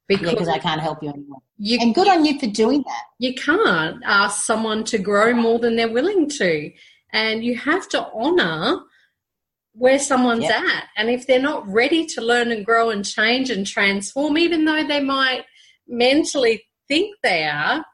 because 0.07 0.47
yeah, 0.47 0.55
I 0.55 0.59
can't 0.59 0.81
help 0.81 1.03
you 1.03 1.11
anymore. 1.11 1.41
You, 1.59 1.79
and 1.81 1.95
good 1.95 2.09
on 2.09 2.25
you 2.25 2.39
for 2.39 2.47
doing 2.47 2.83
that. 2.83 3.03
You 3.19 3.35
can't 3.35 4.03
ask 4.05 4.45
someone 4.45 4.85
to 4.85 4.99
grow 4.99 5.35
more 5.35 5.59
than 5.59 5.77
they're 5.77 5.93
willing 5.93 6.29
to. 6.31 6.71
And 7.13 7.43
you 7.43 7.57
have 7.57 7.89
to 7.91 8.07
honor 8.15 8.81
where 9.79 9.99
someone's 9.99 10.43
yep. 10.43 10.62
at. 10.62 10.85
And 10.97 11.09
if 11.09 11.26
they're 11.26 11.41
not 11.41 11.66
ready 11.66 12.05
to 12.07 12.20
learn 12.20 12.51
and 12.51 12.66
grow 12.66 12.91
and 12.91 13.05
change 13.05 13.51
and 13.51 13.66
transform, 13.66 14.37
even 14.37 14.64
though 14.64 14.87
they 14.87 15.01
might 15.01 15.45
mentally 15.87 16.64
think 16.89 17.14
they 17.22 17.45
are, 17.45 17.85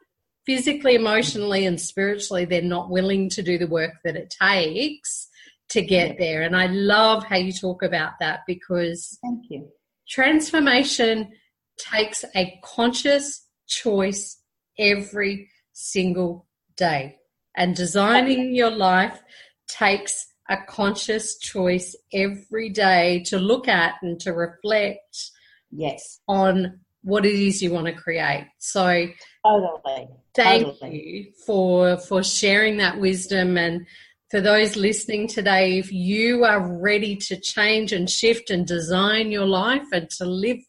physically, 0.45 0.95
emotionally, 0.95 1.65
and 1.65 1.79
spiritually, 1.79 2.45
they're 2.45 2.61
not 2.61 2.89
willing 2.89 3.29
to 3.29 3.41
do 3.41 3.57
the 3.57 3.67
work 3.67 3.93
that 4.03 4.15
it 4.15 4.33
takes 4.41 5.27
to 5.69 5.81
get 5.81 6.09
yep. 6.09 6.17
there. 6.17 6.41
And 6.43 6.55
I 6.55 6.67
love 6.67 7.23
how 7.23 7.37
you 7.37 7.51
talk 7.51 7.83
about 7.83 8.13
that 8.19 8.41
because 8.47 9.17
thank 9.23 9.45
you. 9.49 9.67
Transformation 10.07 11.31
takes 11.77 12.23
a 12.35 12.59
conscious 12.63 13.45
choice 13.67 14.39
every 14.77 15.49
single 15.73 16.47
day. 16.77 17.17
And 17.57 17.75
designing 17.75 18.53
your 18.53 18.69
life 18.69 19.19
takes 19.67 20.27
a 20.49 20.57
conscious 20.67 21.37
choice 21.37 21.95
every 22.13 22.69
day 22.69 23.23
to 23.25 23.37
look 23.37 23.67
at 23.67 23.95
and 24.01 24.19
to 24.19 24.31
reflect 24.31 25.31
yes 25.71 26.19
on 26.27 26.79
what 27.01 27.25
it 27.25 27.35
is 27.35 27.61
you 27.61 27.71
want 27.71 27.87
to 27.87 27.93
create 27.93 28.47
so 28.59 29.07
totally 29.45 30.07
thank 30.35 30.65
totally. 30.65 31.07
you 31.07 31.31
for 31.45 31.97
for 31.97 32.23
sharing 32.23 32.77
that 32.77 32.99
wisdom 32.99 33.57
and 33.57 33.85
for 34.29 34.41
those 34.41 34.75
listening 34.75 35.27
today 35.27 35.77
if 35.77 35.91
you 35.91 36.43
are 36.43 36.77
ready 36.79 37.15
to 37.15 37.39
change 37.39 37.91
and 37.91 38.09
shift 38.09 38.49
and 38.49 38.65
design 38.67 39.31
your 39.31 39.45
life 39.45 39.87
and 39.91 40.09
to 40.09 40.25
live 40.25 40.59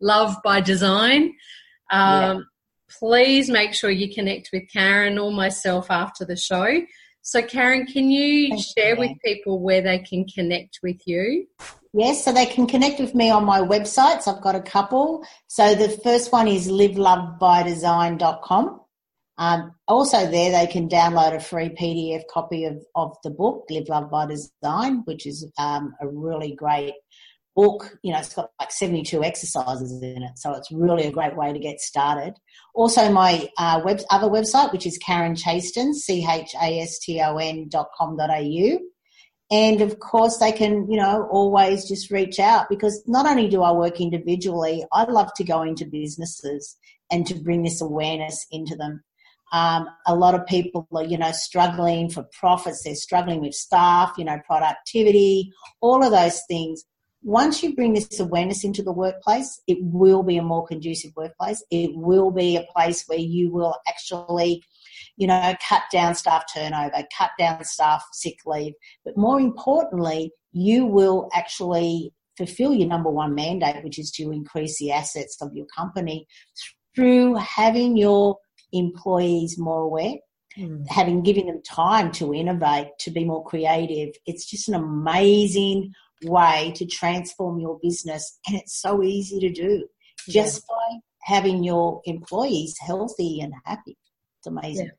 love 0.00 0.36
by 0.42 0.60
design. 0.60 1.34
Um, 1.90 2.38
yeah. 2.38 2.38
Please 2.98 3.50
make 3.50 3.74
sure 3.74 3.90
you 3.90 4.14
connect 4.14 4.50
with 4.52 4.70
Karen 4.72 5.18
or 5.18 5.32
myself 5.32 5.90
after 5.90 6.24
the 6.24 6.36
show. 6.36 6.80
So, 7.28 7.42
Karen, 7.42 7.86
can 7.86 8.08
you 8.08 8.50
Thank 8.50 8.64
share 8.78 8.94
you. 8.94 9.00
with 9.00 9.10
people 9.24 9.58
where 9.58 9.82
they 9.82 9.98
can 9.98 10.28
connect 10.28 10.78
with 10.84 11.00
you? 11.06 11.48
Yes, 11.92 12.24
so 12.24 12.32
they 12.32 12.46
can 12.46 12.68
connect 12.68 13.00
with 13.00 13.16
me 13.16 13.30
on 13.30 13.44
my 13.44 13.58
websites. 13.58 14.28
I've 14.28 14.40
got 14.40 14.54
a 14.54 14.62
couple. 14.62 15.26
So 15.48 15.74
the 15.74 15.88
first 15.88 16.30
one 16.30 16.46
is 16.46 16.68
livelovebydesign.com. 16.68 18.80
Um, 19.38 19.74
also, 19.88 20.30
there 20.30 20.52
they 20.52 20.68
can 20.68 20.88
download 20.88 21.34
a 21.34 21.40
free 21.40 21.70
PDF 21.70 22.22
copy 22.30 22.64
of, 22.64 22.80
of 22.94 23.16
the 23.24 23.30
book, 23.30 23.64
Live 23.70 23.88
Love 23.88 24.08
by 24.08 24.26
Design, 24.26 25.02
which 25.06 25.26
is 25.26 25.50
um, 25.58 25.96
a 26.00 26.06
really 26.06 26.54
great 26.54 26.94
book, 27.56 27.98
you 28.02 28.12
know, 28.12 28.18
it's 28.18 28.34
got 28.34 28.50
like 28.60 28.70
72 28.70 29.24
exercises 29.24 29.90
in 30.02 30.22
it. 30.22 30.38
So 30.38 30.52
it's 30.52 30.70
really 30.70 31.06
a 31.06 31.10
great 31.10 31.36
way 31.36 31.52
to 31.52 31.58
get 31.58 31.80
started. 31.80 32.34
Also, 32.74 33.10
my 33.10 33.48
uh, 33.56 33.80
web, 33.84 34.00
other 34.10 34.28
website, 34.28 34.72
which 34.72 34.86
is 34.86 34.98
Karen 34.98 35.34
Chaston, 35.34 35.94
C-H-A-S-T-O-N 35.94 37.68
dot 37.68 37.88
com 37.98 38.16
dot 38.16 38.30
au. 38.30 38.78
And 39.50 39.80
of 39.80 39.98
course, 40.00 40.38
they 40.38 40.52
can, 40.52 40.90
you 40.90 40.98
know, 40.98 41.26
always 41.30 41.88
just 41.88 42.10
reach 42.10 42.38
out 42.38 42.68
because 42.68 43.02
not 43.06 43.26
only 43.26 43.48
do 43.48 43.62
I 43.62 43.72
work 43.72 44.00
individually, 44.00 44.84
I 44.92 45.04
love 45.04 45.32
to 45.36 45.44
go 45.44 45.62
into 45.62 45.86
businesses 45.86 46.76
and 47.10 47.26
to 47.26 47.34
bring 47.34 47.62
this 47.62 47.80
awareness 47.80 48.44
into 48.50 48.76
them. 48.76 49.02
Um, 49.52 49.88
a 50.06 50.16
lot 50.16 50.34
of 50.34 50.44
people 50.46 50.88
are, 50.92 51.04
you 51.04 51.16
know, 51.16 51.30
struggling 51.30 52.10
for 52.10 52.26
profits. 52.38 52.82
They're 52.82 52.96
struggling 52.96 53.40
with 53.40 53.54
staff, 53.54 54.14
you 54.18 54.24
know, 54.24 54.40
productivity, 54.44 55.52
all 55.80 56.04
of 56.04 56.10
those 56.10 56.42
things 56.48 56.84
once 57.26 57.60
you 57.60 57.74
bring 57.74 57.92
this 57.92 58.20
awareness 58.20 58.62
into 58.62 58.84
the 58.84 58.92
workplace, 58.92 59.60
it 59.66 59.78
will 59.80 60.22
be 60.22 60.36
a 60.36 60.42
more 60.42 60.64
conducive 60.64 61.10
workplace. 61.16 61.60
It 61.72 61.90
will 61.92 62.30
be 62.30 62.56
a 62.56 62.64
place 62.72 63.02
where 63.08 63.18
you 63.18 63.50
will 63.52 63.74
actually, 63.88 64.62
you 65.16 65.26
know, 65.26 65.56
cut 65.68 65.82
down 65.90 66.14
staff 66.14 66.44
turnover, 66.54 67.02
cut 67.18 67.32
down 67.36 67.64
staff 67.64 68.04
sick 68.12 68.36
leave. 68.46 68.74
But 69.04 69.16
more 69.16 69.40
importantly, 69.40 70.30
you 70.52 70.86
will 70.86 71.28
actually 71.34 72.12
fulfill 72.36 72.72
your 72.72 72.86
number 72.86 73.10
one 73.10 73.34
mandate, 73.34 73.82
which 73.82 73.98
is 73.98 74.12
to 74.12 74.30
increase 74.30 74.78
the 74.78 74.92
assets 74.92 75.36
of 75.42 75.50
your 75.52 75.66
company 75.76 76.28
through 76.94 77.34
having 77.34 77.96
your 77.96 78.36
employees 78.72 79.58
more 79.58 79.82
aware, 79.82 80.14
mm. 80.56 80.84
having 80.88 81.24
given 81.24 81.46
them 81.46 81.60
time 81.68 82.12
to 82.12 82.32
innovate, 82.32 82.86
to 83.00 83.10
be 83.10 83.24
more 83.24 83.44
creative. 83.44 84.14
It's 84.26 84.48
just 84.48 84.68
an 84.68 84.76
amazing 84.76 85.90
way 86.24 86.72
to 86.76 86.86
transform 86.86 87.60
your 87.60 87.78
business. 87.82 88.38
And 88.46 88.56
it's 88.56 88.80
so 88.80 89.02
easy 89.02 89.40
to 89.40 89.52
do 89.52 89.86
just 90.28 90.62
yeah. 90.68 90.74
by 90.74 90.98
having 91.22 91.64
your 91.64 92.00
employees 92.04 92.76
healthy 92.80 93.40
and 93.40 93.52
happy. 93.64 93.96
It's 94.38 94.46
amazing. 94.46 94.86
Yeah. 94.86 94.92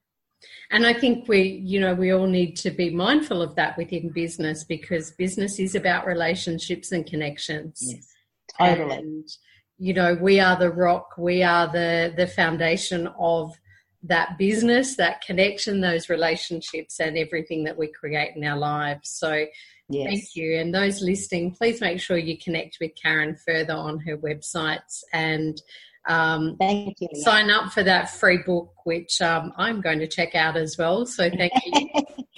And 0.70 0.86
I 0.86 0.94
think 0.94 1.28
we, 1.28 1.62
you 1.66 1.80
know, 1.80 1.94
we 1.94 2.12
all 2.12 2.28
need 2.28 2.56
to 2.58 2.72
be 2.72 2.90
mindful 2.90 3.42
of 3.42 3.56
that 3.56 3.78
within 3.78 4.10
business 4.10 4.64
because 4.64 5.12
business 5.12 5.60
is 5.60 5.76
about 5.76 6.06
relationships 6.06 6.92
and 6.92 7.06
connections. 7.06 7.80
Yes, 7.82 8.08
totally. 8.60 8.98
And, 8.98 9.28
you 9.78 9.94
know, 9.94 10.18
we 10.22 10.40
are 10.40 10.58
the 10.58 10.72
rock, 10.72 11.18
we 11.18 11.44
are 11.44 11.72
the 11.72 12.14
the 12.16 12.28
foundation 12.28 13.08
of 13.20 13.54
that 14.04 14.38
business, 14.38 14.96
that 14.98 15.22
connection, 15.22 15.82
those 15.82 16.10
relationships, 16.10 17.00
and 17.00 17.18
everything 17.18 17.64
that 17.64 17.78
we 17.78 17.88
create 17.88 18.36
in 18.36 18.44
our 18.44 18.58
lives. 18.58 19.10
So 19.10 19.46
Yes. 19.90 20.08
Thank 20.08 20.36
you. 20.36 20.58
And 20.58 20.74
those 20.74 21.02
listening, 21.02 21.56
please 21.56 21.80
make 21.80 22.00
sure 22.02 22.18
you 22.18 22.38
connect 22.38 22.78
with 22.82 22.92
Karen 23.02 23.36
further 23.36 23.74
on 23.74 24.00
her 24.00 24.18
websites 24.18 25.04
and 25.14 25.62
um, 26.08 26.56
thank 26.58 26.96
you. 27.00 27.10
Sign 27.16 27.50
up 27.50 27.74
for 27.74 27.84
that 27.84 28.10
free 28.10 28.38
book, 28.38 28.74
which 28.86 29.22
um, 29.22 29.52
I'm 29.58 29.82
going 29.82 30.00
to 30.00 30.08
check 30.08 30.36
out 30.36 30.56
as 30.56 30.78
well. 30.78 31.06
So 31.06 31.30
thank 31.30 31.52
you. 31.66 31.90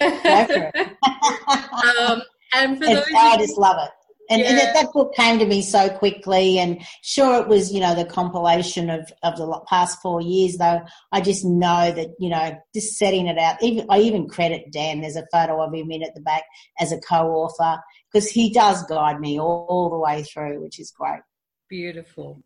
um, 2.00 2.22
and 2.52 2.78
for 2.78 2.86
those, 2.86 3.04
I 3.16 3.36
just 3.38 3.56
love 3.56 3.76
it. 3.78 3.90
And, 4.30 4.40
yeah. 4.40 4.48
and 4.48 4.58
that, 4.58 4.74
that, 4.74 4.92
book 4.92 5.12
came 5.14 5.40
to 5.40 5.44
me 5.44 5.60
so 5.60 5.88
quickly, 5.88 6.58
and 6.58 6.80
sure, 7.02 7.42
it 7.42 7.48
was 7.48 7.72
you 7.72 7.80
know 7.80 7.96
the 7.96 8.04
compilation 8.04 8.88
of 8.88 9.12
of 9.24 9.36
the 9.36 9.60
past 9.68 10.00
four 10.00 10.22
years. 10.22 10.56
Though 10.56 10.82
I 11.10 11.20
just 11.20 11.44
know 11.44 11.90
that 11.90 12.10
you 12.20 12.30
know 12.30 12.56
just 12.72 12.96
setting 12.96 13.26
it 13.26 13.38
out. 13.38 13.60
Even 13.60 13.86
I 13.90 13.98
even 13.98 14.28
credit 14.28 14.70
Dan. 14.72 15.00
There's 15.00 15.16
a 15.16 15.26
photo 15.32 15.60
of 15.60 15.74
him 15.74 15.90
in 15.90 16.04
at 16.04 16.14
the 16.14 16.20
back 16.20 16.44
as 16.78 16.92
a 16.92 17.00
co-author 17.00 17.80
because 18.12 18.30
he 18.30 18.52
does 18.52 18.84
guide 18.84 19.20
me 19.20 19.40
all, 19.40 19.66
all 19.68 19.90
the 19.90 19.98
way 19.98 20.22
through, 20.22 20.62
which 20.62 20.78
is 20.78 20.92
great. 20.92 21.20
Beautiful. 21.68 22.42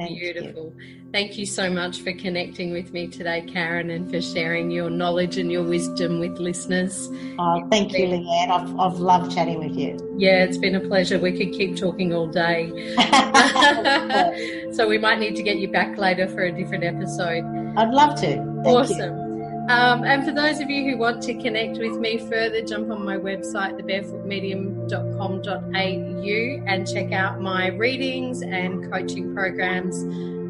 Thank 0.00 0.18
Beautiful. 0.18 0.72
You. 0.78 0.96
Thank 1.12 1.36
you 1.36 1.44
so 1.44 1.68
much 1.68 2.00
for 2.00 2.12
connecting 2.12 2.72
with 2.72 2.94
me 2.94 3.06
today, 3.06 3.42
Karen, 3.42 3.90
and 3.90 4.10
for 4.10 4.22
sharing 4.22 4.70
your 4.70 4.88
knowledge 4.88 5.36
and 5.36 5.52
your 5.52 5.62
wisdom 5.62 6.20
with 6.20 6.38
listeners. 6.38 7.10
Oh, 7.38 7.68
thank 7.70 7.92
you, 7.92 8.06
Leanne. 8.06 8.50
I've, 8.50 8.80
I've 8.80 8.98
loved 8.98 9.34
chatting 9.34 9.58
with 9.58 9.76
you. 9.76 9.98
Yeah, 10.16 10.42
it's 10.42 10.56
been 10.56 10.74
a 10.74 10.80
pleasure. 10.80 11.18
We 11.18 11.36
could 11.36 11.52
keep 11.52 11.76
talking 11.76 12.14
all 12.14 12.28
day. 12.28 12.70
so 14.72 14.88
we 14.88 14.96
might 14.96 15.18
need 15.18 15.36
to 15.36 15.42
get 15.42 15.58
you 15.58 15.68
back 15.68 15.98
later 15.98 16.26
for 16.28 16.44
a 16.44 16.52
different 16.52 16.84
episode. 16.84 17.44
I'd 17.76 17.90
love 17.90 18.18
to. 18.20 18.36
Thank 18.64 18.66
awesome. 18.66 19.18
You. 19.18 19.29
Um, 19.68 20.04
and 20.04 20.24
for 20.24 20.32
those 20.32 20.60
of 20.60 20.70
you 20.70 20.90
who 20.90 20.96
want 20.96 21.22
to 21.22 21.34
connect 21.34 21.78
with 21.78 21.98
me 21.98 22.18
further, 22.18 22.62
jump 22.62 22.90
on 22.90 23.04
my 23.04 23.16
website, 23.16 23.80
thebarefootmedium.com.au, 23.80 26.64
and 26.66 26.92
check 26.92 27.12
out 27.12 27.40
my 27.40 27.68
readings 27.68 28.42
and 28.42 28.90
coaching 28.90 29.32
programs, 29.32 30.02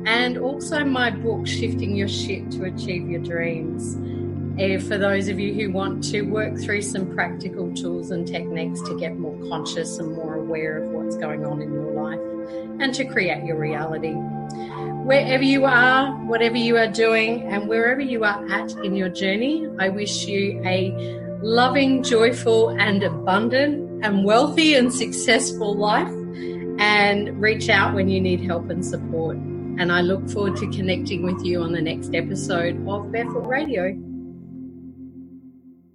and 0.08 0.38
also 0.38 0.82
my 0.84 1.10
book, 1.10 1.46
Shifting 1.46 1.94
Your 1.94 2.08
Shit 2.08 2.50
to 2.52 2.64
Achieve 2.64 3.10
Your 3.10 3.20
Dreams. 3.20 3.98
Uh, 4.58 4.78
for 4.78 4.96
those 4.98 5.28
of 5.28 5.38
you 5.38 5.52
who 5.54 5.70
want 5.70 6.02
to 6.04 6.22
work 6.22 6.58
through 6.58 6.82
some 6.82 7.14
practical 7.14 7.72
tools 7.74 8.10
and 8.10 8.26
techniques 8.26 8.80
to 8.82 8.98
get 8.98 9.16
more 9.18 9.38
conscious 9.48 9.98
and 9.98 10.12
more 10.14 10.34
aware 10.36 10.78
of 10.78 10.90
what's 10.90 11.16
going 11.16 11.46
on 11.46 11.62
in 11.62 11.72
your 11.72 11.92
life 11.92 12.18
and 12.80 12.92
to 12.94 13.04
create 13.04 13.44
your 13.44 13.58
reality 13.58 14.16
wherever 15.04 15.42
you 15.42 15.64
are, 15.64 16.12
whatever 16.26 16.56
you 16.56 16.76
are 16.76 16.86
doing, 16.86 17.42
and 17.42 17.68
wherever 17.68 18.00
you 18.00 18.24
are 18.24 18.46
at 18.50 18.70
in 18.84 18.94
your 18.94 19.08
journey, 19.08 19.68
I 19.78 19.88
wish 19.88 20.26
you 20.26 20.62
a 20.64 20.92
loving, 21.42 22.02
joyful, 22.02 22.70
and 22.70 23.02
abundant, 23.02 24.04
and 24.04 24.24
wealthy 24.24 24.74
and 24.74 24.92
successful 24.92 25.74
life. 25.74 26.12
And 26.78 27.40
reach 27.40 27.68
out 27.68 27.94
when 27.94 28.08
you 28.08 28.20
need 28.20 28.40
help 28.40 28.70
and 28.70 28.84
support. 28.84 29.36
And 29.36 29.92
I 29.92 30.00
look 30.00 30.28
forward 30.30 30.56
to 30.56 30.66
connecting 30.70 31.22
with 31.22 31.44
you 31.44 31.60
on 31.62 31.72
the 31.72 31.82
next 31.82 32.14
episode 32.14 32.86
of 32.88 33.12
Barefoot 33.12 33.46
Radio. 33.46 33.94